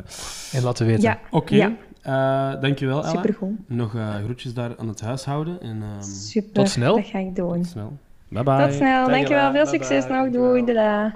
[0.53, 1.01] En laten weten.
[1.01, 1.55] Ja, Oké.
[1.55, 1.71] ja.
[2.01, 3.09] Eh, dankjewel, Ella.
[3.09, 3.51] Supergoed.
[3.67, 5.61] Nog eh, groetjes daar aan het huishouden.
[5.61, 6.95] En, ehm, Super, Tot snel.
[6.95, 7.53] dat ga ik doen.
[7.61, 7.97] Tot snel.
[8.29, 8.65] Bye bye.
[8.67, 9.51] Tot snel, dankjewel.
[9.51, 10.29] Veel succes nog.
[10.29, 11.15] Doei, dada.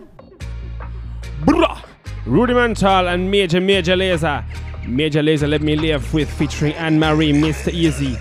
[1.46, 1.76] Bra!
[2.26, 4.44] Rudimental and Major Major Laser.
[4.88, 7.72] Major Laser, let me live with featuring Anne Marie, Mr.
[7.74, 8.16] Easy.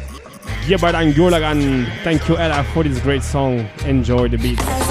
[0.66, 1.86] Gibbard and Gulagan.
[2.02, 3.64] Thank you, Ella, for this great song.
[3.86, 4.87] Enjoy the beat.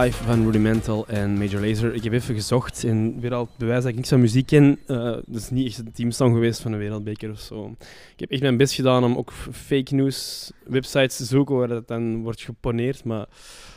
[0.00, 1.94] Live van Rudimental en Major Lazer.
[1.94, 4.78] Ik heb even gezocht en weer al het bewijs dat ik niks van muziek ken.
[4.86, 7.74] Eh dat is niet echt een teamsong geweest van een wereldbeker of zo.
[8.12, 11.88] Ik heb echt mijn best gedaan om ook fake news websites te zoeken waar dat
[11.88, 13.26] dan wordt geponeerd, maar...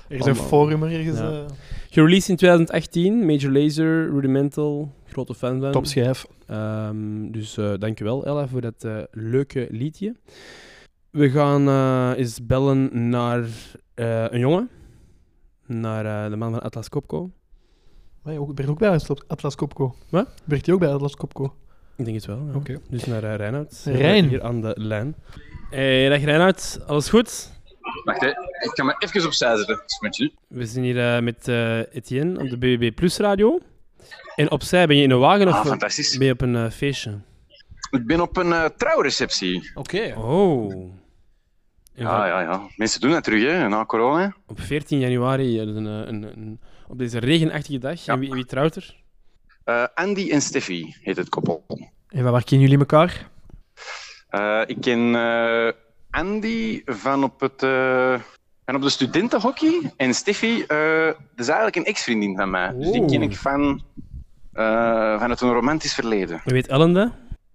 [0.09, 1.39] Er is een forum ergens, eh.
[1.89, 5.71] Gereleased in 2018, Major Lazer, Rudimental, grote fan van.
[5.71, 6.25] Topschijf.
[6.47, 10.15] Ehm, dus eh dankjewel Ella voor dat leuke liedje.
[11.09, 11.67] We gaan
[12.13, 13.45] eens bellen naar
[13.95, 14.69] een jongen.
[15.65, 17.31] Naar eh, de man van Atlas Copco.
[18.23, 18.89] Maar je ook- werkt ook bij
[19.27, 19.95] Atlas- Copco.
[20.09, 20.27] Wat?
[20.45, 21.55] Werkt hij ook bij Atlas Copco?
[21.95, 22.45] Ik denk het wel.
[22.47, 22.55] ja.
[22.55, 22.79] Oké.
[22.89, 23.81] Dus naar uh, Reinoud.
[23.85, 24.27] Rijn.
[24.27, 25.15] Hier aan de lijn.
[25.69, 27.51] Hey, dag Reinoud, alles goed?
[28.03, 28.27] Wacht, hè.
[28.27, 29.75] ik kan me even opzij zetten.
[29.75, 30.31] Dat is met je.
[30.47, 33.59] We zijn hier eh, met eh, Etienne op de BBB Plus radio.
[34.35, 35.77] En opzij, ben je in een wagen of Ah,
[36.17, 37.19] ben je op een feestje?
[37.91, 39.71] Ik ben op een trouwreceptie.
[39.75, 40.13] Oké.
[40.17, 40.91] Oh.
[41.95, 42.61] Ja, ja, ja.
[42.75, 44.33] Mensen doen dat terug, hè, na corona.
[44.47, 48.05] Op 14 januari, eh, een, eh, een, een, op deze regenachtige dag.
[48.07, 48.95] En wie, wie trouwt er?
[49.63, 51.65] Eh, Andy en Steffi heet het koppel.
[52.07, 53.29] En waar kennen jullie elkaar?
[54.29, 55.71] Eh, ik ken eh,
[56.09, 58.19] Andy van op, het, eh,
[58.65, 59.93] van op de studentenhockey.
[59.97, 62.73] En Steffi, eh, dat is eigenlijk een ex-vriendin van mij.
[62.77, 63.83] Dus die ken ik van,
[64.53, 66.41] eh, van het een romantisch verleden.
[66.43, 67.11] Weet Ellen dat?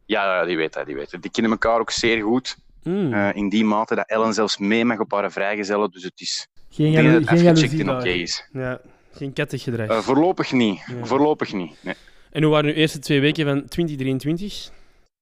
[0.07, 1.23] Ja, ja, die weet dat, die weet.
[1.23, 2.57] Die kennen elkaar ook zeer goed.
[2.83, 3.13] Hmm.
[3.13, 5.91] Eh, in die mate dat Ellen zelfs mee mag op haar vrijgezellen.
[5.91, 6.49] Dus het is...
[6.71, 8.49] Geen ik denk jalo- dat het geen afgecheckt jaloezie en oké is.
[8.53, 8.81] Ja,
[9.13, 9.89] geen kattig gedrag.
[9.89, 10.81] Eh, voorlopig niet.
[10.87, 11.05] Ja.
[11.05, 11.77] Voorlopig niet.
[11.81, 11.95] Nee.
[12.31, 14.71] En hoe waren uw eerste twee weken van 2023?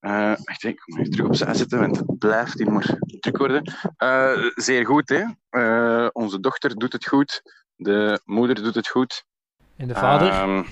[0.00, 3.74] Eh, wacht, ik moet even terug opzij zetten, want het blijft hier maar druk worden.
[3.96, 5.22] Eh, zeer goed, hè.
[5.50, 7.42] Eh, onze dochter doet het goed.
[7.76, 9.24] De moeder doet het goed.
[9.76, 10.64] En de vader?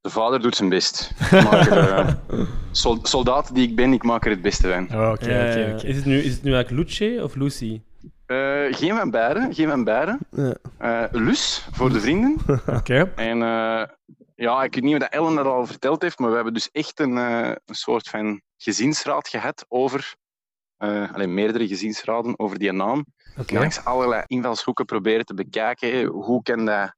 [0.00, 1.12] De vader doet zijn best.
[1.30, 2.08] Er, eh,
[2.70, 5.00] sol- soldaat die ik ben, ik maak er het beste van.
[5.00, 5.74] Oh, oké, Ja, oké, ja.
[5.74, 5.86] oké.
[5.86, 7.80] Is het nu, is het nu eigenlijk Luce of Lucy?
[8.26, 8.36] Eh,
[8.70, 10.18] geen van beiden, geen van beiden.
[10.30, 10.54] Ja.
[10.78, 12.36] Eh, Lus, voor de vrienden.
[12.78, 13.12] Oké.
[13.16, 13.82] En eh,
[14.34, 16.70] ja, ik weet niet of dat Ellen dat al verteld heeft, maar we hebben dus
[16.72, 20.14] echt een, eh, een soort van gezinsraad gehad over,
[20.76, 23.06] eh alleen meerdere gezinsraden over die naam.
[23.46, 26.04] Langs allerlei invalshoeken proberen te bekijken.
[26.04, 26.94] Hoe kan dat,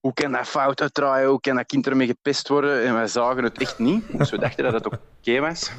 [0.00, 1.28] hoe kan dat fout uitdraaien?
[1.28, 2.84] Hoe kan dat kind ermee gepest worden?
[2.84, 4.04] En wij zagen het echt niet.
[4.18, 5.70] Dus we dachten dat het oké was.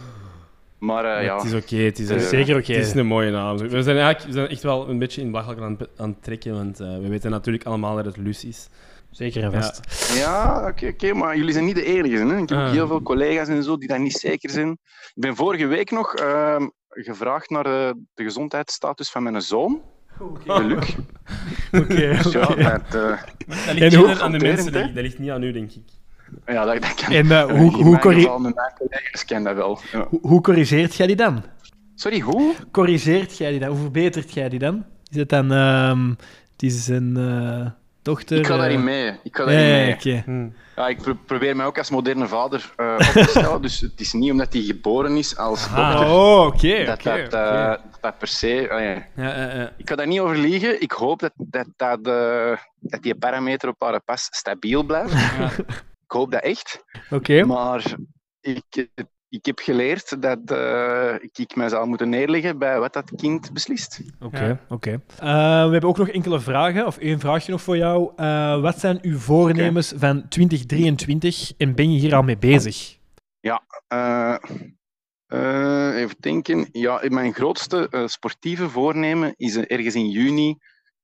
[0.80, 2.74] Maar eh, ja, Het is oké, het is eh, zeker oké.
[2.74, 3.58] Het is een mooie naam.
[3.58, 6.24] We zijn, eigenlijk, we zijn echt wel een beetje in belachelijk aan, het- aan het
[6.24, 8.68] trekken, want eh, we weten natuurlijk allemaal dat het Lucy is.
[9.12, 9.62] Zeker en Ja.
[9.62, 10.14] vast.
[10.16, 12.16] Ja, oké, oké, maar jullie zijn niet de enige.
[12.16, 12.38] Hè?
[12.38, 12.72] Ik heb ook Ah.
[12.72, 14.72] heel veel collega's en zo die daar niet zeker zijn.
[15.14, 19.82] Ik ben vorige week nog ehm, gevraagd naar de, de gezondheidsstatus van mijn zoon,
[20.46, 20.96] de Luc.
[21.82, 22.64] Oké, Dus ja, oké.
[22.64, 23.18] dat, eh,
[23.66, 24.94] Dat ligt hoe- aan de mensen, denk ik.
[24.96, 25.84] Dat ligt niet aan u, denk ik.
[26.46, 27.14] ja, dat, dat kan.
[27.14, 28.30] En, eh, eh, hoe- hoe corri-
[29.26, 29.80] ken dat wel.
[29.92, 30.06] Ja.
[30.10, 31.44] Hoe, hoe corrigeert jij die dan?
[31.96, 32.54] Sorry, hoe?
[32.72, 33.70] Corrigeert jij die dan?
[33.70, 34.86] Hoe verbetert jij die dan?
[35.10, 35.52] Is het dan...
[35.52, 36.10] ehm
[36.52, 37.72] het is een eh,
[38.02, 38.38] dochter...
[38.38, 39.20] Ik ga eh, daarin mee.
[39.24, 40.22] Ik ga Ja, daarin ja, mee.
[40.26, 40.54] Hmm.
[40.76, 43.62] Ja, ik pro- probeer mij ook als moderne vader eh, op te stellen.
[43.68, 46.10] Dus het is niet omdat hij geboren is als Ah, dochter.
[46.16, 48.48] oh, oké, dat, eh, dat per se.
[48.48, 48.80] ja.
[49.24, 49.74] Ja, ja, ja.
[49.78, 50.82] Ik ga daar niet over liegen.
[50.82, 55.14] Ik hoop dat, dat, dat, eh, dat die parameter op haar pas stabiel blijft.
[56.04, 56.84] Ik hoop dat echt.
[57.10, 57.46] Oké.
[57.46, 57.84] Maar
[58.42, 58.88] ik,
[59.32, 63.54] ik heb geleerd dat eh, ik, ik mij zou moeten neerleggen bij wat dat kind
[63.54, 64.02] beslist.
[64.20, 64.60] Oké, Ja.
[64.70, 64.92] oké.
[65.20, 65.20] Eh,
[65.66, 68.12] we hebben ook nog enkele vragen, of één vraagje nog voor jou.
[68.16, 72.98] Eh, wat zijn uw voornemens van 2023 en ben je hier al mee bezig?
[73.40, 74.36] Ja, eh,
[75.28, 76.68] eh, even denken.
[76.72, 80.58] Ja, mijn grootste eh, sportieve voornemen is ergens in juni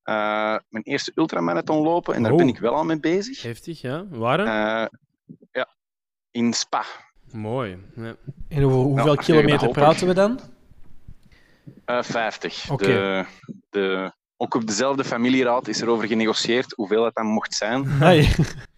[0.03, 2.13] eh, mijn eerste ultramarathon lopen.
[2.15, 2.37] En daar Oh.
[2.37, 3.41] ben ik wel al mee bezig.
[3.41, 4.05] Heftig, ja.
[4.09, 4.39] Waar?
[4.39, 4.87] Eh,
[5.51, 5.67] ja,
[6.31, 6.83] in Spa.
[7.31, 7.77] Mooi.
[7.95, 8.15] Ja.
[8.47, 9.73] En over hoeveel Nou, kilometer hopelijk.
[9.79, 10.39] praten we dan?
[11.85, 12.69] Eh 50.
[12.71, 12.85] Oké.
[12.85, 13.25] De,
[13.69, 17.87] de, ook op dezelfde familieraad is er over genegocieerd hoeveel dat dan mocht zijn.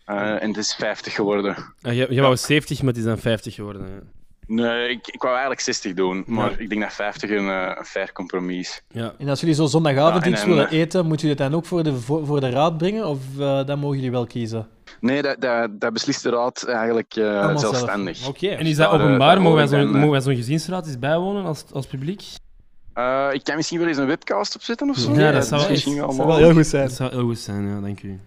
[0.10, 1.56] Eh, en het is 50 geworden.
[1.82, 3.88] Ah, jij, jij wou 70, maar het is dan 50 geworden.
[3.88, 4.00] Ja.
[4.52, 6.58] Nee, ik, ik wou eigenlijk 60 doen, maar Ja.
[6.58, 8.82] ik denk dat 50 een, eh, een fair compromis is.
[8.88, 9.14] Ja.
[9.18, 11.60] En als jullie zo zondagavond Ja, en iets willen eh, eten, moeten jullie het dan
[11.60, 13.08] ook voor de, voor, voor de raad brengen?
[13.08, 14.68] Of eh, dan mogen jullie wel kiezen?
[15.00, 18.28] Nee, dat, dat, dat beslist de raad eigenlijk eh, zelfstandig.
[18.28, 18.48] Oké.
[18.48, 19.42] En is dat openbaar?
[19.42, 22.22] Mogen wij zo'n dan, mogen wij zo'n gezinsraad eens bijwonen als, als publiek?
[22.94, 25.14] Eh, ik kan misschien wel eens een webcast opzetten of zo.
[25.14, 26.84] Ja, dat zou wel misschien heel goed zijn.
[26.88, 28.20] Dat zou heel goed zijn, ja, dank u.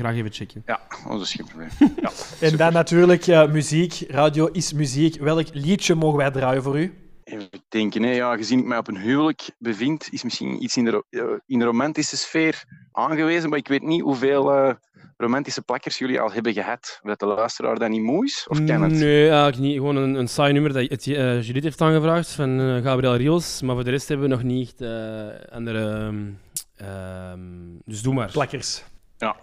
[0.00, 0.62] Graag even checken.
[0.66, 1.68] Ja, oh, dat is geen probleem.
[2.02, 2.10] Ja.
[2.40, 4.04] En dan natuurlijk eh, muziek.
[4.08, 5.20] Radio is muziek.
[5.20, 6.94] Welk liedje mogen wij draaien voor u?
[7.24, 8.10] Even denken, hè.
[8.10, 11.58] Ja, gezien ik mij op een huwelijk bevind, is misschien iets in de, eh, in
[11.58, 14.74] de romantische sfeer aangewezen, maar ik weet niet hoeveel eh,
[15.16, 17.00] romantische plakkers jullie al hebben gehad.
[17.02, 18.92] Of dat de luisteraar dat niet moe is, of kan het?
[18.92, 19.76] Nee, eigenlijk niet.
[19.76, 23.62] Gewoon een, een saai nummer dat het, eh, Judith heeft aangevraagd van Gabriel Rios.
[23.62, 25.90] Maar voor de rest hebben we nog niet echt eh, andere...
[25.90, 26.30] ehm,
[26.76, 27.40] ehm,
[27.84, 28.30] dus doe maar.
[28.30, 28.82] Plakkers.
[29.18, 29.36] Ja.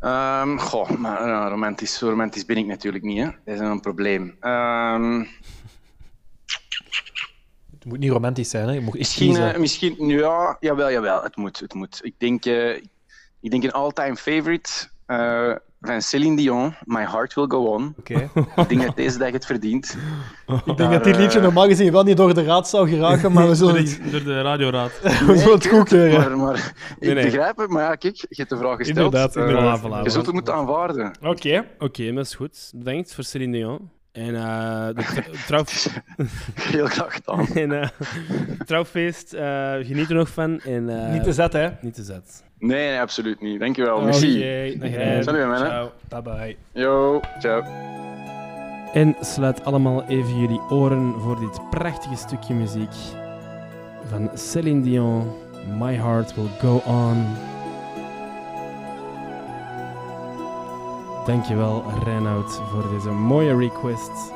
[0.00, 3.24] Ehm, goh, maar ja, romantisch, zo romantisch ben ik natuurlijk niet, hè.
[3.44, 4.36] Dat is een probleem.
[4.40, 5.24] Ehm,
[7.70, 8.72] Het moet niet romantisch zijn, hè?
[8.72, 11.98] Je moet misschien, eh, misschien, ja, jawel, jawel, het moet, het moet.
[12.02, 12.76] Ik denk, eh,
[13.40, 14.70] ik denk een all-time favorite
[15.06, 17.94] eh, van Celine Dion, My Heart Will Go On.
[17.98, 18.30] Oké.
[18.56, 19.96] ik denk dat deze dag het verdient.
[20.64, 23.48] Ik denk dat dit liedje normaal gezien wel niet door de raad zou geraken, maar
[23.48, 24.90] we zullen door, het, de- door de radioraad.
[25.02, 26.18] we zullen het goedkeuren.
[26.20, 27.24] Maar, maar ik Nee, nee.
[27.24, 28.96] begrijp het, maar ja, kijk, je hebt de vraag gesteld.
[28.98, 29.80] Inderdaad, Eh, inderdaad.
[29.80, 31.12] Voilà, je zult het moeten aanvaarden.
[31.22, 31.64] Oké.
[31.78, 32.72] Oké, dat is goed.
[32.74, 33.90] Bedankt voor Celine Dion.
[34.12, 35.64] En eh de tr- trouw...
[36.54, 37.46] Heel graag gedaan.
[37.62, 37.88] en, eh,
[38.66, 40.60] trouwfeest, eh, geniet er nog van.
[40.60, 41.68] En, eh, Niet te zet, hè?
[41.80, 42.44] Niet te zet.
[42.60, 43.60] Nee, nee, absoluut niet.
[43.60, 43.96] Dankjewel.
[43.96, 44.40] Oké, Merci.
[45.20, 45.58] Salut, mannen.
[45.58, 45.90] Ciao.
[46.08, 46.56] Bye bye.
[46.72, 47.62] Yo, ciao.
[48.92, 52.92] En sluit allemaal even jullie oren voor dit prachtige stukje muziek
[54.08, 55.32] van Celine Dion.
[55.78, 57.26] My Heart Will Go On.
[61.26, 64.32] Dankjewel, Reinoud, voor deze mooie request.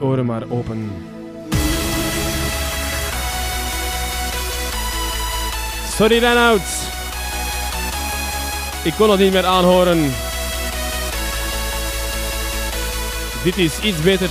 [0.00, 0.90] Oren maar open.
[5.96, 6.60] Sorry, Reinoud.
[8.82, 10.12] Ik kon het niet meer aanhoren.
[13.42, 14.28] Dit is iets beter.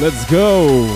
[0.00, 0.86] Let's go.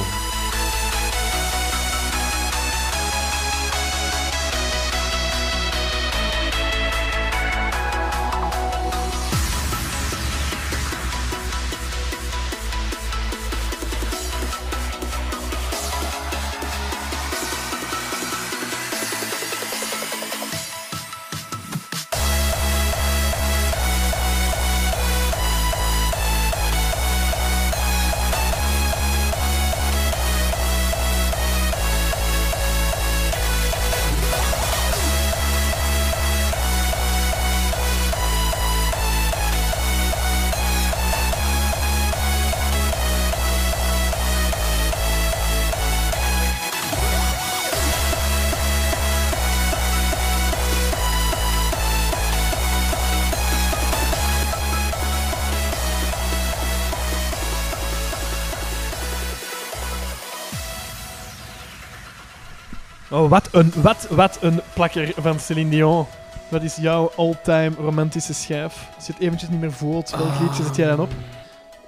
[63.61, 66.07] Een, wat, wat een plakker van Celine Dion.
[66.51, 68.89] Wat is jouw all-time romantische schijf?
[68.97, 70.41] Als je het eventjes niet meer voelt, welk Ah.
[70.41, 71.11] liedje zet jij dan op?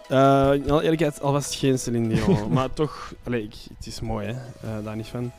[0.09, 2.39] Eh, in alle eerlijkheid, alvast geen Celine Dion.
[2.53, 4.33] maar toch, allee, ik, het is mooi, hè?
[4.33, 5.31] Eh, daar niet van.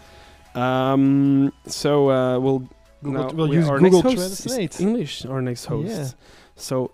[0.63, 2.59] Um, so, uh, we'll,
[3.03, 4.83] Google- now, we'll we- use our Google next host is Translate.
[4.83, 5.95] English, our next host.
[5.95, 6.05] Yeah.
[6.55, 6.91] So,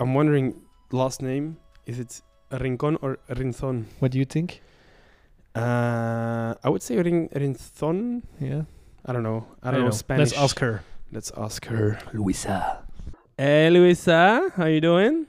[0.00, 0.54] I'm wondering,
[0.88, 3.84] last name, is it Rincon or Rinthon?
[3.98, 4.60] What do you think?
[5.54, 8.22] Uh, I would say Rin Rinthon.
[8.40, 8.62] Yeah.
[9.04, 9.46] I don't know.
[9.62, 9.90] I don't I know know.
[9.90, 10.30] Spanish.
[10.30, 10.82] Let's ask her.
[11.12, 11.98] Let's ask her.
[12.12, 12.84] Luisa.
[13.36, 14.50] Hey, Luisa.
[14.56, 15.26] How you doing?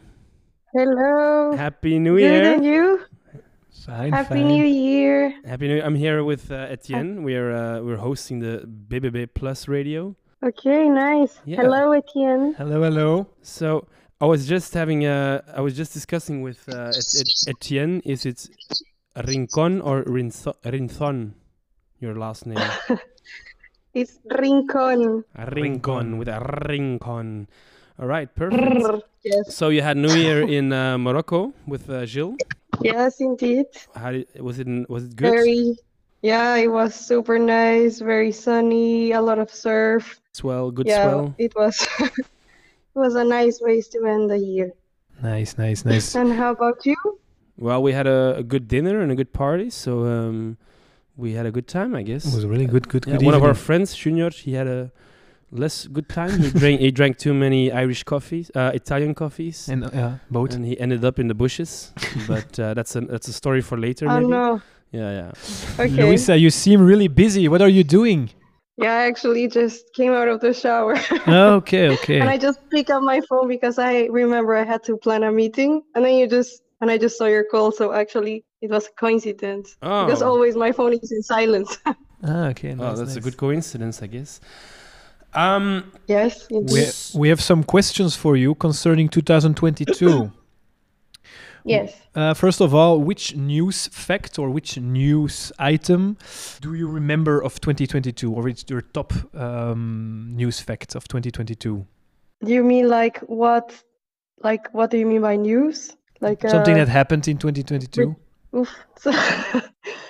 [0.74, 1.56] Hello.
[1.56, 2.54] Happy New Good, Year.
[2.54, 3.02] and you?
[3.86, 5.34] Fine, Happy New Year.
[5.44, 5.86] Happy New Year.
[5.86, 7.24] I'm here with uh, Etienne.
[7.24, 10.16] We're uh, we're hosting the BBB Plus radio.
[10.44, 11.40] Okay, nice.
[11.46, 11.62] Yeah.
[11.62, 12.54] Hello, Etienne.
[12.58, 13.28] Hello, hello.
[13.42, 13.88] So
[14.22, 18.02] I was just having a I was just discussing with uh, Et- Et- Etienne.
[18.06, 18.48] Is it
[19.16, 20.54] Rincon or Rinthon?
[20.64, 21.34] Rinthon?
[22.00, 22.58] Your last name?
[23.94, 25.26] It's Rincon.
[25.36, 27.48] Rincon with a Rincon.
[28.00, 29.04] All right, perfect.
[29.24, 29.54] Yes.
[29.54, 32.38] So you had New Year in uh, Morocco with uh, Gilles.
[32.82, 33.66] Yes, indeed.
[33.94, 34.68] How did, was it?
[34.90, 35.32] Was it good?
[35.32, 35.78] Very.
[36.22, 38.00] Yeah, it was super nice.
[38.00, 39.12] Very sunny.
[39.12, 40.22] A lot of surf.
[40.32, 41.36] swell, good yeah, swell.
[41.38, 41.76] it was.
[42.00, 42.26] it
[42.96, 44.72] was a nice way to end the year.
[45.22, 46.16] Nice, nice, nice.
[46.16, 46.96] And how about you?
[47.62, 50.58] Well, we had a, a good dinner and a good party, so um,
[51.16, 52.26] we had a good time, I guess.
[52.26, 54.68] It was a really good- good- Yeah, good one of our friends, Junior, he had
[54.68, 54.92] a
[55.52, 56.32] less good time.
[56.42, 60.56] He drank he drank too many Irish coffees, uh, Italian coffees, And, uh, yeah, both.
[60.56, 61.94] and he ended up in the bushes.
[62.28, 64.08] but uh, that's a that's a story for later.
[64.10, 64.28] Oh, maybe.
[64.28, 64.62] no.
[64.92, 65.32] Yeah, yeah.
[65.86, 66.04] Okay.
[66.04, 67.48] Luisa, you seem really busy.
[67.48, 68.30] What are you doing?
[68.78, 70.96] Yeah, I actually just came out of the shower.
[71.62, 72.20] okay, okay.
[72.22, 75.32] and I just picked up my phone because I remember I had to plan a
[75.32, 77.72] meeting, and then you just and I just saw your call.
[77.72, 80.06] So actually, it was a coincidence Oh.
[80.06, 80.30] because Oh.
[80.30, 81.78] always my phone is in silence.
[82.24, 82.74] Ah, okay.
[82.74, 84.40] Oh, nice, that's a good coincidence, I guess.
[85.34, 86.48] Um, yes.
[86.52, 90.32] We, we have some questions for you concerning 2022.
[91.64, 91.94] Yes.
[92.16, 96.18] Uh, first of all, which news fact or which news item
[96.62, 101.86] do you remember of 2022, or it's your top um, news fact of 2022?
[102.46, 103.74] Do you mean like what?
[104.44, 105.96] Like what do you mean by news?
[106.22, 108.16] Like Something uh, that happened in 2022.
[108.56, 108.70] Oof.
[108.98, 109.12] So,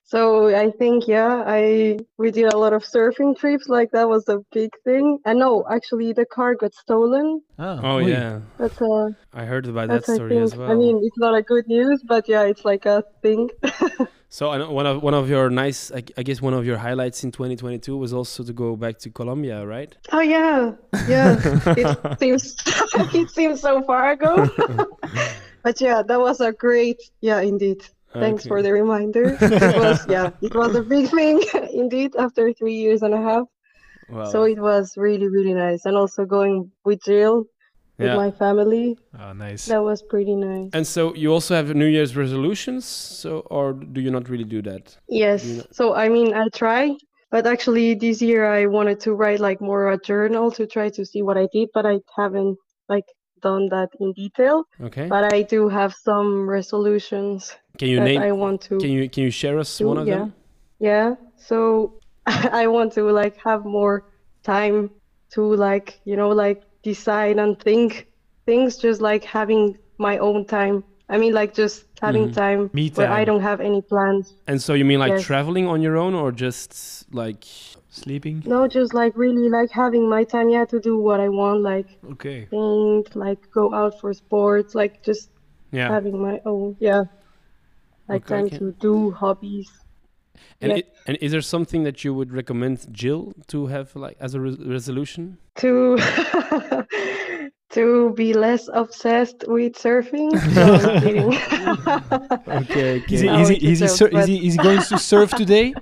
[0.04, 3.70] so I think yeah, I we did a lot of surfing trips.
[3.70, 5.20] Like that was a big thing.
[5.24, 7.42] And no, actually, the car got stolen.
[7.58, 9.16] Oh oh yeah, That's a.
[9.34, 10.42] I heard about that story think.
[10.42, 10.70] as well.
[10.70, 13.50] I mean, it's not a good news, but yeah, it's like a thing.
[14.34, 16.78] So I know one of one of your nice, I, I guess one of your
[16.78, 19.94] highlights in 2022 was also to go back to Colombia, right?
[20.14, 20.72] Oh yeah,
[21.06, 21.36] yeah.
[21.76, 22.56] it seems
[23.14, 24.48] it seems so far ago,
[25.64, 26.98] but yeah, that was a great.
[27.22, 27.82] Yeah, indeed.
[28.14, 29.38] Thanks for the reminder.
[29.42, 31.42] it was yeah, it was a big thing
[31.74, 33.46] indeed after three years and a half.
[34.30, 37.46] So it was really really nice, and also going with Jill,
[37.98, 38.18] with Yeah.
[38.18, 38.98] my family.
[39.18, 39.66] Oh, nice.
[39.68, 40.70] That was pretty nice.
[40.74, 44.62] And so you also have New Year's resolutions, so or do you not really do
[44.64, 44.98] that?
[45.08, 45.44] Yes.
[45.44, 46.98] Do So I mean, I try,
[47.30, 51.06] but actually this year I wanted to write like more a journal to try to
[51.06, 52.58] see what I did, but I haven't
[52.90, 53.06] like
[53.42, 54.64] done that in detail.
[54.80, 55.08] Okay.
[55.08, 58.22] But I do have some resolutions Can you name?
[58.22, 60.18] I want to Can you can you share us do, one of yeah.
[60.18, 60.34] them?
[60.80, 61.16] Yeah.
[61.38, 62.00] So
[62.62, 64.04] I want to like have more
[64.44, 64.90] time
[65.34, 68.08] to like, you know, like decide and think
[68.46, 70.84] things just like having my own time.
[71.10, 72.34] I mean like just having Mhm.
[72.34, 74.34] time Me where I don't have any plans.
[74.48, 75.24] And so you mean like Yes.
[75.26, 76.72] traveling on your own, or just
[77.14, 77.46] like
[77.92, 78.42] sleeping?
[78.46, 81.86] No, just like really like having my time, yeah, to do what I want, like
[82.14, 82.48] Okay.
[82.50, 85.30] paint, like go out for sports, like just
[85.72, 85.90] Yeah.
[85.90, 87.04] having my own, yeah,
[88.10, 88.58] like Okay, time okay.
[88.58, 89.70] to do hobbies.
[90.62, 90.78] And Yeah.
[90.78, 94.40] i and is there something that you would recommend Jill to have like as a
[94.40, 95.38] re- resolution?
[95.62, 95.98] to
[97.76, 100.32] to be less obsessed with surfing.
[100.58, 100.70] No.
[102.62, 103.16] Okay, okay.
[103.16, 105.30] Is he, No, is he, it's is he, is he, is he going to surf
[105.34, 105.74] today?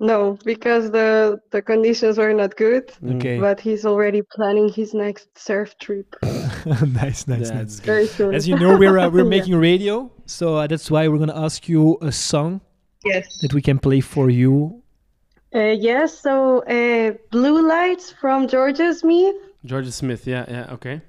[0.00, 2.92] No, because the the conditions were not good.
[3.16, 3.38] Okay.
[3.38, 6.14] But he's already planning his next surf trip
[7.02, 7.80] nice, nice, nice.
[7.80, 8.34] very soon.
[8.34, 9.36] As you know, we're uh, we're Yeah.
[9.38, 12.60] making radio, so uh, that's why we're gonna ask you a song
[13.04, 13.38] Yes.
[13.42, 14.82] that we can play for you.
[15.54, 19.34] Uh, yes, so uh, Blue Lights from Georgia Smith.
[19.64, 20.26] Georgia Smith.
[20.26, 20.72] Yeah, yeah.
[20.74, 21.00] Okay.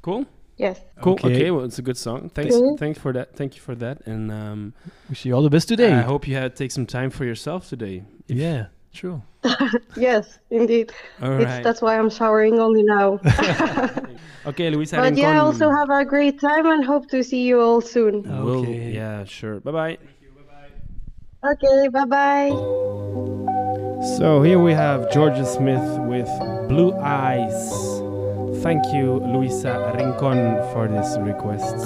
[0.00, 0.24] Cool.
[0.56, 0.80] Yes.
[1.02, 1.14] Cool.
[1.14, 1.34] Okay.
[1.34, 1.50] Okay.
[1.50, 2.30] Well, it's a good song.
[2.30, 2.54] Thanks.
[2.54, 2.76] Okay.
[2.78, 3.34] Thanks for that.
[3.36, 4.06] Thank you for that.
[4.06, 4.72] And um,
[5.08, 5.92] Wish you all the best today.
[5.92, 8.04] I hope you had take some time for yourself today.
[8.28, 9.22] If- Yeah, true.
[9.96, 10.92] yes, indeed.
[11.22, 11.62] All It's, right.
[11.62, 13.20] that's why I'm showering only now.
[14.46, 15.38] Okay, Luisa but yeah, Rincon.
[15.46, 18.22] also have a great time and hope to see you all soon.
[18.44, 19.58] Will, yeah, sure.
[19.60, 19.98] Bye bye.
[21.42, 22.50] Okay, bye bye.
[24.18, 26.28] So here we have Georgia Smith with
[26.68, 27.72] Blue Eyes.
[28.62, 31.76] Thank you, Luisa Rincon, for this request.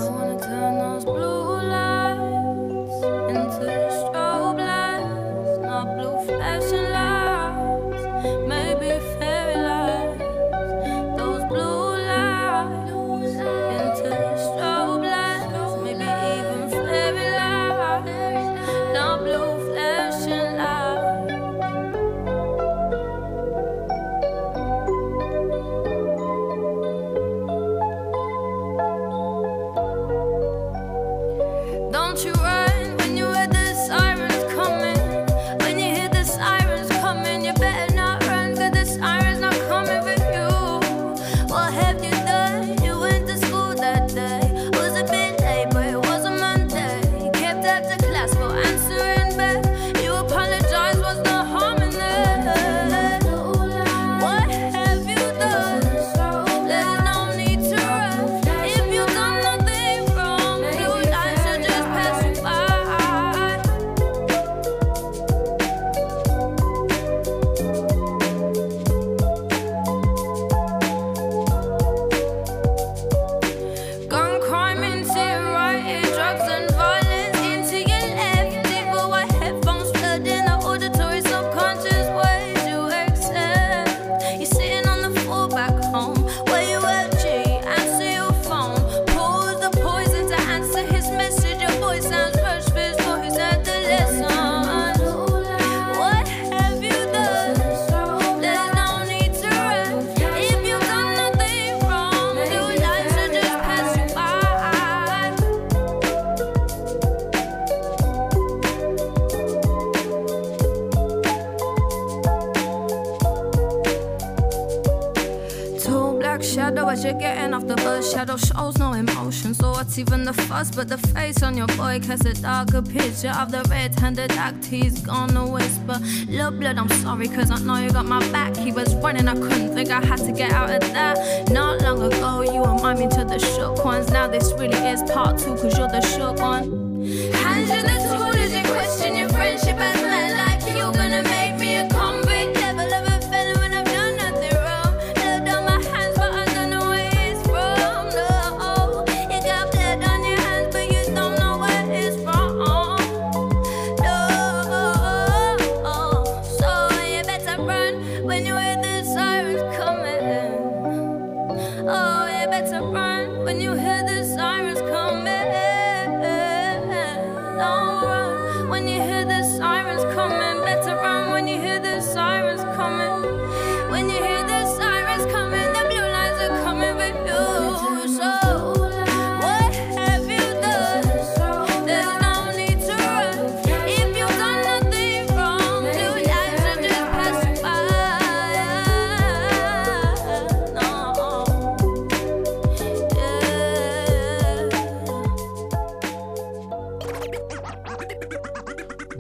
[116.57, 118.12] Wonder as you're getting off the bus.
[118.12, 120.70] Shadow shows no emotion, so what's even the fuss?
[120.70, 125.01] But the face on your boy casts a darker picture of the red-handed act he's
[125.01, 125.99] gonna whisper.
[126.29, 128.57] Love blood, I'm sorry, cause I know you got my back.
[128.57, 131.51] He was running, I couldn't think I had to get out of that.
[131.51, 134.11] Not long ago, you remind me to the shook ones.
[134.11, 137.05] Now this really is part two, cause you're the shook one.
[137.33, 138.07] Hands in the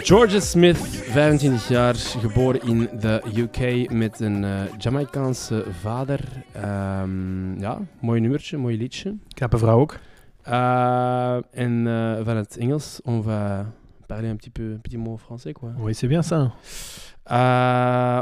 [0.08, 6.20] Georgia Smith, 25 jaar, geboren in de UK met een eh Jamaicaanse vader.
[6.52, 9.16] Ehm, ja, mooi nummertje, mooi liedje.
[9.28, 9.98] Knappe vrouw ook.
[10.42, 11.84] Eh, en
[12.24, 13.72] van het Engels, on va
[14.06, 15.70] parler un petit peu, un petit mot français, quoi.
[15.78, 16.52] Oui, c'est bien ça.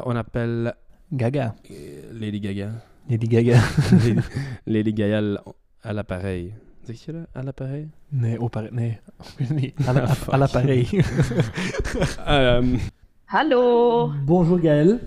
[0.04, 0.74] On appelle
[1.16, 1.54] Gaga.
[2.12, 2.82] Lady Gaga.
[3.08, 3.62] Lady Gaga.
[3.90, 4.20] Lady,
[4.64, 5.42] Lady Gaga
[5.82, 6.52] à l'appareil.
[6.86, 7.26] Zeg je dat?
[7.32, 7.88] À l'appareil?
[8.08, 8.98] Nee, opare- nee.
[9.50, 9.74] nee.
[9.86, 10.86] À la- l'appareil.
[13.28, 14.12] Hallo.
[14.24, 15.00] Bonjour Gaël.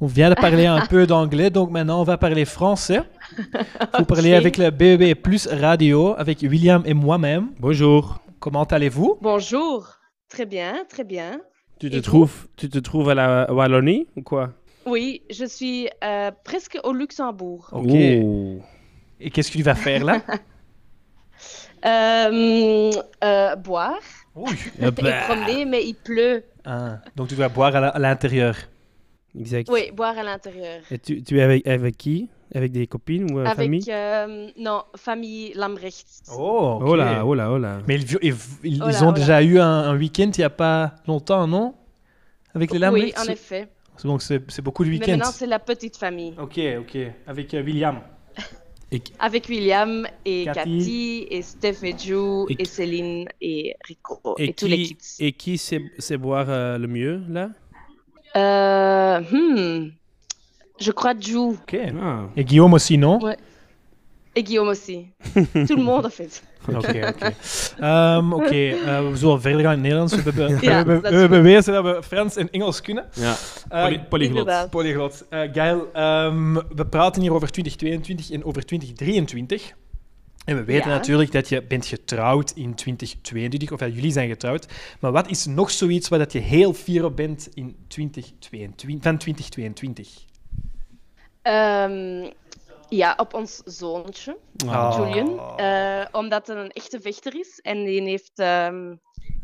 [0.00, 3.02] On vient de parler un peu d'anglais, donc maintenant on va parler français.
[3.98, 4.36] Vous parlez Ok.
[4.38, 7.50] avec le BEB Plus Radio, avec William et moi-même.
[7.60, 8.18] Bonjour.
[8.40, 9.18] Comment allez-vous?
[9.22, 9.86] Bonjour.
[10.28, 11.40] Très bien, très bien.
[11.78, 14.52] tu, te Et trouves, tu te trouves à la Wallonie ou quoi?
[14.84, 17.68] Oui, je suis euh, presque au Luxembourg.
[17.72, 17.94] Ok.
[17.94, 20.20] Et qu'est-ce que tu vas faire là?
[23.56, 23.98] boire
[24.36, 25.22] Eh et ben.
[25.26, 26.42] promener, mais il pleut.
[26.64, 28.56] Ah, Donc tu dois boire à l'intérieur.
[29.38, 29.68] Exact.
[29.70, 30.80] Oui, boire à l'intérieur.
[30.90, 32.28] Et tu, tu es avec, avec qui?
[32.54, 33.90] Avec des copines ou euh, famille?
[33.90, 36.06] Avec, euh, non, famille Lambrecht.
[36.32, 36.82] Oh, ok.
[36.86, 37.78] Oh là, oh là, oh là.
[37.88, 40.38] Mais ils, ils- ils- Oh ils là, ont oh déjà eu un, un week-end il
[40.38, 41.74] n'y a pas longtemps, non?
[42.54, 43.68] Avec les Oui, Lambrechts en effet.
[44.04, 45.12] Donc c'est beaucoup de Mais week-ends.
[45.16, 46.34] maintenant, c'est la petite famille.
[46.40, 46.96] Ok, ok.
[47.26, 48.00] Avec euh, William.
[49.18, 50.54] Avec William et Cathy.
[50.78, 52.14] Cathy, et Steph et Ju,
[52.50, 55.16] Et- et, Céline et Rico, et, Et tous les qui, kids.
[55.20, 57.50] et qui sait, sait boire euh, le mieux, là?
[58.36, 59.90] Euh, hmm,
[60.80, 61.36] je crois Ju.
[61.36, 61.76] Ok.
[62.02, 62.26] Ah.
[62.36, 63.20] Et Guillaume aussi, non?
[63.22, 63.36] Ouais.
[64.36, 65.12] Et Guillaume aussi.
[65.66, 66.42] Tout le monde, fait.
[66.74, 67.34] Oké, oké.
[67.78, 70.14] Ehm, Oké, eh, we zullen verder gaan in het Nederlands.
[70.14, 73.04] We hebben, we Ja, hebben, dat we bewezen dat we Frans en Engels kunnen.
[73.12, 73.34] Ja,
[73.68, 74.70] Eh, poly- polyglot.
[74.70, 75.24] Polyglot.
[75.28, 79.72] Eh, Gail, ehm, we praten hier over 2022 en over 2023.
[80.44, 80.96] En we weten Ja.
[80.96, 84.66] natuurlijk dat je bent getrouwd in 2022, of ja, jullie zijn getrouwd.
[85.00, 89.18] Maar wat is nog zoiets waar dat je heel fier op bent in 2022, van
[89.18, 90.08] 2022?
[91.42, 92.30] Ehm,
[92.88, 94.94] ja, op ons zoontje, Ah.
[94.96, 95.58] Julian.
[95.58, 97.60] Eh, omdat hij een echte vechter is.
[97.62, 98.94] En die heeft ehm,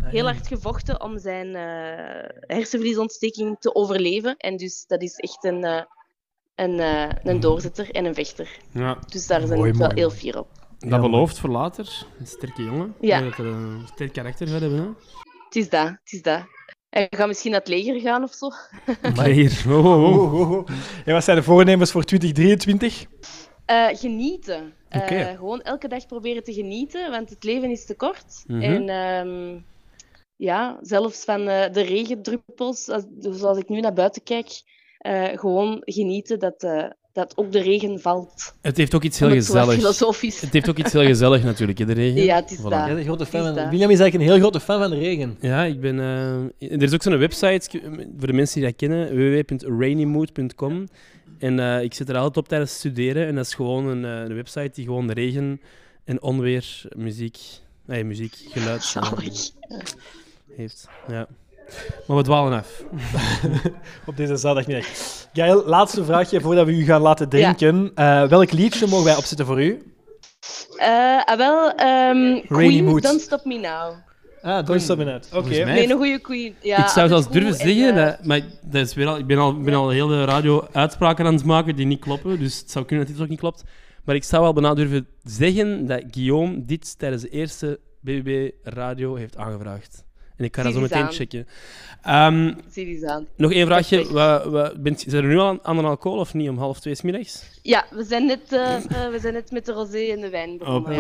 [0.03, 0.33] heel ja.
[0.33, 4.37] hard gevochten om zijn eh, hersenvliesontsteking te overleven.
[4.37, 5.83] En dus dat is echt een, eh,
[6.55, 8.59] een, eh, een doorzetter en een vechter.
[8.71, 8.99] Ja.
[9.07, 10.49] Dus daar zijn we wel heel fier op.
[10.79, 12.07] Dat belooft voor later.
[12.19, 12.95] Een sterke jongen.
[13.01, 13.17] Ja.
[13.17, 14.79] Ik denk Dat een sterk karakter gaat hebben.
[14.79, 14.89] Hè?
[15.45, 16.43] Het is dat, het is dat.
[16.91, 18.51] Hij gaat misschien naar het leger gaan of zo.
[19.23, 19.77] Leger.
[19.77, 20.69] Oh, oh, oh.
[21.05, 23.07] En wat zijn de voornemens voor 2023?
[23.65, 24.75] Eh, genieten.
[24.89, 28.45] Eh, gewoon elke dag proberen te genieten, want het leven is te kort.
[28.47, 28.63] Mhm.
[28.63, 29.61] En ehm,
[30.37, 34.63] ja, zelfs van eh, de regendruppels, als, zoals ik nu naar buiten kijk,
[34.99, 36.63] eh, gewoon genieten dat,
[37.13, 38.55] dat ook de regen valt.
[38.61, 39.75] Het heeft ook iets heel gezelligs.
[39.81, 40.41] filosofisch.
[40.41, 42.23] Het heeft ook iets heel gezellig natuurlijk, hè, de regen.
[42.23, 42.63] Ja, het is Voilà.
[42.63, 42.71] dat.
[42.73, 43.71] Ja, de grote fan Is van.
[43.71, 45.37] William is eigenlijk een heel grote fan van de regen.
[45.41, 45.99] Ja, ik ben...
[46.01, 47.81] eh, er is ook zo'n website,
[48.19, 50.89] voor de mensen die dat kennen, www.rainymood.com.
[51.39, 53.27] En eh, ik zit er altijd op tijdens het studeren.
[53.27, 55.61] En dat is gewoon een, eh, een website die gewoon regen
[56.05, 57.39] en onweer, muziek,
[57.87, 59.51] nee, muziek, geluid Zalig.
[60.57, 60.89] heeft.
[61.09, 61.27] Ja.
[62.07, 62.83] Maar we dwalen af.
[64.07, 64.87] op deze zaterdagmiddag.
[65.33, 67.91] Gail, laatste vraagje voordat we u gaan laten drinken.
[67.95, 69.83] Eh, welk liedje mogen wij opzetten voor u?
[70.77, 73.03] Eh, ah, wel, ehm, Queen, Mood.
[73.03, 73.93] Don't Stop Me Now.
[74.43, 75.23] Ah, Don't Stop Me Now.
[75.35, 75.49] Oké.
[75.49, 76.55] Mij- Nee, een goede Queen.
[76.61, 79.39] Ja, ik zou zelfs durven en, zeggen, eh, maar dat is weer al, ik ben
[79.39, 82.39] al, ben al heel de radio uitspraken aan het maken die niet kloppen.
[82.39, 83.63] Dus het zou kunnen dat dit ook niet klopt.
[84.05, 89.15] Maar ik zou wel bijna durven zeggen dat Guillaume dit tijdens de eerste BBB Radio
[89.15, 90.05] heeft aangevraagd.
[90.41, 91.13] En ik ga dat zo meteen aan.
[91.13, 91.47] checken.
[92.03, 93.27] Ehm, Zie die aan.
[93.37, 94.13] nog één vraagje.
[94.13, 96.49] Wa, wa, bent, zijn er nu al aan, aan een alcohol of niet?
[96.49, 97.45] Om half twee 's middags?
[97.63, 100.59] Ja, we zijn net, eh, eh, we zijn net met de rosé en de wijn
[100.59, 100.97] begonnen.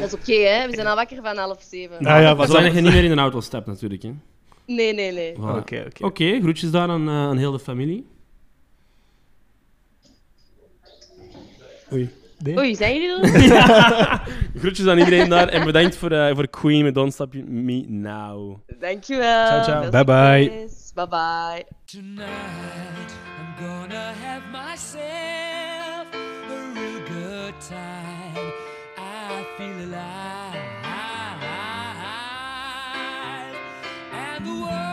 [0.00, 0.66] Dat is oké, hè?
[0.68, 1.96] We zijn al wakker van half zeven.
[2.02, 4.02] Nou ja, Zolang je niet meer in een auto stapt, natuurlijk.
[4.02, 4.12] Hè.
[4.66, 5.34] Nee, nee, nee.
[5.34, 6.00] Voilà.
[6.00, 8.06] Oké, groetjes daar aan, eh, aan heel de familie.
[11.92, 12.10] Oei.
[12.48, 14.20] Oei, zijn jullie er?
[14.60, 18.58] Groetjes aan iedereen daar en bedankt voor, eh, voor Queen met Don't Stop Me Now.
[18.80, 19.46] Dankjewel.
[19.46, 19.90] Ciao, ciao.
[19.90, 20.68] Bye, bye.
[20.94, 21.64] Bye bye.
[21.84, 28.52] Tonight, I'm gonna have myself a real good time.
[28.98, 30.60] I feel alive.
[34.12, 34.91] And the world,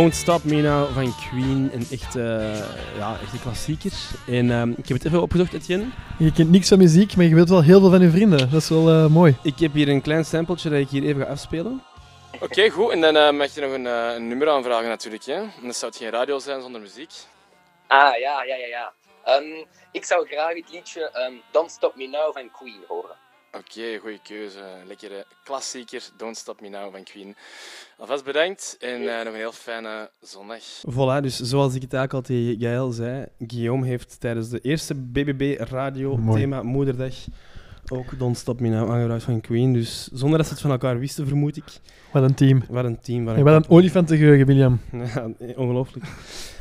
[0.00, 1.70] Don't Stop Me Now van Queen.
[1.72, 2.20] Een echte,
[2.96, 3.92] ja, echte klassieker.
[4.26, 5.86] En ehm, ik heb het even opgezocht, Etienne.
[6.18, 8.50] Je kent niks van muziek, maar je weet wel heel veel van je vrienden.
[8.50, 9.36] Dat is wel eh, mooi.
[9.42, 11.82] Ik heb hier een klein sampletje dat ik hier even ga afspelen.
[12.40, 12.90] Oké, goed.
[12.92, 15.24] En dan eh, mag je nog een, eh, een nummer aanvragen natuurlijk.
[15.24, 15.40] Hè?
[15.62, 17.12] Dan zou het geen radio zijn zonder muziek.
[17.86, 18.92] Ah, ja, ja, ja, ja.
[19.24, 23.16] Ehm, ik zou graag het liedje ehm, Don't Stop Me Now van Queen horen.
[23.52, 24.64] Oké, goede keuze.
[24.84, 26.02] Lekkere klassieker.
[26.16, 27.36] Don't Stop Me Now van Queen.
[28.00, 30.62] Alvast bedankt en eh, nog een heel fijne zondag.
[30.90, 34.94] Voilà, dus zoals ik het eigenlijk al tegen Gaël zei, Guillaume heeft tijdens de eerste
[34.94, 36.40] BBB Radio Mooi.
[36.40, 37.14] thema Moederdag
[37.92, 39.72] ook Don't Stop Me Now van Queen.
[39.72, 41.64] Dus zonder dat ze het van elkaar wisten, vermoed ik.
[42.12, 42.62] Wat een team.
[42.68, 43.24] Wat een team.
[43.24, 44.80] Wat En wat een olifantengeheugen, William.
[45.14, 46.06] Ja, ongelooflijk.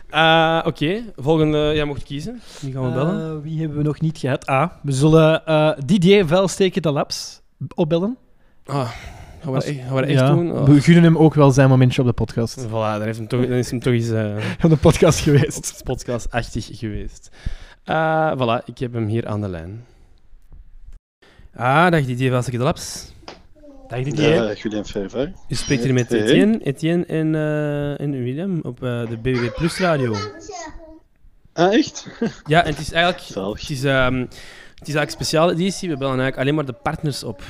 [0.10, 1.72] Eh, Oké, volgende.
[1.76, 2.42] Jij mocht kiezen.
[2.62, 3.36] Wie gaan we bellen?
[3.38, 4.46] Eh, wie hebben we nog niet gehad?
[4.46, 7.42] Ah, we zullen eh, Didier Velsteken de Labs
[7.76, 8.18] opbellen.
[8.66, 8.92] Ah,
[9.42, 10.52] gaan we dat Als- gaan we dat echt ja, doen?
[10.52, 10.64] Oh.
[10.64, 12.66] We gunnen hem ook wel zijn momentje op de podcast.
[12.68, 14.10] Voilà, dan, heeft hem toch, dan is hem toch eens...
[14.10, 15.82] eh, Op de podcast geweest.
[15.84, 17.30] Podcast-achtig geweest.
[17.84, 19.86] Eh, voilà, ik heb hem hier aan de lijn.
[21.56, 23.14] Ah, dag Didier Velsteke de Labs.
[23.88, 24.34] Dag Didier.
[24.34, 25.34] Ja, Julien Ferver.
[25.48, 26.22] U spreekt hier met Hey.
[26.22, 30.16] Etienne, Etienne en, eh, en William op eh, de BBB Plus radio.
[31.54, 32.08] Ah, echt?
[32.46, 33.60] Ja, en het is eigenlijk...
[33.60, 35.90] Het is, ehm, het is eigenlijk een speciale editie.
[35.90, 37.42] We bellen eigenlijk alleen maar de partners op.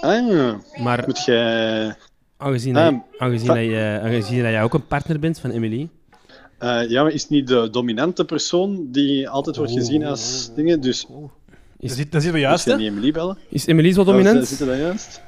[0.00, 1.96] Ah, Maar moet jij...
[2.36, 5.88] aangezien, Ah, dat, aangezien, dat je, aangezien dat jij ook een partner bent van Emily,
[6.58, 10.80] Eh, ja, maar is het niet de dominante persoon die altijd wordt gezien als dingen?
[10.80, 11.06] Dus...
[11.78, 12.80] Is- Dan zit- dan zitten we juist, Moet hè?
[12.80, 13.38] niet Emily bellen?
[13.48, 14.46] is Emily zo Oh, dominant?
[14.46, 15.20] zit- Zit dat juist?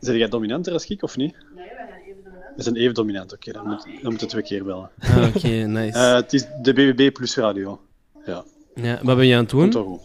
[0.00, 1.34] Zijn jij dominanter als ik, of niet?
[1.56, 2.56] Nee, wij zijn even dominant.
[2.56, 3.52] We zijn even dominant, oké.
[3.52, 4.90] dan, moet, dan moeten we twee keer bellen.
[5.00, 5.98] Ah, oké, nice.
[5.98, 7.80] Eh, het is de BBB plus radio.
[8.26, 8.44] Ja.
[8.74, 9.60] Ja, wat ben je aan het doen?
[9.60, 10.00] Komt toch goed.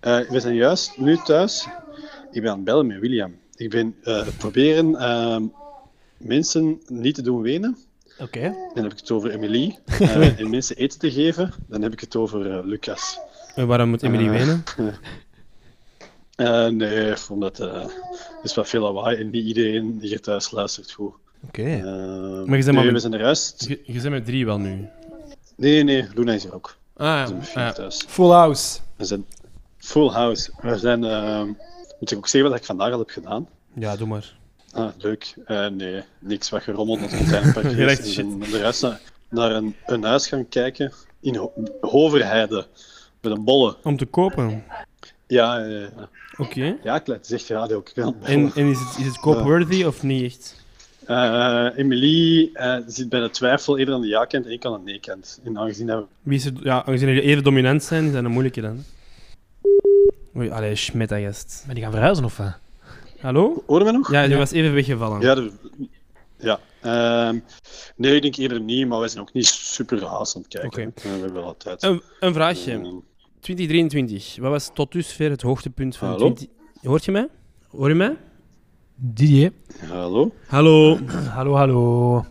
[0.00, 1.66] Eh, we zijn juist nu thuis.
[2.36, 3.34] Ik ben aan het bellen met William.
[3.54, 5.42] Ik ben eh, het proberen ehm,
[6.16, 7.76] mensen niet te doen wenen.
[8.18, 8.40] Oké.
[8.74, 9.78] Dan heb ik het over Emily.
[10.00, 11.52] Eh, en mensen eten te geven.
[11.68, 13.18] Dan heb ik het over eh, Lucas.
[13.54, 14.64] En waarom moet Emily wenen?
[16.34, 17.90] eh, nee, omdat eh, er
[18.42, 21.12] is wat veel lawaai en niet iedereen hier thuis luistert goed.
[21.46, 21.62] Oké.
[21.62, 23.64] Maar je bent maar nee, met- we zijn er juist.
[23.68, 24.88] Je, je bent met drie wel nu.
[25.56, 26.76] Nee, nee, Luna is er ook.
[26.96, 27.72] Ah, We zijn met vier ja.
[27.72, 28.04] thuis.
[28.08, 28.78] Full house.
[28.96, 29.24] We zijn
[29.78, 30.50] full house.
[30.60, 31.48] We zijn, ehm,
[32.06, 33.48] moet ik ook zeggen wat ik vandaag al heb gedaan?
[33.74, 34.36] Ja, doe maar.
[34.72, 35.34] Ah, leuk.
[35.44, 38.14] Eh, nee, niks wat gerommeld met een kleine park Gerecht We shit.
[38.14, 42.66] zijn eruit naar, naar een, een huis gaan kijken in Ho Hoverheide.
[43.20, 43.76] Met een bolle.
[43.82, 44.64] Om te kopen?
[45.26, 46.08] Ja, ja, ja.
[46.36, 46.76] Oké.
[46.82, 48.16] Ja, ik laat zegt radio ook wel.
[48.22, 50.64] En, en is het, is het koopworthy of niet echt?
[51.06, 54.90] Eh, Emily eh, zit bij de twijfel eerder aan de ja-kant en ik aan de
[54.90, 55.40] nee-kant.
[55.44, 56.06] En aangezien dat we...
[56.22, 58.84] Wie is er, ja, aangezien jullie even dominant zijn, is dat een moeilijke dan.
[60.36, 61.62] Oei, allee, schmet dat gast.
[61.66, 62.58] Maar die gaan verhuizen of wat?
[63.20, 63.62] Hallo?
[63.66, 64.10] Hoor je me nog?
[64.10, 64.36] Ja, die Ja.
[64.38, 65.20] was even weggevallen.
[65.20, 65.52] Ja, de-
[66.38, 66.60] ja.
[66.80, 67.38] Ehm,
[67.96, 70.86] nee, ik denk eerder niet, maar wij zijn ook niet super haast aan het kijken.
[70.88, 70.98] Oké.
[71.08, 71.82] Eh, we hebben wel tijd.
[71.82, 72.72] Een, een vraagje.
[72.72, 72.94] Ehm,
[73.40, 74.36] 2023.
[74.40, 76.32] Wat was tot dusver het hoogtepunt van Hallo?
[76.32, 76.46] 20...
[76.82, 77.28] Hoort je mij?
[77.68, 78.16] Hoor je mij?
[78.94, 79.52] Didier.
[79.88, 80.32] Hallo?
[80.46, 80.98] Hallo?
[81.36, 82.24] Hallo, hallo.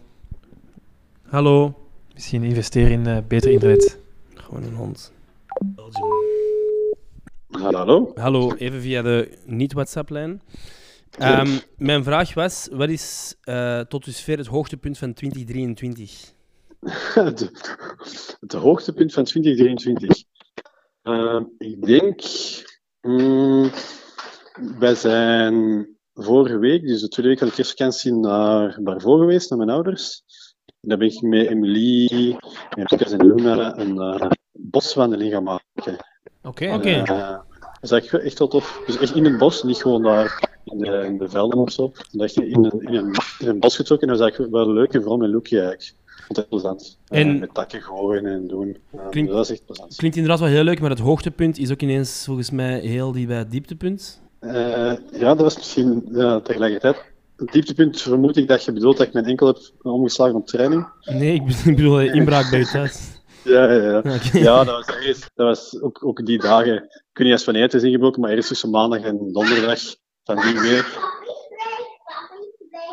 [1.28, 1.74] Hallo?
[2.14, 3.98] Misschien investeren in eh, beter internet.
[4.34, 5.12] Gewoon een hond.
[7.62, 8.12] Hallo?
[8.16, 10.42] Hallo, even via de niet-WhatsApp-lijn.
[11.18, 16.34] Ehm, mijn vraag was, wat is eh, tot dusver het hoogtepunt van 2023?
[17.14, 17.52] het,
[18.40, 20.24] het hoogtepunt van 2023.
[21.02, 22.22] Ehm, ik denk.
[23.02, 23.70] mm,
[24.80, 29.60] wij zijn vorige week, dus de tweede week van de kerstvakantie, naar Barvo geweest, naar
[29.60, 30.24] mijn ouders.
[30.66, 32.38] En daar ben ik met Emily,
[32.78, 35.98] met Lucas en Luna een eh, boswandeling gaan maken.
[36.46, 36.74] Oké.
[36.74, 36.90] Oké.
[36.90, 37.44] Eh, dat
[37.82, 38.82] is eigenlijk echt wel tof.
[38.86, 41.92] Dus echt in het bos, niet gewoon daar in de, in de velden of zo.
[42.12, 44.08] Dat je in een, in, een, in een bos getrokken.
[44.08, 45.94] En dat is eigenlijk wel leuk en vooral met Loekie eigenlijk.
[46.08, 46.98] Ik vond het plezant.
[47.08, 48.78] Eh, En- met takken gooien en doen.
[48.92, 49.96] Eh, Klinkt- dat is echt plezant.
[49.96, 53.28] Klinkt inderdaad wel heel leuk, maar het hoogtepunt is ook ineens volgens mij heel die
[53.28, 54.22] bij het dieptepunt.
[54.40, 54.54] Eh,
[55.12, 57.04] ja, dat was misschien ja, tegelijkertijd.
[57.38, 60.88] Het dieptepunt vermoed ik dat je bedoelt dat ik mijn enkel heb omgeslagen op training.
[61.06, 63.22] Nee, ik bedoel, ik bedoel inbraak bij je thuis.
[63.46, 64.02] Ja, ja,
[64.34, 64.64] ja.
[64.64, 66.74] Dat was, ergens, dat was ook, ook die dagen.
[66.76, 66.82] Ik
[67.14, 69.80] weet niet eens wanneer het is ingebroken, maar ergens tussen maandag en donderdag
[70.24, 70.86] van die week.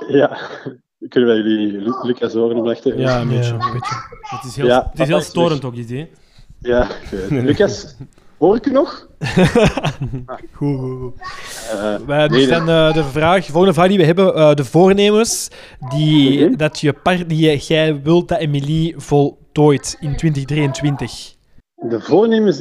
[0.08, 0.38] Ja,
[1.08, 3.08] kunnen wij jullie Lu- Lucas horen achtergrond?
[3.08, 3.52] Ja, een beetje.
[3.52, 3.94] een beetje.
[4.20, 6.10] Het is heel, Ja, het is heel storend ook, dit idee.
[6.58, 7.42] Ja, ik weet het.
[7.42, 7.96] Lucas,
[8.42, 9.08] hoor ik u nog?
[10.52, 12.06] Goed, goed, goed.
[12.06, 15.48] Nee, dus dan eh, de vraag, volgende vraag die we hebben, eh, de voornemens
[15.88, 21.34] die, dat je part, die jij wilt dat Emily voltooit in 2023.
[21.74, 22.60] De voornemens,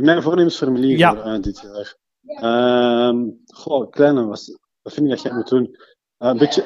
[0.00, 1.14] mijn voornemens voor Emily Ja.
[1.16, 1.96] voor dit jaar.
[2.22, 5.76] Ehm goh, kleine, wat, wat vind ik dat jij moet doen?
[6.18, 6.64] Een beetje.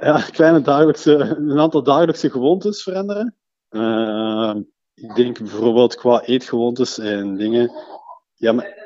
[0.00, 3.36] ja, kleine dagelijkse, een aantal dagelijkse gewoontes veranderen.
[5.02, 7.72] Ik denk bijvoorbeeld qua eetgewoontes en dingen.
[8.34, 8.80] Ja, maar.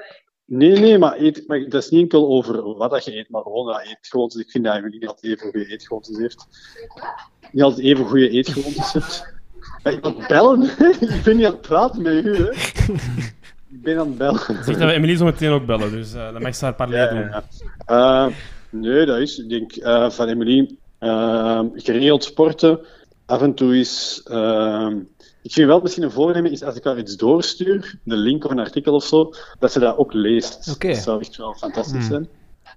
[0.44, 3.42] Nee, nee, maar, eet, maar dat is niet enkel over wat dat je eet, maar
[3.42, 4.40] gewoon ja, eetgewoontes.
[4.40, 6.46] Ik vind dat Emily niet altijd even goede eetgewoontes heeft.
[7.52, 9.34] Niet altijd even goede eetgewoontes hebt.
[9.82, 10.62] Ja, ik moet bellen.
[11.00, 12.50] ik ben niet aan het praten met u, hè.
[13.68, 14.40] Ik ben aan het bellen.
[14.40, 17.08] Zeg dat we Emily zo meteen ook bellen, dus eh dan mag ze haar parley
[17.08, 17.18] doen.
[17.18, 17.44] Ja,
[17.86, 18.26] ja.
[18.26, 18.32] Eh,
[18.70, 20.76] nee, dat is, ik denk, eh, van Emily,
[21.74, 22.80] geregeld sporten.
[23.26, 24.20] Af en toe is,
[25.46, 28.50] ik vind wel misschien een voornemen is als ik haar iets doorstuur, de link of
[28.50, 30.80] een artikel of zo, dat ze dat ook leest.
[30.80, 32.10] Dat zou echt wel fantastisch Hmm.
[32.10, 32.28] zijn.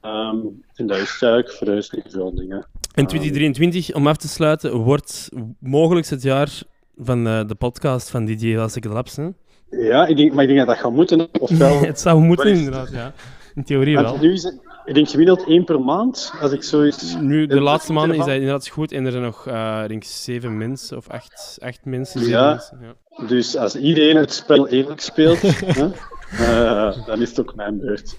[0.02, 0.38] Ehm,
[0.76, 2.66] en dat is eigenlijk voor de rest niet veel dingen.
[2.94, 5.30] En 2023, om af te sluiten, wordt
[5.60, 6.62] mogelijk het jaar
[6.98, 9.16] van eh, de podcast van DJ Welsikke Labs.
[9.16, 9.30] Hè?
[9.70, 11.28] Ja, ik denk, maar ik denk dat dat gaat moeten.
[11.40, 12.92] Ofwel, het zou moeten, inderdaad.
[12.92, 13.14] Ja.
[13.60, 14.20] In theorie Want wel.
[14.20, 17.16] nu is het, ik denk gemiddeld één per maand, als ik zoiets...
[17.22, 18.92] Nu, de laatste maanden is dat inderdaad goed.
[18.92, 22.28] En er zijn nog, eh, ik denk, zeven mensen of acht, acht mensen.
[22.28, 22.50] Ja.
[22.50, 23.28] mensen, ja.
[23.28, 25.42] Dus als iedereen het spel eerlijk speelt,
[25.80, 25.90] hè,
[26.38, 28.16] eh, dan is het ook mijn beurt.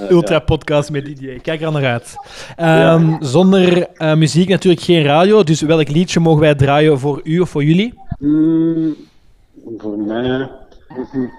[0.00, 0.40] Eh, Ultra ja.
[0.40, 1.40] podcast met Didier.
[1.40, 2.14] Kijk er aan naar uit.
[2.56, 5.42] Ehm, Zonder eh, muziek natuurlijk geen radio.
[5.42, 7.94] Dus welk liedje mogen wij draaien voor u of voor jullie?
[8.18, 8.96] Mm,
[9.78, 10.50] voor mij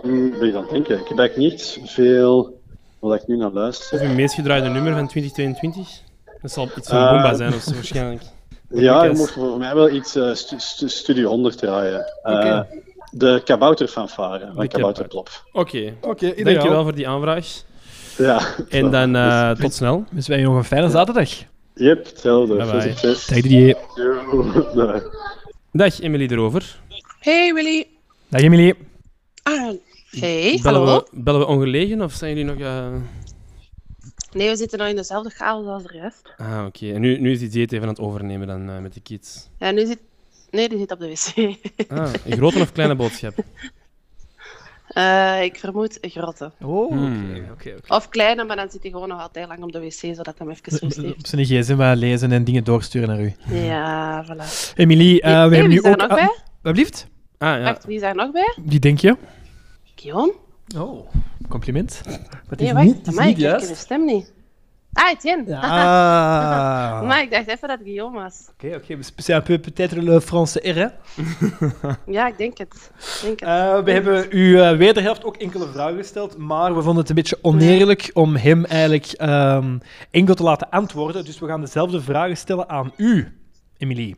[0.03, 0.99] ben ik aan het denken.
[0.99, 2.61] Ik heb eigenlijk niet veel
[3.09, 3.99] waar ik nu naar luister.
[4.01, 5.87] Of uw meest gedraaide nummer van 2022?
[6.41, 8.21] Dat zal iets van Eh, Bomba zijn of zo waarschijnlijk.
[8.69, 12.05] Ja, je mocht voor mij wel iets eh, stu- stu- Studio 100 draaien.
[12.23, 12.59] Eh.
[13.11, 15.29] De kabouterfanfare van De Kabouterplop.
[15.51, 16.53] Oké, Oké, ideaal.
[16.53, 17.47] dankjewel voor die aanvraag.
[18.17, 18.41] Ja.
[18.69, 20.05] En dan eh, tot snel.
[20.11, 21.29] Dus wij nog een fijne zaterdag.
[21.75, 22.55] Yep, hetzelfde.
[22.55, 22.81] Bye bye.
[22.81, 23.25] succes.
[23.25, 23.77] Dag Didier.
[25.71, 26.79] Dag Emily erover.
[27.19, 27.87] Hey Willy.
[28.27, 28.73] Dag Emily.
[29.43, 29.73] Ah,
[30.19, 31.03] hey, bellen hallo.
[31.11, 32.59] We, bellen we ongelegen of zijn jullie nog...
[32.59, 32.87] eh,
[34.33, 36.33] Nee, we zitten nog in dezelfde chaos als de rest.
[36.37, 36.93] Ah, oké.
[36.93, 39.49] En nu, nu is die dieet even aan het overnemen dan eh, met de kids.
[39.59, 39.99] Ja, nu zit...
[40.51, 41.55] Nee, die zit op de wc.
[41.91, 43.33] Ah, een grote of kleine boodschap?
[44.87, 46.51] Eh, ik vermoed een grote.
[46.61, 47.45] Oh, Hmm.
[47.51, 47.73] oké.
[47.87, 50.33] Of kleine, maar dan zit hij gewoon nog altijd lang op de wc, zodat hij
[50.37, 51.17] hem even rust heeft.
[51.17, 53.33] Op zijn gsm wel lezen en dingen doorsturen naar u.
[53.49, 54.73] Ja, voilà.
[54.75, 55.97] Emily, eh, we Hey, hebben wie nu ook...
[55.97, 56.29] nog ah, bij?
[57.37, 57.63] Ah, ja.
[57.63, 58.57] Wacht, wie is daar nog bij?
[58.61, 59.17] Die denk je?
[60.03, 60.33] Guillaume?
[60.77, 61.07] Oh,
[61.49, 62.01] compliment.
[62.49, 63.67] Wat Nee, is wacht, niet, is amai, niet ik juist.
[63.67, 64.33] de stem niet.
[64.93, 65.55] Ah, Etienne.
[65.55, 65.61] Ah.
[67.07, 68.47] maar ik dacht even dat het Guillaume was.
[68.51, 68.97] Oké, oké.
[69.17, 70.87] C'est un peu peut-être le français R, hè?
[72.13, 72.91] Ja, ik denk het.
[72.97, 73.49] Ik Denk het.
[73.49, 77.15] Eh, we hebben uw eh, wederhelft ook enkele vragen gesteld, maar we vonden het een
[77.15, 79.77] beetje oneerlijk om hem eigenlijk ehm,
[80.11, 81.25] enkel te laten antwoorden.
[81.25, 83.37] Dus we gaan dezelfde vragen stellen aan u,
[83.77, 84.15] Emily.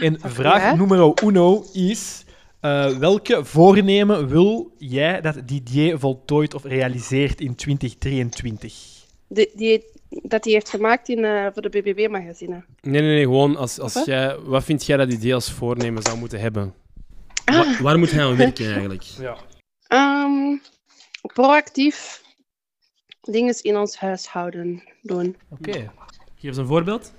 [0.00, 2.24] En vraag nummer uno is...
[2.62, 8.74] eh, welke voornemen wil jij dat Didier voltooit of realiseert in 2023?
[9.28, 12.64] Die, die, dat hij heeft gemaakt in, eh, voor de BBB-magazine.
[12.80, 13.22] Nee, nee, nee.
[13.22, 14.04] Gewoon als, als Wat?
[14.04, 14.38] jij...
[14.38, 16.74] Wat vind jij dat die als voornemen zou moeten hebben?
[17.44, 19.02] Wa- waar moet hij aan werken eigenlijk?
[19.02, 19.36] Ja.
[19.86, 20.56] Ehm,
[21.32, 22.22] proactief
[23.20, 25.36] dingen in ons huishouden doen.
[25.50, 25.72] Oké.
[25.72, 25.90] Geef
[26.42, 27.12] eens een voorbeeld.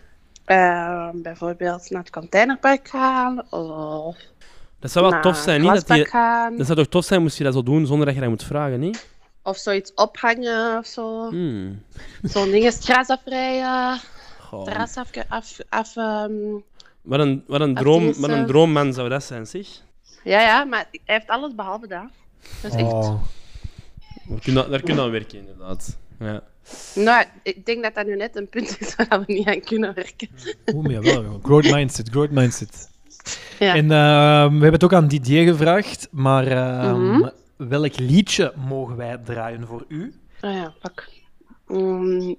[0.45, 4.17] Ehm, bijvoorbeeld naar het containerpark gaan of
[4.83, 5.87] Dat zou wel tof zijn, niet?
[5.87, 8.29] Dat, die, zou toch tof zijn moest je dat zo doen zonder dat je dat
[8.29, 9.07] moet vragen, niet?
[9.43, 11.29] of zoiets ophangen of zo.
[11.29, 11.83] Hmm.
[12.21, 13.99] Zo'n ding is het gras afrijden,
[14.39, 14.63] Goh.
[14.63, 16.31] terras af, af, af ehm,
[17.01, 19.67] Wat een, wat, een droom, wat een droomman zou dat zijn, zeg.
[20.23, 22.05] Ja, ja, maar hij heeft alles behalve dat.
[22.61, 22.91] Dat is echt...
[22.91, 25.97] Daar kun je, daar kun je aan werken, inderdaad.
[26.19, 26.43] Ja.
[26.95, 29.93] Nou, ik denk dat dat nu net een punt is waar we niet aan kunnen
[29.93, 30.29] werken.
[30.73, 31.39] Oeh, maar jawel.
[31.43, 32.91] Growth mindset, growth mindset.
[33.59, 33.75] Ja.
[33.75, 37.29] En ehm, we hebben het ook aan Didier gevraagd, maar ehm, Mhm.
[37.57, 40.13] welk liedje mogen wij draaien voor u?
[40.41, 41.07] Ah ja, pak.
[41.67, 42.35] Mm,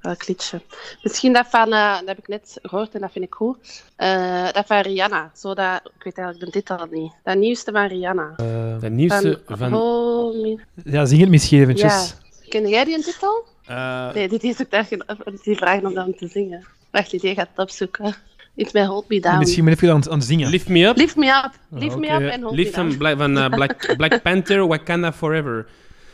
[0.00, 0.60] welk liedje?
[1.02, 3.82] Misschien dat van, eh, dat heb ik net gehoord en dat vind ik goed.
[3.96, 5.30] Eh, dat van Rihanna.
[5.34, 7.12] Zo dat, ik weet eigenlijk de titel niet.
[7.24, 8.32] Dat nieuwste van Rihanna.
[8.80, 9.72] De nieuwste van...
[9.72, 12.08] Hold me- Ja, zing het misschien eventjes.
[12.08, 12.48] Ja.
[12.48, 13.44] Ken jij die een titel?
[13.66, 15.02] Eh, Nee, dit is ook daar geen-
[15.42, 16.66] die vragen om dat te zingen.
[16.90, 18.14] Wacht, die gaat het opzoeken.
[18.56, 19.38] Iets met Hold Me Down.
[19.38, 20.50] Misschien ben ik aan, het- aan het zingen.
[20.50, 20.96] Lift me up.
[20.96, 21.50] Lift me up.
[21.80, 22.24] Lift Ah, me oké.
[22.24, 22.98] up en Hold Lift me van, down.
[22.98, 25.66] Black, van eh, Black, Black Panther, Wakanda Forever.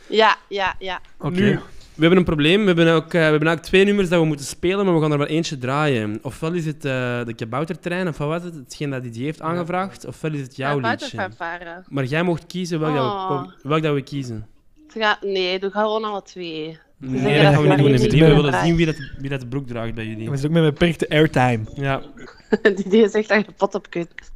[0.07, 1.01] Ja, ja, ja.
[1.29, 1.59] Nu,
[1.95, 2.59] we hebben een probleem.
[2.61, 5.01] We hebben, ook, eh, we hebben eigenlijk twee nummers dat we moeten spelen, maar we
[5.01, 6.19] gaan er maar eentje draaien.
[6.21, 8.55] Ofwel is het eh, de kaboutertrein, of wat was het?
[8.55, 11.83] Hetgeen dat die heeft aangevraagd, ofwel is het jouw buiten liedje.
[11.87, 13.41] Maar jij mocht kiezen welk, dat, Oh.
[13.41, 14.47] we, welk dat we kiezen.
[14.93, 16.77] Ze gaan- Nee, doe gewoon alle twee.
[17.05, 17.87] Nee, dat gaan we niet doen.
[17.87, 18.19] Emily.
[18.29, 20.29] We willen zien wie dat, wie dat de broek draagt bij jullie.
[20.29, 21.59] We zitten ook met beperkte airtime.
[21.75, 22.01] Ja.
[22.75, 24.31] die, die zegt dat je pot op kunt.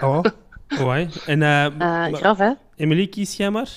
[0.00, 0.24] Oh.
[0.80, 1.06] Oh, hè.
[1.26, 2.52] En, eh, maar- graf, hè?
[2.76, 3.68] Emily, kies jij maar.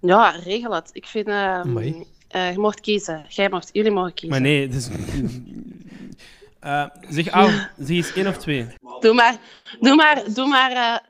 [0.00, 0.90] Ja, regel het.
[0.92, 1.28] Ik vind...
[1.28, 3.24] eh, je mocht kiezen.
[3.28, 4.30] Jij mocht, jullie mogen kiezen.
[4.42, 4.88] Maar nee, dus...
[6.60, 7.48] Eh, zeg, Al,
[7.78, 8.66] zeg eens één of twee.
[9.00, 9.36] Doe maar,
[9.80, 11.02] doe maar, doe maar...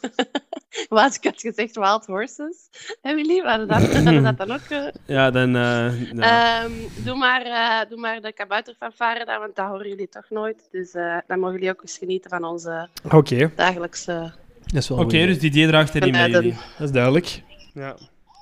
[0.88, 2.56] Wat ik had gezegd, Wild Horses.
[3.02, 4.60] Emily, hadden dat, hadden dat dan ook...
[4.68, 4.86] eh,
[5.16, 5.56] Ja, dan...
[5.56, 6.62] eh, ja.
[6.62, 6.70] Ehm,
[7.04, 10.68] doe, maar, eh, doe maar de kabouterfanfare dan, want dat horen jullie toch nooit.
[10.70, 13.50] Dus eh, dan mogen jullie ook eens genieten van onze Oké.
[13.56, 14.32] dagelijkse...
[14.66, 16.58] Dat is wel Oké, dus Didier draagt erin bij Vanuit jullie.
[16.78, 17.42] Dat is duidelijk.
[17.74, 17.96] Ja.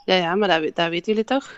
[0.05, 1.51] Ja, ja, maar dat, dat weten jullie toch?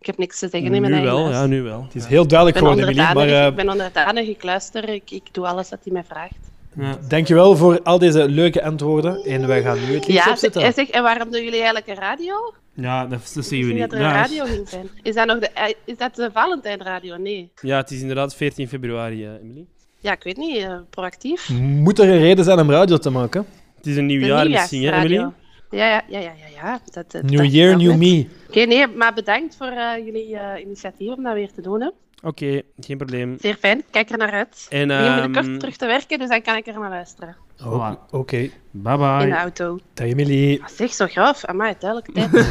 [0.00, 1.34] Ik heb niks te zeggen in mijn Nu wel, huis.
[1.36, 1.82] ja, nu wel.
[1.82, 3.12] Het is heel duidelijk geworden, Emily.
[3.14, 6.52] Maar eh, ik ben onderdanig, ik luister, ik, ik doe alles wat hij mij vraagt.
[6.76, 6.98] Ja.
[7.08, 9.24] dankjewel voor al deze leuke antwoorden.
[9.24, 10.62] En wij gaan nu het liedje Ja, opzetten.
[10.62, 12.54] en, zeg, en waarom doen jullie eigenlijk een radio?
[12.74, 13.78] Ja, dat, zeggen we niet.
[13.80, 14.88] dat er een Ja, radio ging zijn.
[15.02, 17.16] Is dat, nog de, eh, is dat de Valentijnradio?
[17.16, 17.50] Nee.
[17.60, 19.66] Ja, het is inderdaad 14 februari, eh, Emily.
[20.00, 21.48] Ja, ik weet niet, eh, proactief.
[21.60, 23.46] Moet er een reden zijn om radio te maken?
[23.76, 25.16] Het is een nieuw De jaar misschien, hè, nieuwjaarsradio.
[25.20, 25.32] Emily?
[25.70, 26.62] Ja, ja, ja, ja, ja.
[26.62, 26.80] ja.
[26.92, 27.98] Dat, New year, new net.
[27.98, 28.26] me.
[28.48, 31.80] Oké, nee, maar bedankt voor eh, jullie eh, initiatief om dat weer te doen.
[31.80, 31.90] Hè.
[32.22, 33.36] Oké, geen probleem.
[33.40, 34.66] Zeer fijn, ik kijk er naar uit.
[34.70, 37.36] En, ik begin ehm, binnenkort terug te werken, dus dan kan ik er naar luisteren.
[37.64, 38.50] Oh, Oké.
[38.70, 39.22] Bye bye.
[39.22, 39.78] In de auto.
[39.94, 40.58] Dag Emily.
[40.62, 41.44] Ah, Zeg, zo graaf.
[41.44, 42.30] Amai, duidelijke tijd.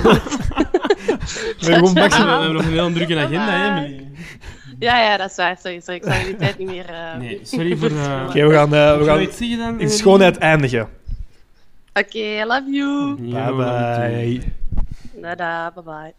[1.60, 4.08] We hebben gewoon max- We hebben nog een heel drukke agenda, hè, Emily.
[4.80, 5.58] Ja, ja, dat is waar.
[5.58, 5.96] Sorry, sorry.
[6.00, 6.86] Ik zal jullie tijd niet meer...
[6.90, 7.90] eh, Nee, sorry voor...
[7.90, 10.90] eh, Oké, we gaan, eh, we gaan zeggen dan, in schoonheid eindigen.
[11.94, 13.16] Oké, I love you.
[13.16, 14.42] Bye bye.
[15.22, 16.14] Nada, bye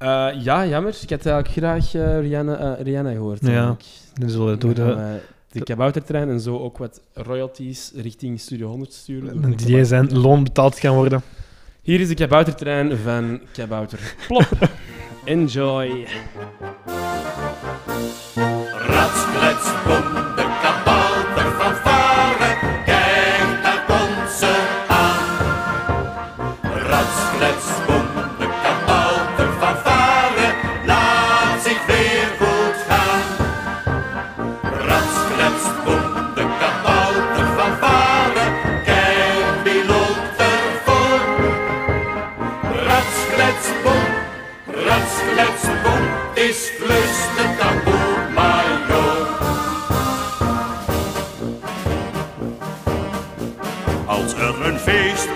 [0.00, 0.98] Eh, ja, jammer.
[1.02, 3.40] Ik had eigenlijk graag eh, Rihanna, eh, Rihanna gehoord.
[3.40, 3.84] Ja, eigenlijk.
[4.14, 5.18] dan zullen we door de- gaan
[5.52, 9.56] de kaboutertrein en zo ook wat royalties richting Studio 100 sturen.
[9.56, 11.22] Die zijn loon betaald kan worden.
[11.82, 14.48] Hier is de kaboutertrein van Kabouter Plop.
[15.24, 16.06] Enjoy.
[18.88, 19.70] Ratsklets,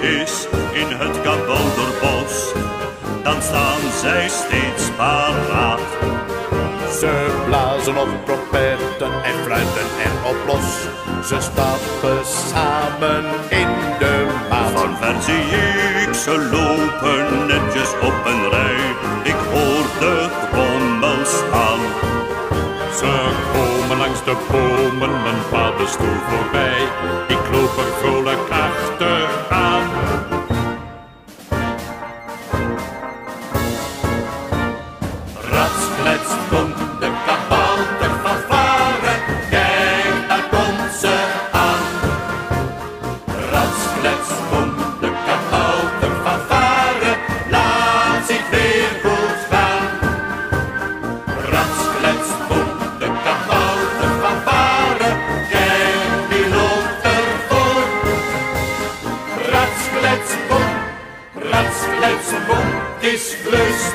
[0.04, 2.52] is in het kabouterbos,
[3.22, 5.80] dan staan zij steeds paraat.
[7.00, 10.70] Ze blazen op trompetten en fluiten erop los.
[11.28, 13.68] Ze stappen samen in
[13.98, 14.70] de maat.
[14.70, 15.46] Van ver zie
[16.06, 18.80] ik ze lopen netjes op een rij.
[19.22, 21.82] Ik hoor de trommels aan.
[22.98, 23.12] Ze
[24.24, 26.82] de bomen, mijn paddenstoel voorbij.
[27.28, 30.33] Ik loop er vrolijk achteraan.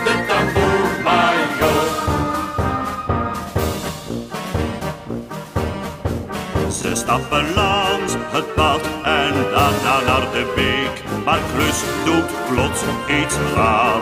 [0.05, 1.83] De tamboer major.
[6.71, 11.23] Ze stappen langs het pad en daarna naar de beek.
[11.25, 14.01] Maar Klus doet plots iets raar.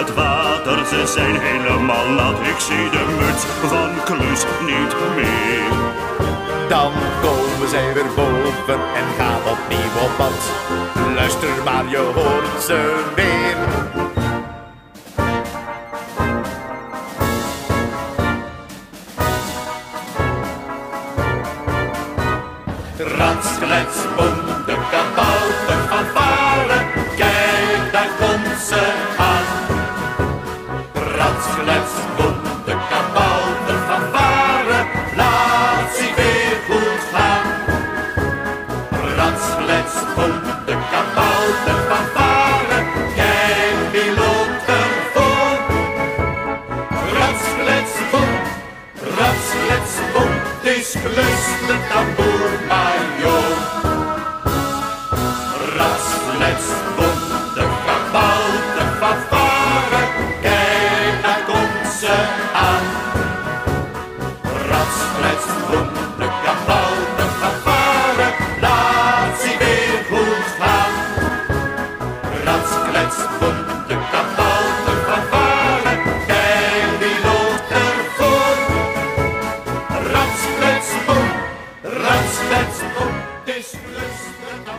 [0.00, 2.40] Het water, ze zijn helemaal nat.
[2.52, 5.72] Ik zie de muts van Klus niet meer.
[6.68, 10.40] Dan komen zij weer boven en gaan opnieuw op pad.
[11.14, 13.58] Luister maar, je hoort ze weer.
[23.16, 23.98] Ratsklets,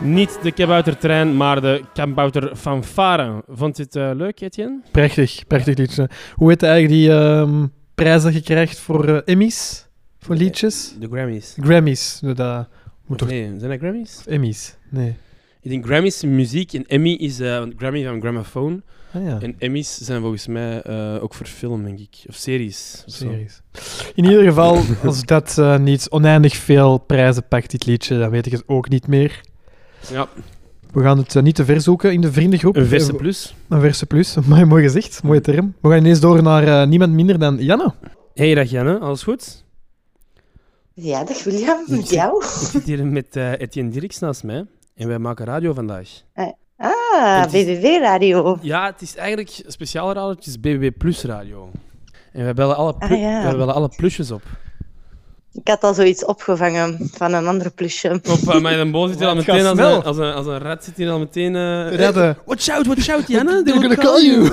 [0.04, 3.44] Niet de kaboutertrein, maar de kabouter fanfare.
[3.48, 4.82] Vond je het eh, leuk, Etienne?
[4.92, 6.10] Prachtig, prachtig liedje.
[6.36, 7.66] Hoe heet eigenlijk die ehm
[7.96, 9.88] prijs dat je krijgt voor eh, Emmys?
[10.20, 10.96] Voor liedjes?
[11.00, 11.56] De Grammys.
[11.60, 12.20] Grammys.
[12.22, 12.68] nou, Dat
[13.06, 13.28] moet toch...
[13.28, 14.24] Nee, zijn dat Grammys?
[14.26, 15.16] Emmys, nee.
[15.62, 18.82] Ik denk Grammys muziek en Emmy is eh, want Grammy van Gramophone.
[19.14, 19.38] Ah, ja.
[19.42, 22.24] En Emmys zijn volgens mij eh, ook voor film, denk ik.
[22.28, 23.04] Of series.
[23.08, 23.14] of.
[23.14, 23.62] Series.
[24.16, 28.46] In ieder geval, als dat eh, niet oneindig veel prijzen pakt, dit liedje, dan weet
[28.46, 29.42] ik het ook niet meer.
[30.10, 30.28] Ja.
[30.94, 32.76] We gaan het eh, niet te ver zoeken in de vriendengroep.
[32.76, 33.56] Een verse Eh, plus.
[33.70, 34.36] Een verse plus.
[34.48, 35.24] Mooi, mooi gezegd.
[35.24, 35.74] Mooie term.
[35.82, 37.94] We gaan ineens door naar eh, niemand minder dan Janne.
[38.34, 39.64] Hey, dag Janne, alles goed?
[40.94, 42.44] Ja, dag William, Ik met zit- jou.
[42.44, 44.66] Ik zit hier met eh, Etienne Dirks naast mij
[44.96, 46.10] en wij maken radio vandaag.
[46.78, 48.58] Ah, Het is- BBB-radio.
[48.62, 51.72] Ja, het is eigenlijk een speciale radio, het is BBB Plus radio.
[52.34, 53.44] En wij bellen alle, plu- Ah, ja.
[53.44, 54.42] wij bellen alle plusjes op.
[55.54, 58.10] Ik had al zoiets opgevangen van een andere plusje.
[58.30, 60.46] Op, uh, maar een boos zit hier al Het meteen als een, als, een, als
[60.46, 61.56] een rat zit hier al meteen...
[61.56, 62.30] eh Redden.
[62.30, 63.64] eh, watch out, watch out, Janne.
[63.64, 64.46] They're gonna call you.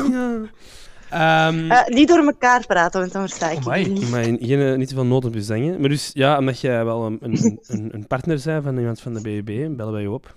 [1.10, 4.10] Ehm, Eh, niet door elkaar praten, want dan versta ik het niet.
[4.10, 5.80] Maar geen, niet te veel nood op je zingen.
[5.80, 9.14] Maar dus, ja, omdat jij wel een, een, een, een partner bent van iemand van
[9.14, 10.34] de BBB, bellen wij je op.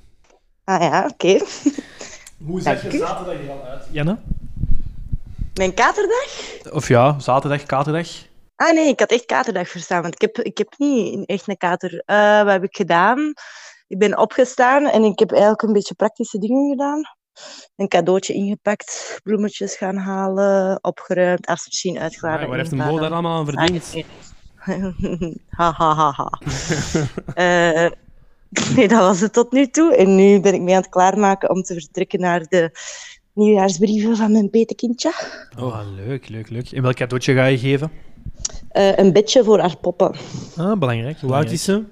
[0.64, 1.40] Ah ja, oké.
[2.46, 3.84] Hoe zag je zaterdag er al uit?
[3.92, 4.18] Janne?
[5.54, 6.28] Mijn katerdag?
[6.72, 8.08] Of ja, zaterdag, katerdag.
[8.62, 11.58] Ah nee, ik had echt katerdag verstaan, want ik heb, ik heb niet echt een
[11.58, 12.04] kater.
[12.06, 13.34] Eh, wat heb ik gedaan?
[13.88, 17.02] Ik ben opgestaan en ik heb eigenlijk een beetje praktische dingen gedaan.
[17.76, 22.42] Een cadeautje ingepakt, bloemetjes gaan halen, opgeruimd, afwasmachine uitgeladen.
[22.42, 22.78] Ah, waar heeft een.
[22.78, 23.94] Mo daar allemaal aan verdiend?
[25.58, 26.40] ha ha ha ha.
[27.34, 27.92] Eh,
[28.76, 29.96] nee, dat was het tot nu toe.
[29.96, 32.72] En nu ben ik mee aan het klaarmaken om te vertrekken naar de
[33.34, 35.14] nieuwjaarsbrieven van mijn petekindje.
[35.60, 36.72] Oh, leuk, leuk, leuk.
[36.72, 38.11] En welk cadeautje ga je geven?
[38.72, 40.15] Eh, een bedje voor haar poppen.
[40.57, 41.19] Ah, belangrijk.
[41.19, 41.84] Hoe oud is ze?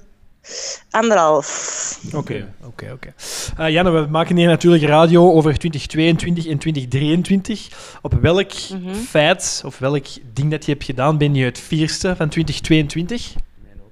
[0.89, 1.99] Anderhalf.
[2.15, 3.14] Oké, oké, oké.
[3.57, 7.68] Eh, Janne, we maken hier natuurlijk radio over 2022 en 2023.
[8.01, 8.93] Op welk Mhm.
[8.95, 13.34] feit of welk ding dat je hebt gedaan ben je het vierste van 2022?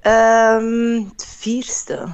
[0.02, 2.08] Ehm, het vierste.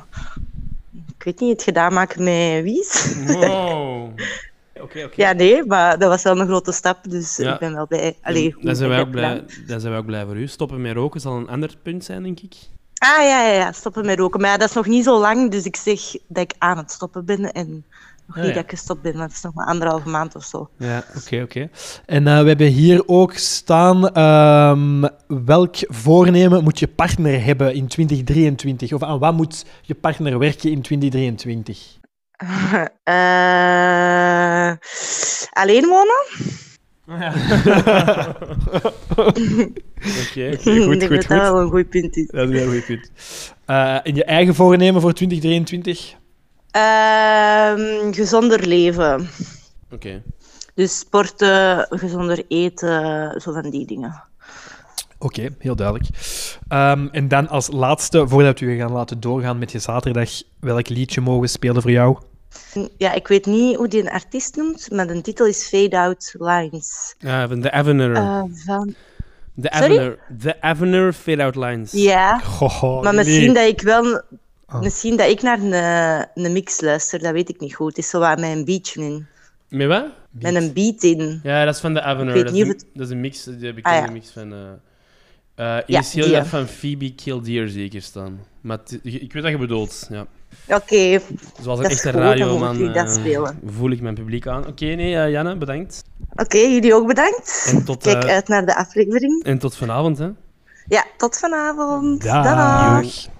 [1.18, 3.16] Ik weet niet, het gedaan maken met Wies.
[3.26, 4.10] Wow.
[4.82, 5.14] Oké, oké.
[5.22, 7.54] Ja, nee, maar dat was wel een grote stap, dus Ja.
[7.54, 8.16] ik ben wel bij.
[8.22, 10.48] Allee, goed zijn wij dat ook blij, dan zijn wij ook blij voor u.
[10.48, 12.56] Stoppen met roken zal een ander punt zijn, denk ik.
[12.98, 14.42] Ah ja, ja, ja, stoppen met roken.
[14.42, 16.92] Maar ja, dat is nog niet zo lang, dus ik zeg dat ik aan het
[16.92, 17.86] stoppen ben en
[18.28, 18.54] nog Ah, niet ja.
[18.54, 20.70] dat ik gestopt ben, want het is nog maar anderhalve maand of zo.
[20.78, 21.70] Ja, oké, oké.
[22.06, 25.04] En eh, we hebben hier ook staan ehm,
[25.46, 28.94] welk voornemen moet je partner hebben in 2023?
[28.94, 32.02] Of aan wat moet je partner werken in 2023?
[33.04, 34.74] Eh,
[35.52, 36.26] alleen wonen?
[40.22, 41.28] Oké, goed, goed, dat goed.
[41.28, 42.28] dat wel een goed punt is.
[42.28, 43.12] Dat is een goed punt.
[43.66, 46.16] Eh, en je eigen voornemen voor 2023?
[46.72, 49.30] Ehm, gezonder leven.
[49.92, 50.24] Oké.
[50.76, 54.24] Dus sporten, gezonder eten, zo van die dingen.
[55.24, 56.08] Oké, heel duidelijk.
[56.68, 60.30] Ehm, en dan als laatste, voordat we je gaan laten doorgaan met je zaterdag,
[60.60, 62.18] welk liedje mogen we spelen voor jou?
[62.98, 66.36] Ja, ik weet niet hoe die een artiest noemt, maar de titel is Fade Out
[66.38, 67.16] Lines.
[67.20, 68.16] Ja, van de Avener.
[68.16, 68.94] Eh, van...
[69.54, 69.92] de sorry?
[69.98, 70.20] Avener.
[70.38, 71.92] De Avener Fade-Out Lines.
[71.92, 74.22] Ja, Goh, maar misschien dat ik wel...
[74.66, 74.82] Ah.
[74.82, 75.74] Misschien dat ik naar een,
[76.44, 77.88] een mix luister, dat weet ik niet goed.
[77.88, 79.26] Het is zo wat met een beatje in.
[79.68, 80.06] Met wat?
[80.30, 81.40] Met een beat in.
[81.44, 82.28] Ja, dat is van de Avener.
[82.28, 84.06] Ik weet Dat niet is, of een, het- dat is een mix, de bekende Ah,
[84.06, 84.12] ja.
[84.12, 84.54] mix van...
[84.54, 84.60] eh
[85.56, 86.46] eh Ja, initieel dat ja.
[86.46, 88.40] van Phoebe Killdeer zeker staan.
[88.62, 90.28] Maar ik weet wat je bedoelt, ja.
[90.68, 91.20] Oké,
[91.62, 94.68] Zoals een echte radioman moet ik eh, voel ik mijn publiek aan.
[94.68, 96.04] Oké, nee, eh, Janne, bedankt.
[96.36, 97.72] Oké, jullie ook bedankt.
[97.72, 99.44] En tot, Kijk eh, uit naar de aflevering.
[99.44, 100.30] En tot vanavond, hè.
[100.88, 102.24] Ja, tot vanavond.
[102.24, 102.44] Dag.
[102.44, 103.33] Dag.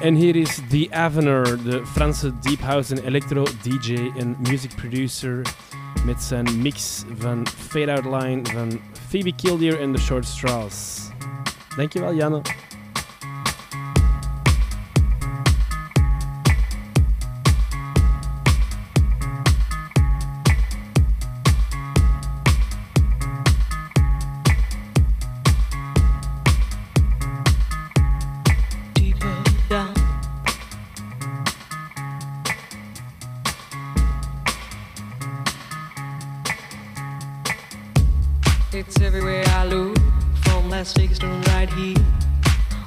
[0.00, 5.46] En hier is The Avener, de Franse deep house en electro DJ en music producer
[6.04, 11.08] met zijn mix van Fade Out Line van Phoebe Killdeer en The Short Straws.
[11.76, 12.42] Dankjewel, Janne.
[40.78, 41.96] From Las Vegas right here,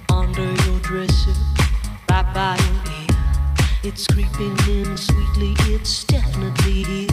[0.09, 1.33] under your dresser,
[2.09, 3.17] right by your ear.
[3.83, 7.09] It's creeping in sweetly, it's definitely here.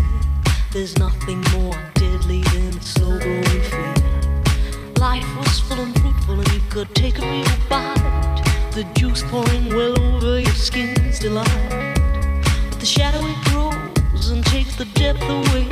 [0.72, 3.94] There's nothing more deadly than a slow growing fear.
[4.98, 8.42] Life was full and fruitful, and you could take a real bite.
[8.72, 11.70] The juice pouring well over your skin's delight.
[12.70, 15.66] But the shadow it grows and takes the depth away,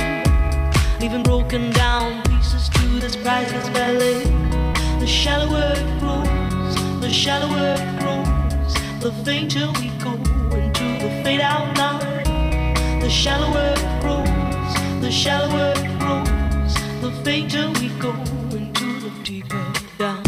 [0.99, 4.56] leaving broken down pieces to this priceless ballet.
[4.99, 10.13] The shallower it grows, the shallower it grows, the fainter we go
[10.57, 12.73] into the fade out line.
[12.99, 18.11] The shallower it grows, the shallower it grows, the fainter we go
[18.51, 19.65] into the deeper
[19.97, 20.23] down.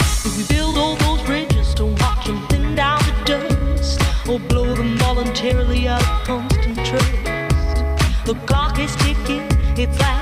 [0.00, 4.74] If we build all those bridges to watch them thin down to dust, or blow
[4.74, 7.84] them voluntarily out of constant trust,
[8.24, 9.46] the clock is ticking,
[9.76, 10.21] its last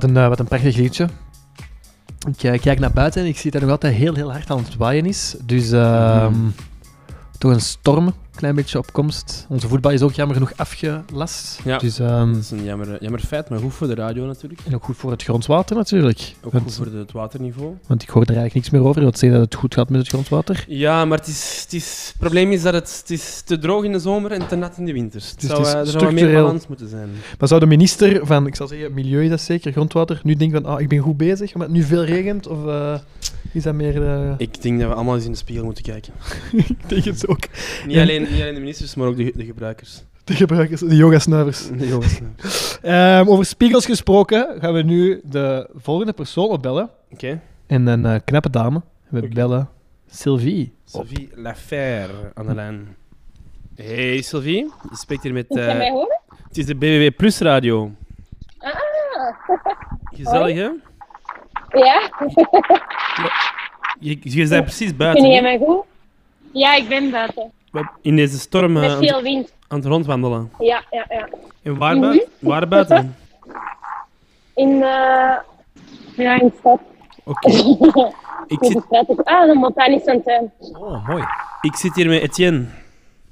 [0.00, 1.08] wat, een, eh, wat een prachtig liedje.
[2.40, 4.58] Ik kijk naar buiten en ik zie dat het nog altijd heel, heel hard aan
[4.58, 5.36] het waaien is.
[5.44, 6.34] Dus ehm,
[7.38, 9.46] toch een storm, klein beetje op komst.
[9.48, 11.60] Onze voetbal is ook jammer genoeg afgelast.
[11.64, 14.60] Ja, Dus, ehm, dat is een jammer, jammer feit, maar goed voor de radio natuurlijk.
[14.66, 16.34] en ook goed voor het grondwater natuurlijk.
[16.42, 17.74] Ook want, goed voor de- het waterniveau.
[17.86, 19.02] want ik hoor er eigenlijk niks meer over.
[19.02, 20.64] Dat zeggen dat het goed gaat met het grondwater.
[20.68, 23.84] Ja, maar het, is, het, is, het probleem is dat het, het is te droog
[23.84, 25.30] in de zomer en te nat in de winters.
[25.30, 26.44] Het Dus zou, het is eh, er zou wat meer structureel.
[26.46, 27.08] balans moeten zijn.
[27.38, 30.62] Maar zou de minister van, ik zal zeggen, milieu is dat zeker, grondwater, nu denken
[30.62, 32.46] van, ah, ik ben goed bezig, omdat het nu veel regent?
[32.46, 32.94] Of eh,
[33.52, 34.06] is dat meer...
[34.08, 36.12] eh, Ik denk dat we allemaal eens in de spiegel moeten kijken.
[36.52, 37.38] ik denk het ook.
[37.86, 40.02] Niet, alleen, niet alleen de ministers, maar ook de, de gebruikers.
[40.24, 41.68] De gebruikers, de yogasnuivers.
[41.68, 42.78] De yogasnuivers.
[42.82, 46.90] Ehm, over spiegels gesproken, gaan we nu de volgende persoon opbellen.
[47.10, 47.40] Oké.
[47.66, 48.82] En een eh, knappe dame.
[49.08, 49.68] We bellen
[50.06, 50.74] Sylvie.
[50.84, 52.96] Sylvie Laferre aan de lijn.
[53.74, 55.46] Hey Sylvie, je spreekt hier met...
[55.46, 56.20] Kan je eh, mij horen?
[56.48, 57.90] het is de BBB Plus radio.
[58.58, 58.74] Ah.
[60.16, 60.70] Gezellig, hè?
[61.78, 62.10] Ja.
[64.00, 65.26] Je, je bent precies buiten.
[65.26, 65.42] jij hè?
[65.42, 65.84] mij goed?
[66.52, 67.52] Ja, ik ben buiten.
[68.02, 69.52] In deze storm eh, aan, veel het- wind.
[69.68, 70.52] aan het rondwandelen.
[70.58, 71.28] Ja, ja, ja.
[71.62, 72.00] En waar, Mhm.
[72.06, 72.28] buiten?
[72.38, 73.16] waar buiten?
[74.54, 75.36] In, eh
[76.16, 76.80] ja, in de stad.
[77.24, 77.48] Oké.
[78.46, 78.82] Ik zit...
[79.24, 80.52] Ah, de botanische tuin.
[80.72, 81.24] Oh, mooi.
[81.60, 82.64] Ik zit hier met Etienne.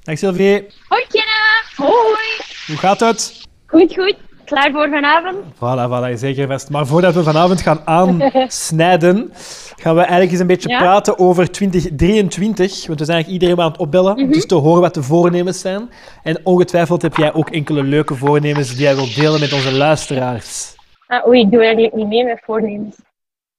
[0.03, 0.67] Dag Sylvie.
[0.87, 1.63] Hoi, Kenna.
[1.75, 2.27] Hoi.
[2.67, 3.47] Hoe gaat het?
[3.65, 4.15] Goed, goed.
[4.49, 5.37] Klaar voor vanavond?
[5.55, 6.69] Voilà, voilà, zeker vast.
[6.69, 9.31] Maar voordat we vanavond gaan aansnijden,
[9.77, 10.77] gaan we eigenlijk eens een beetje Ja.
[10.77, 12.87] praten over 2023.
[12.87, 15.59] Want we zijn eigenlijk iedereen aan het opbellen om dus te horen wat de voornemens
[15.59, 15.89] zijn.
[16.23, 20.75] En ongetwijfeld heb jij ook enkele leuke voornemens die jij wilt delen met onze luisteraars.
[21.07, 22.95] Ah, oei, ik doe eigenlijk niet mee met voornemens.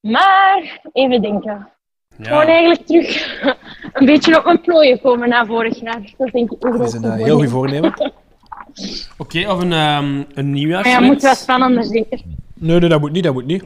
[0.01, 1.69] Maar, even denken.
[2.23, 3.39] Gewoon eigenlijk terug
[3.93, 6.15] een beetje op mijn plooien komen na vorig jaar.
[6.19, 7.93] Dat denk ik ook Dat is een eh, heel goed voornemen.
[9.19, 12.21] Oké, of een, ehm een Maar ja, moet wel spannender zeker.
[12.55, 13.65] Nee, nee, dat moet niet, dat moet niet.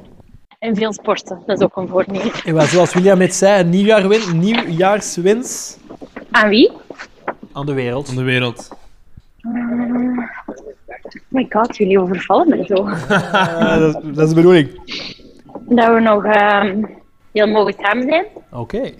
[0.58, 2.32] En veel sporten, dat is ook een voornemen.
[2.44, 5.76] En zoals William net zei, een nieuwjaarwin, nieuwjaarswens
[6.30, 6.70] Aan wie?
[7.52, 8.08] aan de wereld.
[8.08, 8.68] Aan de wereld.
[9.42, 9.52] Oh
[11.28, 12.74] my god, jullie overvallen me zo.
[13.78, 14.68] Dat, dat is de bedoeling.
[15.68, 16.84] Dat we nog ehm,
[17.32, 18.24] veel mogen samen zijn.
[18.52, 18.90] Oké.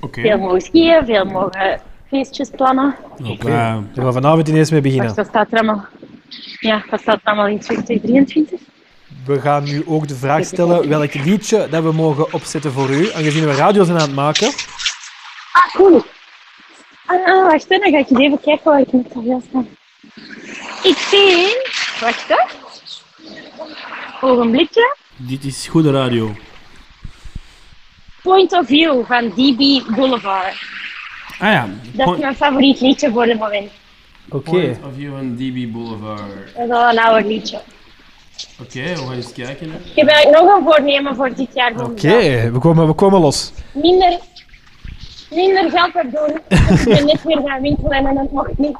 [0.00, 0.20] Oké.
[0.20, 1.80] Veel mogen skiën, veel mogen
[2.14, 2.96] feestjes plannen.
[3.24, 3.48] Oké.
[3.48, 5.06] Daar gaan we vanavond ineens mee beginnen.
[5.06, 5.86] Wacht, wat staat er allemaal?
[6.60, 8.60] Ja, wat staat er allemaal in 2023?
[9.26, 13.12] We gaan nu ook de vraag stellen welk liedje dat we mogen opzetten voor u,
[13.12, 14.48] aangezien we radio zijn aan het maken.
[15.52, 16.04] Ah, cool.
[17.06, 19.64] Ah, ah, wacht, dan ga ik eens even kijken waar ik met zoveel sta.
[20.82, 21.68] Ik vind...
[22.00, 22.44] Wacht, hè.
[24.20, 24.96] Ogenblikje.
[25.16, 26.34] Dit is goede radio.
[28.22, 30.72] Point of View van DB Boulevard.
[31.38, 31.68] Ah ja.
[31.92, 33.70] Dat is mijn favoriet liedje voor het moment.
[34.28, 34.50] Oké.
[34.50, 36.20] Point of view van DB Boulevard.
[36.56, 37.60] Dat is al een ouder liedje.
[38.60, 39.70] Oké, we gaan eens kijken.
[39.70, 39.76] hè.
[39.76, 41.72] Ik heb eigenlijk nog een voornemen voor dit jaar.
[41.84, 43.52] Oké, we, komen, we komen los.
[43.72, 44.18] Minder,
[45.30, 46.38] minder geld opdoen.
[46.78, 48.76] ik ben net weer gaan winkelen en dat mocht niet.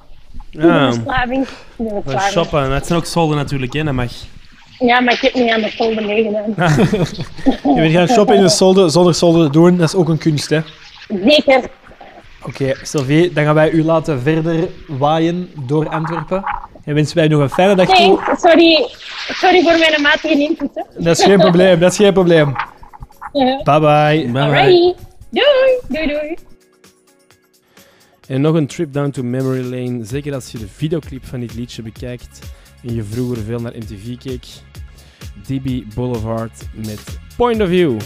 [0.50, 1.46] De verslaving.
[1.76, 2.32] De verslaving.
[2.32, 4.10] shoppen, het zijn ook solden natuurlijk, hè, dat mag.
[4.78, 6.54] Ja, maar ik heb niet aan de folder meegedaan.
[7.74, 10.50] Je bent gaan shoppen in een solde zonder solde doen, dat is ook een kunst,
[10.50, 10.60] hè.
[11.24, 11.62] Zeker.
[12.46, 16.44] Oké, Sylvie, dan gaan wij u laten verder waaien door Antwerpen.
[16.84, 17.96] En wensen wij nog een fijne dag toe.
[17.96, 18.88] Nee, sorry,
[19.28, 20.70] sorry voor mijn matige input.
[20.74, 21.02] Hè.
[21.02, 22.54] Dat is geen probleem, dat is geen probleem.
[23.32, 23.62] Ja.
[23.62, 24.40] Bye bye.
[24.40, 24.94] Alrighty.
[25.30, 25.78] Doei.
[25.88, 26.36] Doei, doei.
[28.28, 30.04] En nog een trip down to memory lane.
[30.04, 32.38] Zeker als je de videoclip van dit liedje bekijkt
[32.82, 34.44] en je vroeger veel naar MTV keek.
[35.46, 38.00] DB Boulevard met Point of View.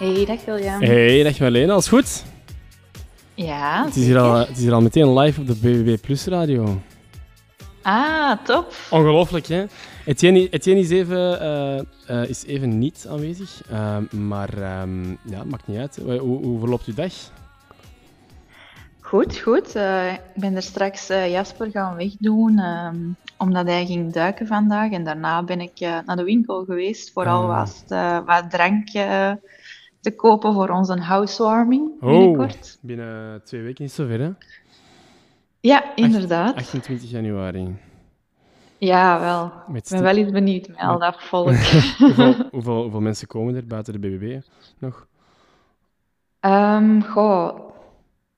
[0.00, 0.80] Hey, dag William.
[0.80, 2.24] Hey, dag Marlene, alles goed?
[3.34, 6.24] Ja, Het is, hier al, het is hier al meteen live op de BBB Plus
[6.26, 6.80] radio.
[7.82, 8.74] Ah, top.
[8.90, 9.64] Ongelooflijk, hè?
[10.04, 15.66] Etienne, Etienne is, even, eh, eh, is even niet aanwezig, ehm, maar ehm, ja, maakt
[15.66, 15.96] niet uit.
[16.02, 17.12] Hoe, hoe verloopt uw dag?
[19.00, 19.74] Goed, goed.
[19.74, 22.96] Eh, ik ben er straks Jasper gaan wegdoen, ehm,
[23.36, 24.92] omdat hij ging duiken vandaag.
[24.92, 27.58] En daarna ben ik naar de winkel geweest, vooral Ah.
[27.58, 28.88] was het, eh, wat drank
[30.00, 32.78] te kopen voor onze housewarming Oh, binnenkort.
[32.80, 34.30] binnen twee weken is het zover, hè?
[35.60, 36.54] Ja, inderdaad.
[36.56, 37.76] 28 januari.
[38.78, 39.52] Ja, wel.
[39.76, 41.54] Ik ben wel eens benieuwd met al dat volk.
[41.98, 44.40] hoeveel, hoeveel, hoeveel mensen komen er buiten de BBB
[44.78, 45.06] nog?
[46.40, 47.58] Ehm, goh,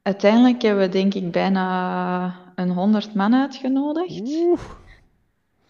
[0.02, 4.30] uiteindelijk hebben we denk ik bijna een honderd man uitgenodigd.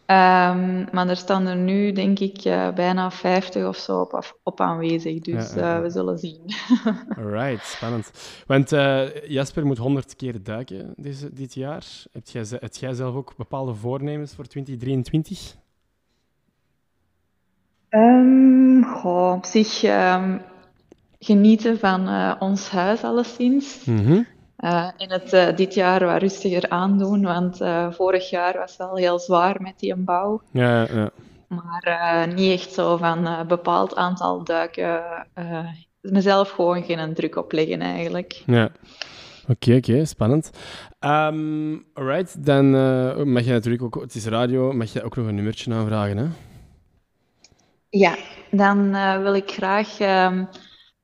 [0.06, 4.36] Ehm, maar er staan er nu denk ik eh, bijna 50 of zo op, af-
[4.42, 5.76] op aanwezig, dus Ja, ja, ja.
[5.76, 6.40] eh, we zullen zien.
[7.18, 8.10] Alright, spannend.
[8.46, 11.84] Want eh, Jasper moet 100 keer duiken deze, dit jaar.
[12.12, 15.56] Heb jij, ze- heb jij zelf ook bepaalde voornemens voor 2023?
[17.88, 20.38] Ehm, goh, op zich ehm,
[21.18, 23.84] genieten van eh, ons huis alleszins.
[23.84, 24.22] Mhm.
[24.62, 28.96] Eh, en het eh, dit jaar wat rustiger aandoen, want eh, vorig jaar was wel
[28.96, 30.42] heel zwaar met die bouw.
[30.50, 31.10] Ja, ja.
[31.48, 35.02] Maar eh, niet echt zo van een bepaald aantal duiken.
[35.34, 35.66] eh,
[36.00, 38.42] mezelf gewoon geen druk opleggen eigenlijk.
[38.46, 38.70] Ja.
[39.48, 40.50] Oké, oké, spannend.
[40.98, 45.26] Ehm alright, dan eh, mag je natuurlijk ook, het is radio, mag je ook nog
[45.26, 46.26] een nummertje aanvragen, hè?
[47.88, 48.16] Ja,
[48.50, 50.44] dan eh, wil ik graag ehm,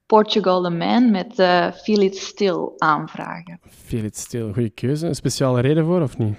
[0.09, 3.61] Portugal the Man met eh, Feel It Still aanvragen.
[3.69, 5.07] Feel It Still, goede keuze.
[5.07, 6.37] Een speciale reden voor, of niet?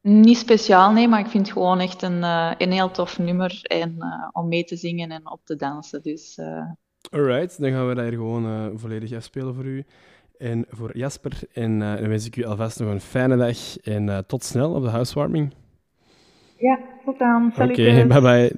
[0.00, 3.60] Niet speciaal, nee, maar ik vind het gewoon echt een, eh, een heel tof nummer
[3.62, 6.02] en, eh, om mee te zingen en op te dansen.
[6.02, 6.70] Dus eh,
[7.10, 9.84] Alright, dan gaan we dat hier gewoon eh, volledig afspelen voor u.
[10.38, 11.32] En voor Jasper.
[11.52, 13.76] En eh, dan wens ik u alvast nog een fijne dag.
[13.78, 15.54] En eh, tot snel op de housewarming.
[16.56, 17.52] ja, tot dan.
[17.58, 18.52] Oké, bye bye.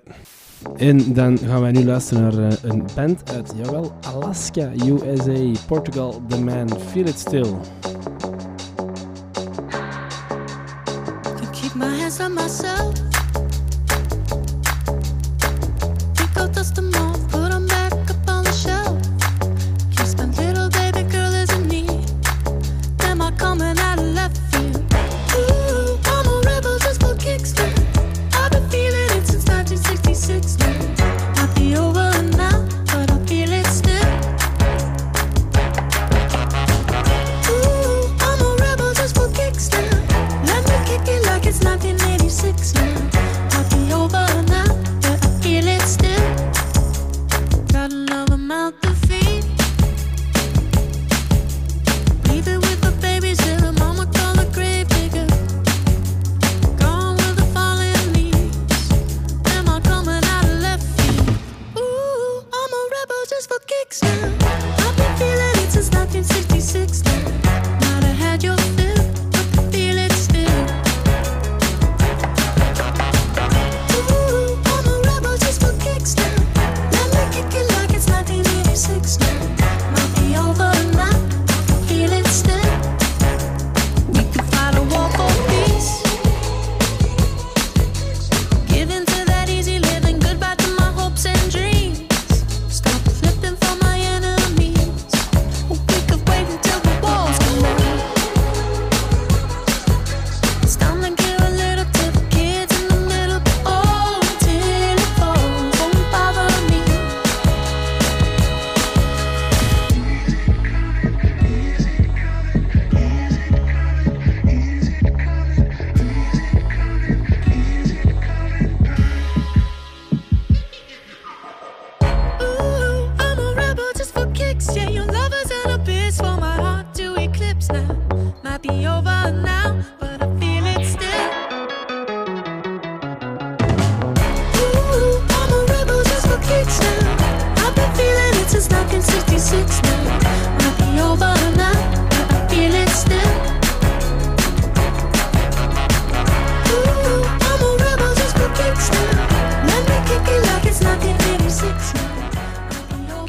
[0.77, 6.23] En dan gaan wij nu luisteren naar eh, een band uit, jawel, Alaska, USA, Portugal,
[6.29, 7.55] The Man, Feel It Still.
[12.29, 12.95] Myself.
[16.37, 17.20] Out them off,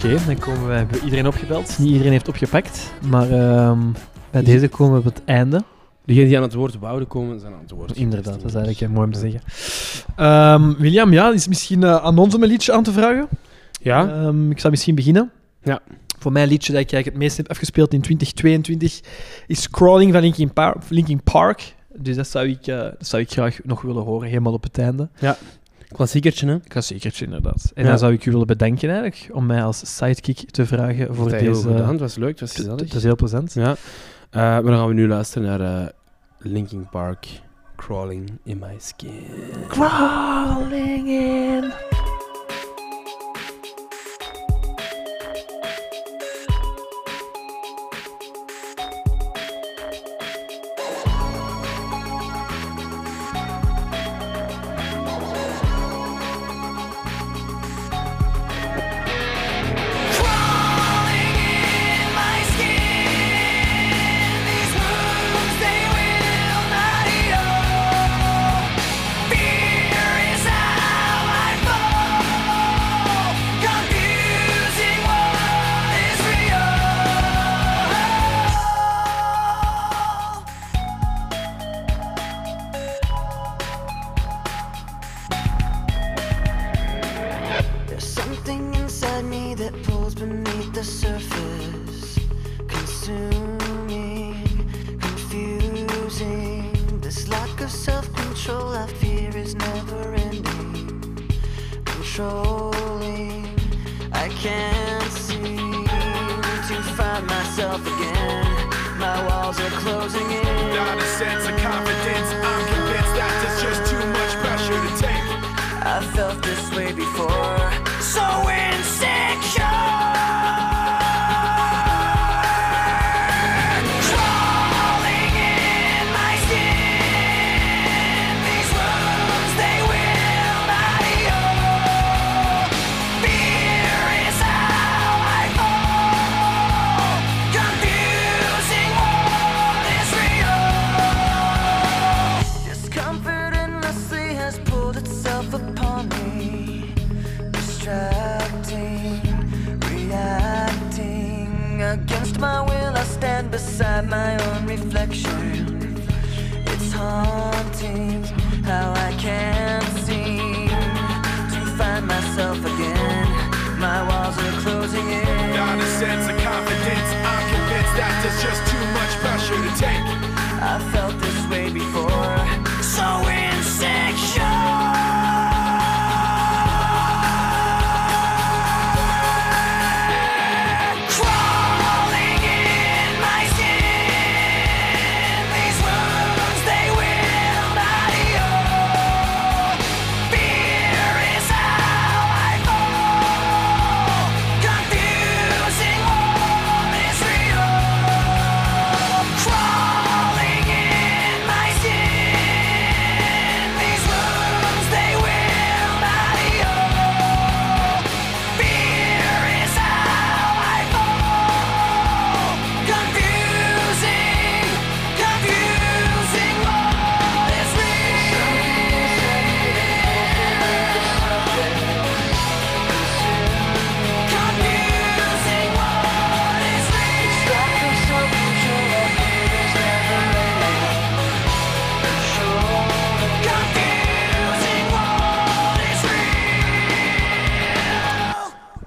[0.03, 1.77] Oké, dan komen we, hebben we iedereen opgebeld.
[1.79, 3.79] Niet iedereen heeft opgepakt, maar ehm,
[4.31, 5.63] bij deze komen we op het einde.
[6.05, 7.95] Degenen die aan het woord wouden komen, zijn aan het woord.
[7.95, 9.41] Inderdaad, dat is eigenlijk eh, mooi om te zeggen.
[10.15, 13.27] Ehm, William, ja, is misschien eh, aan ons om een liedje aan te vragen?
[13.81, 14.07] Ja.
[14.07, 15.31] Ehm, ik zal misschien beginnen.
[15.63, 15.79] Ja.
[16.19, 19.01] Voor mij liedje dat ik eigenlijk het meest heb afgespeeld in 2022
[19.47, 20.21] is Crawling van
[20.89, 21.75] Linkin Park.
[21.95, 24.77] Dus dat zou, ik, eh, dat zou ik graag nog willen horen, helemaal op het
[24.77, 25.09] einde.
[25.19, 25.37] Ja,
[25.91, 26.59] klassiekertje hè?
[26.59, 27.71] Klassiekertje inderdaad.
[27.73, 27.89] En Ja.
[27.89, 31.39] dan zou ik u willen bedanken eigenlijk, om mij als sidekick te vragen voor Dat
[31.39, 31.67] heel deze...
[31.67, 32.79] gedaan, het was leuk, het was gezellig.
[32.79, 33.53] Het was heel plezant.
[33.53, 33.75] Ja.
[34.29, 35.87] Eh, maar dan gaan we nu luisteren naar eh,
[36.37, 37.27] Linkin Park,
[37.75, 39.23] Crawling in My Skin.
[39.67, 41.71] Crawling in.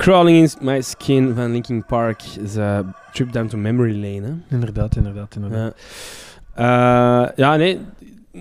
[0.05, 4.27] Crawling in My Skin van Linkin Park is a trip down to memory lane.
[4.27, 4.55] Hè?
[4.55, 5.75] Inderdaad, inderdaad, inderdaad.
[6.57, 7.25] Ja.
[7.25, 7.81] Eh, ja, nee.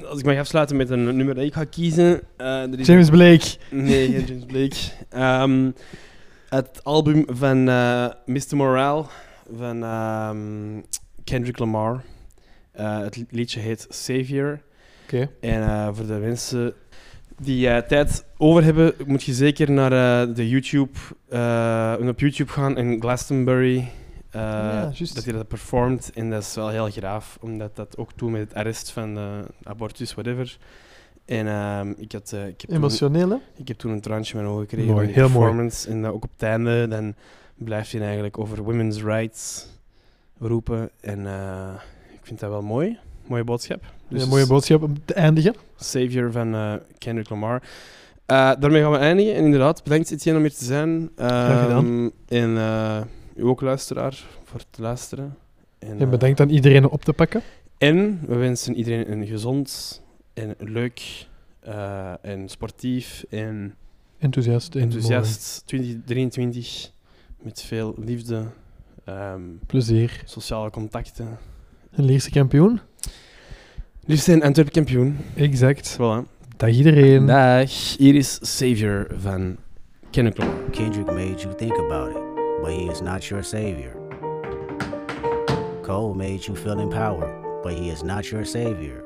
[0.05, 2.21] Als ik mag afsluiten met een nummer dat ik ga kiezen.
[2.37, 3.45] eh, James Blake.
[3.69, 4.75] Nee, geen James Blake.
[6.49, 8.55] Het album van eh, Mr.
[8.55, 9.05] Morale
[9.57, 10.81] van ehm,
[11.23, 12.03] Kendrick Lamar.
[12.71, 14.61] Eh, het liedje heet Savior.
[15.03, 15.29] Oké.
[15.41, 16.73] En eh, voor de mensen
[17.41, 19.91] die eh, tijd over hebben, moet je zeker naar
[20.27, 20.91] eh, de YouTube,
[21.29, 23.77] eh, op YouTube gaan en Glastonbury.
[24.29, 24.41] eh,
[24.93, 25.15] juist.
[25.15, 26.11] dat hij dat performt.
[26.13, 29.17] En dat is wel heel graaf, omdat dat ook toen met het arrest van
[29.63, 30.57] abortus, whatever.
[31.25, 32.31] En ehm, ik had...
[32.31, 33.37] ik heb toen- Emotioneel, hè?
[33.55, 35.33] ik heb toen een traantje in mijn ogen gekregen Mooi, heel mooi.
[35.39, 35.89] performance.
[35.89, 37.15] En dat ook op het einde, dan
[37.55, 39.67] blijft hij eigenlijk over women's rights
[40.39, 40.89] roepen.
[41.01, 41.73] En eh,
[42.13, 42.97] ik vind dat wel mooi.
[43.27, 43.83] Mooie boodschap.
[44.21, 45.55] Een mooie boodschap om te eindigen.
[45.77, 47.61] Savior van eh, Kendrick Lamar.
[48.25, 49.35] Eh, daarmee gaan we eindigen.
[49.35, 51.09] En inderdaad, bedankt Etienne om hier te zijn.
[51.15, 51.85] Graag gedaan.
[51.85, 53.01] Ehm, En eh,
[53.35, 55.35] u ook luisteraar voor het luisteren.
[55.79, 57.41] En, En bedankt aan iedereen op te pakken.
[57.77, 60.01] en we wensen iedereen een gezond
[60.33, 61.27] en leuk
[62.21, 63.75] en sportief en
[64.19, 66.91] Enthousiast en enthousiast 2023
[67.41, 68.43] met veel liefde,
[69.05, 70.21] ehm, Plezier.
[70.25, 71.37] sociale contacten.
[71.91, 72.79] Een Lierse kampioen.
[74.05, 75.17] Liefst een Antwerp kampioen.
[75.35, 75.97] Exact.
[75.97, 76.27] Voilà.
[76.57, 77.25] Dag iedereen.
[77.25, 77.69] Dag.
[77.97, 79.57] Hier is Savior van
[80.09, 80.55] Kendrick Lamar.
[80.71, 82.21] Kendrick made you think about it,
[82.61, 83.95] but he is not your savior.
[85.81, 89.03] Cole made you feel empowered, but he is not your savior.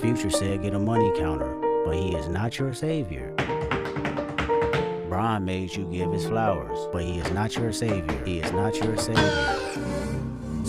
[0.00, 3.34] Future said get a money counter, but he is not your savior.
[5.08, 8.24] Brian made you give his flowers, but he is not your savior.
[8.24, 9.67] He is not your savior.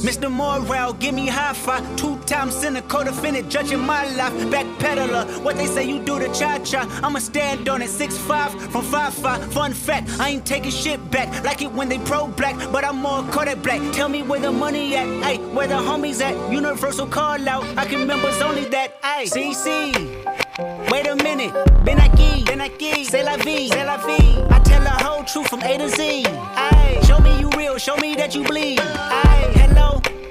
[0.02, 0.32] Mr.
[0.32, 1.84] Morale, give me high five.
[1.98, 4.34] Two times cynical defendant, judging my life.
[4.52, 6.88] Backpedaler, what they say you do to cha cha.
[7.04, 9.44] I'ma stand on it, six five from five five.
[9.52, 11.44] Fun fact, I ain't taking shit back.
[11.44, 13.82] Like it when they pro black, but I'm more Kodak black.
[13.94, 16.52] Tell me where the money at, ayy, where the homies at.
[16.52, 19.28] Universal call out, I can members only that, ayy.
[19.28, 20.90] CC.
[20.92, 21.54] Wait a minute,
[21.84, 24.38] Ben aquí, Ben aquí, c'est la vie, c'est la vie.
[24.50, 26.26] I tell the whole truth from A to Z.
[26.28, 28.80] Aye, show me you real, show me that you bleed.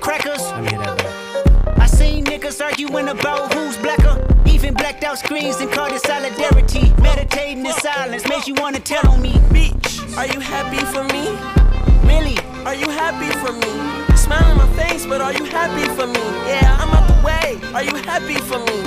[0.08, 1.78] Hello, crackers.
[1.78, 4.16] I seen niggas arguing about who's blacker.
[4.46, 6.92] Even blacked out screens and called it solidarity.
[7.00, 9.32] Meditating in silence makes you wanna tell on me.
[9.52, 11.28] Bitch, are you happy for me?
[12.08, 12.38] Really?
[12.64, 14.16] Are you happy for me?
[14.16, 16.24] Smile on my face, but are you happy for me?
[16.46, 17.58] Yeah, I'm out the way.
[17.74, 18.78] Are you happy for me?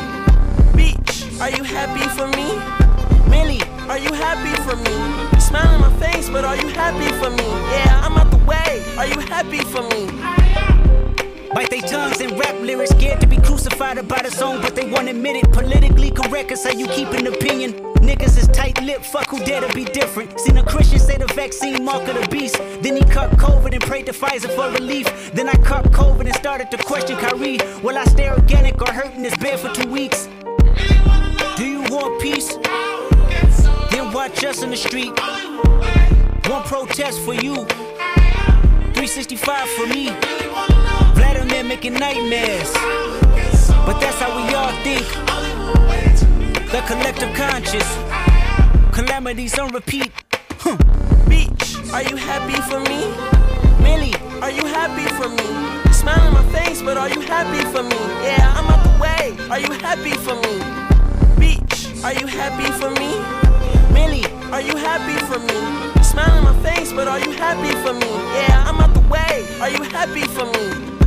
[0.78, 2.48] Bitch, are you happy for me?
[3.30, 3.62] Really?
[3.90, 5.40] Are you happy for me?
[5.40, 7.48] Smile on my face, but are you happy for me?
[7.74, 8.84] Yeah, I'm out the way.
[8.98, 10.41] Are you happy for me?
[11.54, 14.90] Bite their tongues and rap lyrics, scared to be crucified about a song, but they
[14.90, 15.52] won't admit it.
[15.52, 17.74] Politically correct is how you keep an opinion.
[17.96, 20.40] Niggas is tight lipped, fuck who dare to be different.
[20.40, 22.58] Seen a Christian say the vaccine mark of the beast.
[22.82, 25.32] Then he caught COVID and prayed to Pfizer for relief.
[25.34, 27.60] Then I caught COVID and started to question Kyrie.
[27.84, 30.30] Will I stay organic or hurt in this bed for two weeks?
[31.58, 32.56] Do you want peace?
[33.92, 35.12] Then watch us in the street.
[36.50, 37.66] One protest for you,
[38.96, 40.81] 365 for me.
[41.22, 42.74] Vladimir making nightmares.
[43.86, 45.06] But that's how we all think.
[46.74, 47.88] The collective conscious.
[48.92, 50.12] Calamities on repeat.
[50.58, 50.78] Huh.
[51.30, 53.02] Bitch, are you happy for me?
[53.84, 55.94] Millie, are you happy for me?
[55.94, 58.02] Smile on my face, but are you happy for me?
[58.26, 59.38] Yeah, I'm out the way.
[59.52, 60.56] Are you happy for me?
[61.38, 63.12] Bitch, are you happy for me?
[63.94, 66.02] Millie, are you happy for me?
[66.04, 68.12] smile in my face, but are you happy for me?
[68.34, 69.46] Yeah, I'm out the way.
[69.62, 71.01] Are you happy for me?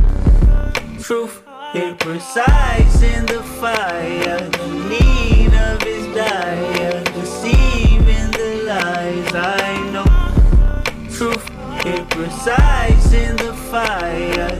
[1.01, 1.43] Truth,
[1.75, 4.39] it resides in the fire.
[4.49, 10.05] The need of his dire, deceiving the lies I know.
[11.15, 11.49] Truth,
[11.85, 14.54] it resides in the fire.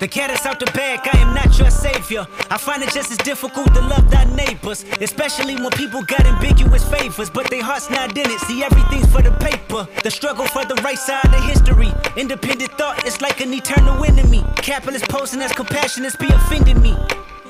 [0.00, 2.26] The cat is out the bag, I am not your savior.
[2.50, 6.88] I find it just as difficult to love thy neighbors, especially when people got ambiguous
[6.88, 8.40] favors, but their heart's not in it.
[8.48, 9.86] See, everything's for the paper.
[10.02, 11.92] The struggle for the right side of history.
[12.16, 14.42] Independent thought is like an eternal enemy.
[14.56, 16.96] Capitalist posing as compassionate be offending me.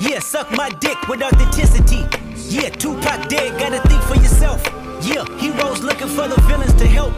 [0.01, 2.03] Yeah, suck my dick with authenticity.
[2.49, 4.61] Yeah, Tupac dead, gotta think for yourself.
[5.07, 7.15] Yeah, heroes looking for the villains to help.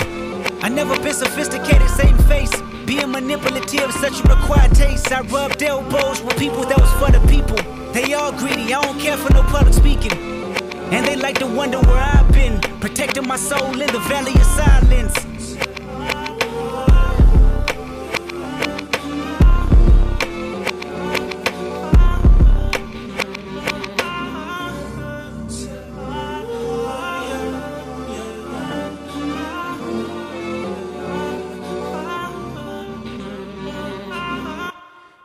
[0.62, 2.52] I never been sophisticated, same face.
[2.86, 5.12] Being manipulative, such a required taste.
[5.12, 7.56] I rubbed elbows with people that was for the people.
[7.92, 10.12] They all greedy, I don't care for no public speaking.
[10.92, 14.44] And they like to wonder where I've been, protecting my soul in the valley of
[14.44, 15.31] silence.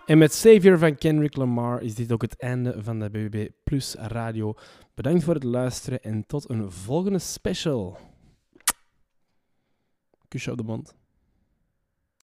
[0.07, 3.95] En met Savior van Kendrick Lamar is dit ook het einde van de BBB Plus
[3.95, 4.53] Radio.
[4.93, 7.97] Bedankt voor het luisteren en tot een volgende special.
[10.27, 10.96] Kusje op de mond.